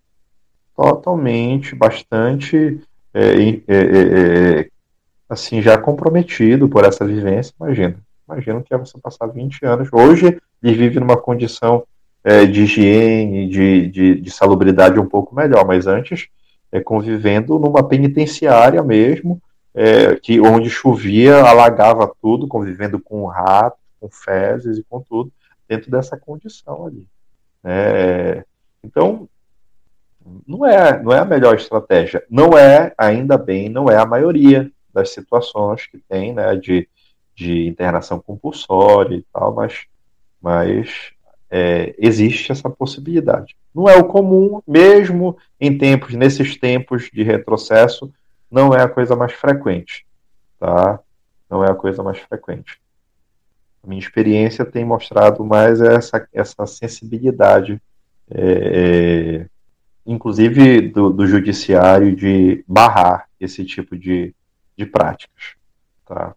totalmente, 0.76 1.76
bastante, 1.76 2.82
é, 3.14 3.22
é, 3.22 3.62
é, 3.68 4.60
é, 4.60 4.70
assim, 5.30 5.62
já 5.62 5.78
comprometido 5.78 6.70
por 6.70 6.86
essa 6.86 7.06
vivência, 7.06 7.54
imagina. 7.60 7.97
Imagina 8.28 8.62
que 8.62 8.74
é 8.74 8.78
você 8.78 8.97
passar 8.97 9.28
20 9.28 9.66
anos. 9.66 9.89
Hoje 9.91 10.39
ele 10.64 10.74
vive 10.74 10.99
numa 10.99 11.18
condição 11.18 11.84
é, 12.24 12.45
de 12.45 12.62
higiene, 12.62 13.49
de, 13.49 13.88
de, 13.88 14.22
de, 14.22 14.32
salubridade 14.32 14.99
um 14.99 15.06
pouco 15.06 15.36
melhor, 15.36 15.66
mas 15.66 15.88
antes 15.88 16.28
é, 16.72 16.80
convivendo 16.80 17.60
numa 17.60 17.84
penitenciária 17.84 18.82
mesmo, 18.82 19.41
é, 19.74 20.16
que 20.16 20.39
onde 20.39 20.70
chovia, 20.70 21.43
alagava 21.43 22.12
tudo, 22.22 22.47
convivendo 22.47 22.99
com 22.99 23.26
rato, 23.26 23.78
com 23.99 24.10
fezes 24.10 24.78
e 24.78 24.86
com 24.88 25.02
tudo, 25.02 25.32
dentro 25.72 25.90
dessa 25.90 26.18
condição 26.18 26.86
ali. 26.86 27.08
É, 27.64 28.44
então, 28.84 29.30
não 30.46 30.66
é, 30.66 31.02
não 31.02 31.14
é 31.14 31.20
a 31.20 31.26
melhor 31.26 31.56
estratégia. 31.56 32.22
Não 32.30 32.58
é, 32.58 32.94
ainda 32.98 33.38
bem, 33.38 33.70
não 33.70 33.90
é 33.90 33.96
a 33.96 34.06
maioria 34.06 34.70
das 34.94 35.12
situações 35.12 35.88
que 35.88 35.98
tem, 36.10 36.34
né, 36.34 36.58
de, 36.58 36.90
de 37.34 37.68
internação 37.68 38.20
compulsória 38.20 39.16
e 39.16 39.26
tal, 39.32 39.56
mas, 39.56 39.86
mas 40.42 41.14
é, 41.50 41.96
existe 41.98 42.52
essa 42.52 42.70
possibilidade. 42.70 43.56
Não 43.74 43.88
é 43.88 43.96
o 43.96 44.10
comum, 44.10 44.62
mesmo 44.68 45.38
em 45.58 45.78
tempos, 45.78 46.14
nesses 46.16 46.58
tempos 46.58 47.10
de 47.14 47.24
retrocesso, 47.24 48.14
não 48.52 48.76
é 48.76 48.84
a 48.84 48.90
coisa 48.90 49.16
mais 49.16 49.32
frequente, 49.32 50.06
tá? 50.60 51.00
Não 51.50 51.64
é 51.64 51.72
a 51.72 51.76
coisa 51.76 52.04
mais 52.04 52.20
frequente. 52.20 52.82
Minha 53.86 54.00
experiência 54.00 54.64
tem 54.64 54.86
mostrado 54.86 55.44
mais 55.44 55.82
essa, 55.82 56.28
essa 56.32 56.68
sensibilidade, 56.68 57.82
é, 58.30 59.42
é 59.44 59.46
inclusive 60.06 60.82
do, 60.82 61.10
do, 61.10 61.28
judiciário, 61.28 62.16
de 62.16 62.64
barrar 62.68 63.28
esse 63.40 63.66
tipo 63.66 63.98
de, 63.98 64.34
de 64.78 64.86
práticas. 64.86 65.56
Tá? 66.06 66.36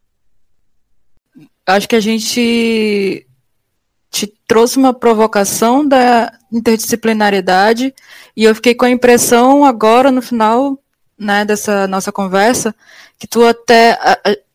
Acho 1.66 1.88
que 1.88 1.96
a 1.96 2.00
gente 2.00 3.26
te 4.10 4.26
trouxe 4.46 4.78
uma 4.78 4.94
provocação 4.94 5.86
da 5.86 6.32
interdisciplinaridade 6.52 7.92
e 8.36 8.44
eu 8.44 8.54
fiquei 8.54 8.74
com 8.74 8.84
a 8.84 8.90
impressão 8.90 9.64
agora 9.64 10.12
no 10.12 10.22
final 10.22 10.78
né, 11.18 11.44
dessa 11.44 11.86
nossa 11.88 12.12
conversa 12.12 12.74
que 13.18 13.26
tu 13.26 13.44
até 13.44 13.98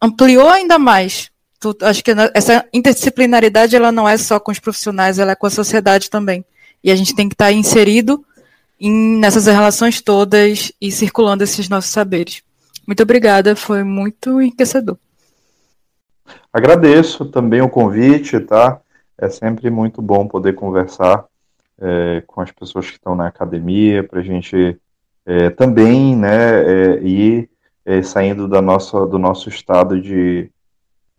ampliou 0.02 0.50
ainda 0.50 0.80
mais 0.80 1.30
tu, 1.60 1.76
acho 1.82 2.04
que 2.04 2.12
essa 2.34 2.66
interdisciplinaridade 2.74 3.76
ela 3.76 3.92
não 3.92 4.08
é 4.08 4.18
só 4.18 4.40
com 4.40 4.52
os 4.52 4.60
profissionais, 4.60 5.20
ela 5.20 5.32
é 5.32 5.36
com 5.36 5.48
a 5.48 5.52
sociedade 5.52 6.10
também. 6.10 6.46
E 6.84 6.92
a 6.92 6.96
gente 6.96 7.16
tem 7.16 7.28
que 7.28 7.36
estar 7.36 7.52
inserido 7.52 8.24
em, 8.80 9.20
nessas 9.20 9.46
relações 9.48 10.02
todas 10.02 10.72
e 10.80 10.92
circulando 10.92 11.44
esses 11.44 11.68
nossos 11.68 11.92
saberes. 11.92 12.42
Muito 12.88 13.04
obrigada, 13.04 13.56
foi 13.56 13.84
muito 13.84 14.42
enriquecedor. 14.42 14.98
Agradeço 16.52 17.26
também 17.26 17.62
o 17.62 17.70
convite, 17.70 18.40
tá? 18.40 18.80
É 19.18 19.30
sempre 19.30 19.70
muito 19.70 20.02
bom 20.02 20.28
poder 20.28 20.54
conversar 20.54 21.26
é, 21.80 22.24
com 22.26 22.42
as 22.42 22.52
pessoas 22.52 22.88
que 22.88 22.94
estão 22.94 23.16
na 23.16 23.28
academia, 23.28 24.04
para 24.04 24.20
a 24.20 24.24
gente 24.24 24.78
é, 25.26 25.50
também 25.50 26.16
né, 26.16 26.64
é, 26.64 27.04
ir 27.04 27.50
é, 27.86 28.02
saindo 28.02 28.48
da 28.48 28.62
nossa, 28.62 29.06
do 29.06 29.20
nosso 29.20 29.50
estado 29.50 30.00
de, 30.00 30.50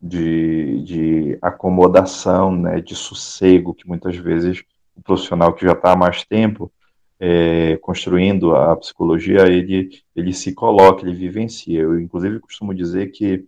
de, 0.01 0.83
de 0.83 1.39
acomodação, 1.43 2.57
né, 2.57 2.81
de 2.81 2.95
sossego, 2.95 3.75
que 3.75 3.87
muitas 3.87 4.17
vezes 4.17 4.63
o 4.97 5.03
profissional 5.03 5.53
que 5.53 5.65
já 5.65 5.73
está 5.73 5.93
há 5.93 5.97
mais 5.97 6.25
tempo 6.25 6.73
é, 7.19 7.77
construindo 7.83 8.57
a 8.57 8.75
psicologia, 8.77 9.47
ele, 9.47 9.91
ele 10.17 10.33
se 10.33 10.55
coloca, 10.55 11.05
ele 11.05 11.15
vivencia. 11.15 11.81
Eu, 11.81 12.01
inclusive, 12.01 12.41
costumo 12.41 12.75
dizer 12.75 13.09
que 13.09 13.45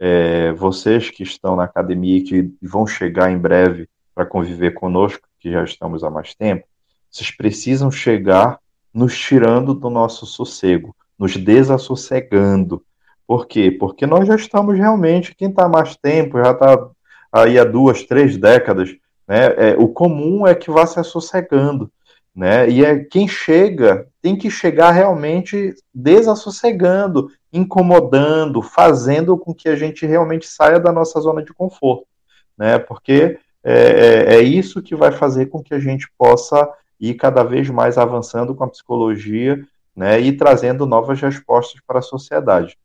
é, 0.00 0.50
vocês 0.52 1.10
que 1.10 1.22
estão 1.22 1.54
na 1.54 1.64
academia 1.64 2.18
e 2.18 2.22
que 2.22 2.52
vão 2.60 2.86
chegar 2.86 3.30
em 3.30 3.38
breve 3.38 3.88
para 4.12 4.26
conviver 4.26 4.72
conosco, 4.72 5.28
que 5.38 5.50
já 5.50 5.62
estamos 5.62 6.02
há 6.02 6.10
mais 6.10 6.34
tempo, 6.34 6.66
vocês 7.08 7.30
precisam 7.30 7.90
chegar 7.90 8.58
nos 8.92 9.16
tirando 9.16 9.74
do 9.74 9.88
nosso 9.88 10.26
sossego, 10.26 10.94
nos 11.16 11.36
desassossegando, 11.36 12.84
por 13.26 13.46
quê? 13.46 13.70
Porque 13.70 14.06
nós 14.06 14.26
já 14.26 14.36
estamos 14.36 14.76
realmente, 14.76 15.34
quem 15.34 15.48
está 15.48 15.68
mais 15.68 15.96
tempo, 15.96 16.42
já 16.42 16.50
está 16.52 16.90
aí 17.32 17.58
há 17.58 17.64
duas, 17.64 18.02
três 18.02 18.36
décadas, 18.36 18.94
né? 19.26 19.46
É, 19.56 19.76
o 19.78 19.88
comum 19.88 20.46
é 20.46 20.54
que 20.54 20.70
vá 20.70 20.86
se 20.86 21.00
assossegando, 21.00 21.90
né? 22.34 22.68
E 22.68 22.84
é 22.84 22.98
quem 22.98 23.26
chega 23.26 24.06
tem 24.20 24.36
que 24.36 24.50
chegar 24.50 24.90
realmente 24.90 25.74
desassossegando, 25.94 27.30
incomodando, 27.52 28.62
fazendo 28.62 29.36
com 29.38 29.54
que 29.54 29.68
a 29.68 29.76
gente 29.76 30.06
realmente 30.06 30.46
saia 30.46 30.78
da 30.78 30.92
nossa 30.92 31.20
zona 31.20 31.42
de 31.42 31.52
conforto, 31.52 32.06
né? 32.56 32.78
Porque 32.78 33.38
é, 33.62 33.74
é, 33.74 34.34
é 34.36 34.42
isso 34.42 34.82
que 34.82 34.94
vai 34.94 35.12
fazer 35.12 35.46
com 35.46 35.62
que 35.62 35.74
a 35.74 35.78
gente 35.78 36.06
possa 36.18 36.68
ir 37.00 37.14
cada 37.14 37.42
vez 37.42 37.68
mais 37.70 37.96
avançando 37.96 38.54
com 38.54 38.64
a 38.64 38.70
psicologia, 38.70 39.64
né? 39.96 40.20
E 40.20 40.32
trazendo 40.36 40.86
novas 40.86 41.20
respostas 41.20 41.80
para 41.86 42.00
a 42.00 42.02
sociedade. 42.02 42.76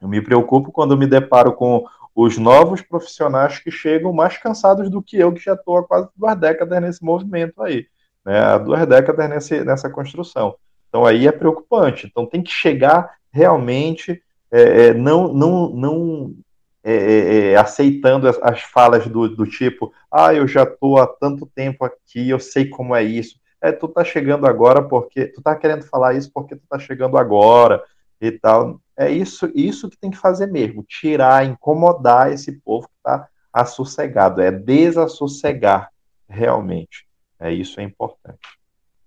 Eu 0.00 0.08
me 0.08 0.20
preocupo 0.20 0.70
quando 0.72 0.96
me 0.96 1.06
deparo 1.06 1.52
com 1.52 1.84
os 2.14 2.38
novos 2.38 2.80
profissionais 2.80 3.58
que 3.58 3.70
chegam 3.70 4.12
mais 4.12 4.38
cansados 4.38 4.90
do 4.90 5.02
que 5.02 5.18
eu, 5.18 5.32
que 5.32 5.44
já 5.44 5.52
estou 5.52 5.76
há 5.76 5.84
quase 5.86 6.08
duas 6.16 6.36
décadas 6.38 6.80
nesse 6.80 7.04
movimento 7.04 7.62
aí, 7.62 7.86
né? 8.24 8.38
Há 8.38 8.58
duas 8.58 8.86
décadas 8.86 9.28
nesse, 9.28 9.64
nessa 9.64 9.90
construção. 9.90 10.56
Então 10.88 11.04
aí 11.04 11.26
é 11.26 11.32
preocupante. 11.32 12.06
Então 12.06 12.24
tem 12.24 12.42
que 12.42 12.50
chegar 12.50 13.16
realmente 13.30 14.22
é, 14.50 14.86
é 14.86 14.94
não, 14.94 15.32
não, 15.32 15.68
não 15.68 16.34
é, 16.82 16.94
é, 16.94 17.50
é, 17.50 17.56
aceitando 17.56 18.28
as, 18.28 18.38
as 18.40 18.62
falas 18.62 19.08
do, 19.08 19.28
do, 19.28 19.44
tipo, 19.44 19.92
ah, 20.08 20.32
eu 20.32 20.46
já 20.46 20.62
estou 20.62 20.98
há 21.00 21.06
tanto 21.06 21.44
tempo 21.44 21.84
aqui, 21.84 22.30
eu 22.30 22.38
sei 22.38 22.68
como 22.68 22.94
é 22.94 23.02
isso. 23.02 23.40
É, 23.60 23.72
tu 23.72 23.88
tá 23.88 24.04
chegando 24.04 24.46
agora 24.46 24.80
porque 24.80 25.26
tu 25.26 25.42
tá 25.42 25.56
querendo 25.56 25.82
falar 25.82 26.14
isso 26.14 26.30
porque 26.32 26.54
tu 26.54 26.62
tá 26.68 26.78
chegando 26.78 27.18
agora 27.18 27.82
e 28.20 28.32
tal. 28.32 28.80
É 28.96 29.10
isso, 29.10 29.50
isso 29.54 29.90
que 29.90 29.98
tem 29.98 30.10
que 30.10 30.16
fazer 30.16 30.46
mesmo, 30.46 30.82
tirar, 30.82 31.44
incomodar 31.44 32.32
esse 32.32 32.52
povo 32.52 32.88
que 32.88 32.94
está 32.96 33.28
assossegado, 33.52 34.40
é 34.40 34.50
desassossegar 34.50 35.90
realmente. 36.28 37.06
É 37.38 37.52
isso 37.52 37.80
é 37.80 37.82
importante. 37.82 38.38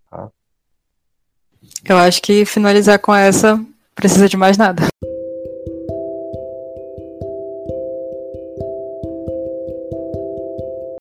Tá? 0.09 0.29
Eu 1.87 1.97
acho 1.97 2.21
que 2.21 2.45
finalizar 2.45 2.99
com 2.99 3.13
essa 3.13 3.59
precisa 3.95 4.29
de 4.29 4.37
mais 4.37 4.57
nada. 4.57 4.83